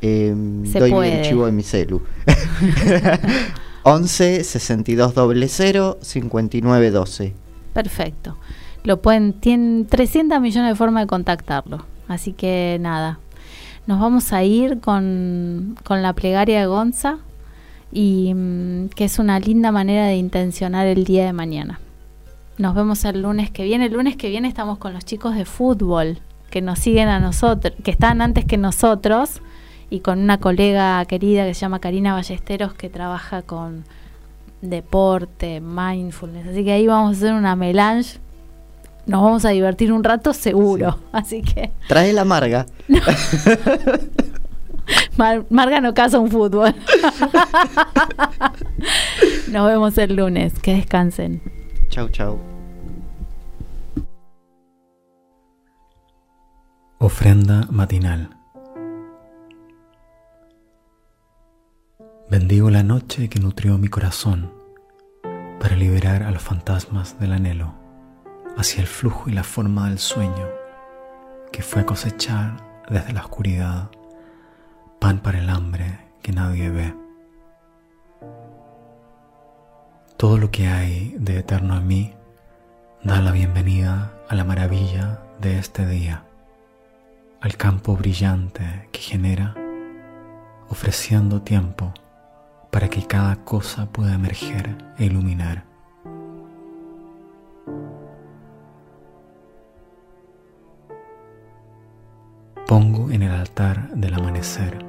eh, 0.02 0.34
Se 0.70 0.78
doy 0.80 0.90
puede. 0.90 1.20
el 1.20 1.28
chivo 1.28 1.48
en 1.48 1.56
mi 1.56 1.62
celu. 1.62 2.02
11 3.84 4.44
62 4.44 5.14
00 5.48 5.98
59 6.00 6.90
12. 6.90 7.34
Perfecto. 7.72 8.36
Lo 8.84 9.02
pueden, 9.02 9.32
tienen 9.32 9.86
300 9.86 10.40
millones 10.40 10.70
de 10.70 10.76
formas 10.76 11.04
de 11.04 11.06
contactarlo. 11.08 11.84
Así 12.06 12.32
que 12.32 12.78
nada, 12.80 13.18
nos 13.86 13.98
vamos 13.98 14.32
a 14.32 14.44
ir 14.44 14.80
con, 14.80 15.76
con 15.84 16.02
la 16.02 16.12
plegaria 16.12 16.60
de 16.60 16.66
Gonza 16.66 17.18
y 17.92 18.32
mm, 18.34 18.88
que 18.90 19.04
es 19.04 19.18
una 19.18 19.40
linda 19.40 19.72
manera 19.72 20.06
de 20.06 20.16
intencionar 20.16 20.86
el 20.86 21.04
día 21.04 21.24
de 21.24 21.32
mañana. 21.32 21.80
Nos 22.56 22.74
vemos 22.74 23.04
el 23.04 23.22
lunes 23.22 23.50
que 23.50 23.64
viene. 23.64 23.86
El 23.86 23.94
lunes 23.94 24.16
que 24.16 24.28
viene 24.28 24.48
estamos 24.48 24.78
con 24.78 24.92
los 24.92 25.04
chicos 25.04 25.34
de 25.34 25.44
fútbol 25.44 26.18
que 26.50 26.62
nos 26.62 26.78
siguen 26.78 27.08
a 27.08 27.18
nosotros, 27.18 27.74
que 27.82 27.90
están 27.90 28.22
antes 28.22 28.44
que 28.44 28.56
nosotros 28.58 29.40
y 29.90 30.00
con 30.00 30.20
una 30.20 30.38
colega 30.38 31.04
querida 31.06 31.46
que 31.46 31.54
se 31.54 31.60
llama 31.60 31.80
Karina 31.80 32.14
Ballesteros 32.14 32.74
que 32.74 32.88
trabaja 32.88 33.42
con 33.42 33.84
deporte, 34.60 35.60
mindfulness. 35.60 36.48
Así 36.48 36.64
que 36.64 36.72
ahí 36.72 36.86
vamos 36.86 37.14
a 37.14 37.16
hacer 37.16 37.34
una 37.34 37.56
melange. 37.56 38.18
Nos 39.06 39.22
vamos 39.22 39.44
a 39.44 39.50
divertir 39.50 39.92
un 39.92 40.02
rato 40.04 40.32
seguro. 40.32 40.98
Así 41.12 41.42
que 41.42 41.70
Trae 41.88 42.12
la 42.12 42.22
amarga. 42.22 42.66
Mar- 45.16 45.44
Marga 45.50 45.80
no 45.80 45.94
casa 45.94 46.18
un 46.18 46.30
fútbol. 46.30 46.74
Nos 49.50 49.66
vemos 49.66 49.96
el 49.98 50.16
lunes. 50.16 50.52
Que 50.60 50.74
descansen. 50.74 51.42
Chau, 51.90 52.08
chau. 52.08 52.38
Ofrenda 56.98 57.66
matinal. 57.70 58.30
Bendigo 62.30 62.70
la 62.70 62.82
noche 62.82 63.28
que 63.28 63.38
nutrió 63.38 63.76
mi 63.78 63.88
corazón 63.88 64.50
para 65.60 65.76
liberar 65.76 66.22
a 66.22 66.30
los 66.30 66.42
fantasmas 66.42 67.18
del 67.20 67.32
anhelo 67.32 67.74
hacia 68.56 68.80
el 68.80 68.86
flujo 68.86 69.28
y 69.28 69.32
la 69.32 69.44
forma 69.44 69.88
del 69.88 69.98
sueño 69.98 70.48
que 71.52 71.62
fue 71.62 71.84
cosechar 71.84 72.56
desde 72.88 73.12
la 73.12 73.20
oscuridad 73.20 73.90
pan 74.98 75.20
para 75.20 75.38
el 75.38 75.48
hambre 75.50 75.98
que 76.22 76.32
nadie 76.32 76.70
ve. 76.70 76.94
Todo 80.16 80.38
lo 80.38 80.50
que 80.50 80.68
hay 80.68 81.14
de 81.18 81.38
eterno 81.38 81.76
en 81.76 81.86
mí 81.86 82.14
da 83.02 83.20
la 83.20 83.32
bienvenida 83.32 84.12
a 84.28 84.34
la 84.34 84.44
maravilla 84.44 85.20
de 85.40 85.58
este 85.58 85.86
día 85.86 86.24
al 87.44 87.58
campo 87.58 87.94
brillante 87.94 88.88
que 88.90 89.00
genera, 89.00 89.54
ofreciendo 90.70 91.42
tiempo 91.42 91.92
para 92.70 92.88
que 92.88 93.06
cada 93.06 93.36
cosa 93.44 93.84
pueda 93.84 94.14
emerger 94.14 94.78
e 94.96 95.04
iluminar. 95.04 95.73
Pongo 102.66 103.10
en 103.10 103.22
el 103.22 103.30
altar 103.30 103.90
del 103.90 104.14
amanecer 104.14 104.82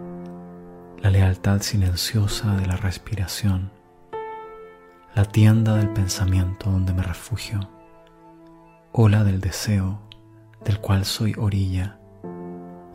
la 1.01 1.09
lealtad 1.09 1.61
silenciosa 1.61 2.55
de 2.55 2.67
la 2.67 2.77
respiración, 2.77 3.69
la 5.13 5.25
tienda 5.25 5.75
del 5.75 5.89
pensamiento 5.89 6.71
donde 6.71 6.93
me 6.93 7.03
refugio, 7.03 7.59
ola 8.93 9.25
del 9.25 9.41
deseo 9.41 9.99
del 10.63 10.79
cual 10.79 11.03
soy 11.03 11.35
orilla 11.37 11.99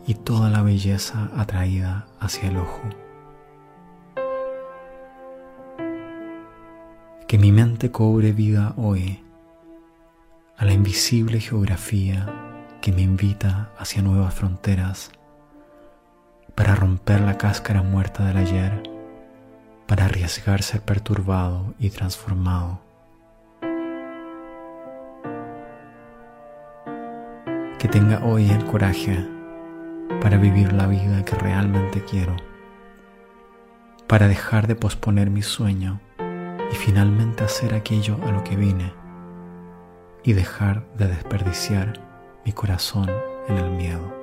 y 0.07 0.15
toda 0.15 0.49
la 0.49 0.63
belleza 0.63 1.29
atraída 1.37 2.07
hacia 2.19 2.49
el 2.49 2.57
ojo. 2.57 2.81
Que 7.27 7.37
mi 7.37 7.51
mente 7.51 7.91
cobre 7.91 8.31
vida 8.31 8.73
hoy 8.77 9.23
a 10.57 10.65
la 10.65 10.73
invisible 10.73 11.39
geografía 11.39 12.50
que 12.81 12.91
me 12.91 13.03
invita 13.03 13.69
hacia 13.77 14.01
nuevas 14.01 14.33
fronteras 14.33 15.11
para 16.55 16.75
romper 16.75 17.21
la 17.21 17.37
cáscara 17.37 17.83
muerta 17.83 18.25
del 18.25 18.37
ayer, 18.37 18.81
para 19.87 20.05
arriesgar 20.05 20.63
ser 20.63 20.81
perturbado 20.81 21.75
y 21.79 21.91
transformado. 21.91 22.81
Que 27.77 27.87
tenga 27.87 28.25
hoy 28.25 28.49
el 28.49 28.65
coraje 28.65 29.27
para 30.19 30.37
vivir 30.37 30.73
la 30.73 30.87
vida 30.87 31.23
que 31.23 31.35
realmente 31.35 32.03
quiero, 32.03 32.35
para 34.07 34.27
dejar 34.27 34.65
de 34.65 34.75
posponer 34.75 35.29
mi 35.29 35.43
sueño 35.43 36.01
y 36.71 36.75
finalmente 36.75 37.43
hacer 37.43 37.75
aquello 37.75 38.17
a 38.23 38.31
lo 38.31 38.43
que 38.43 38.55
vine 38.55 38.91
y 40.23 40.33
dejar 40.33 40.83
de 40.95 41.07
desperdiciar 41.07 42.10
mi 42.45 42.51
corazón 42.51 43.09
en 43.47 43.57
el 43.57 43.69
miedo. 43.71 44.20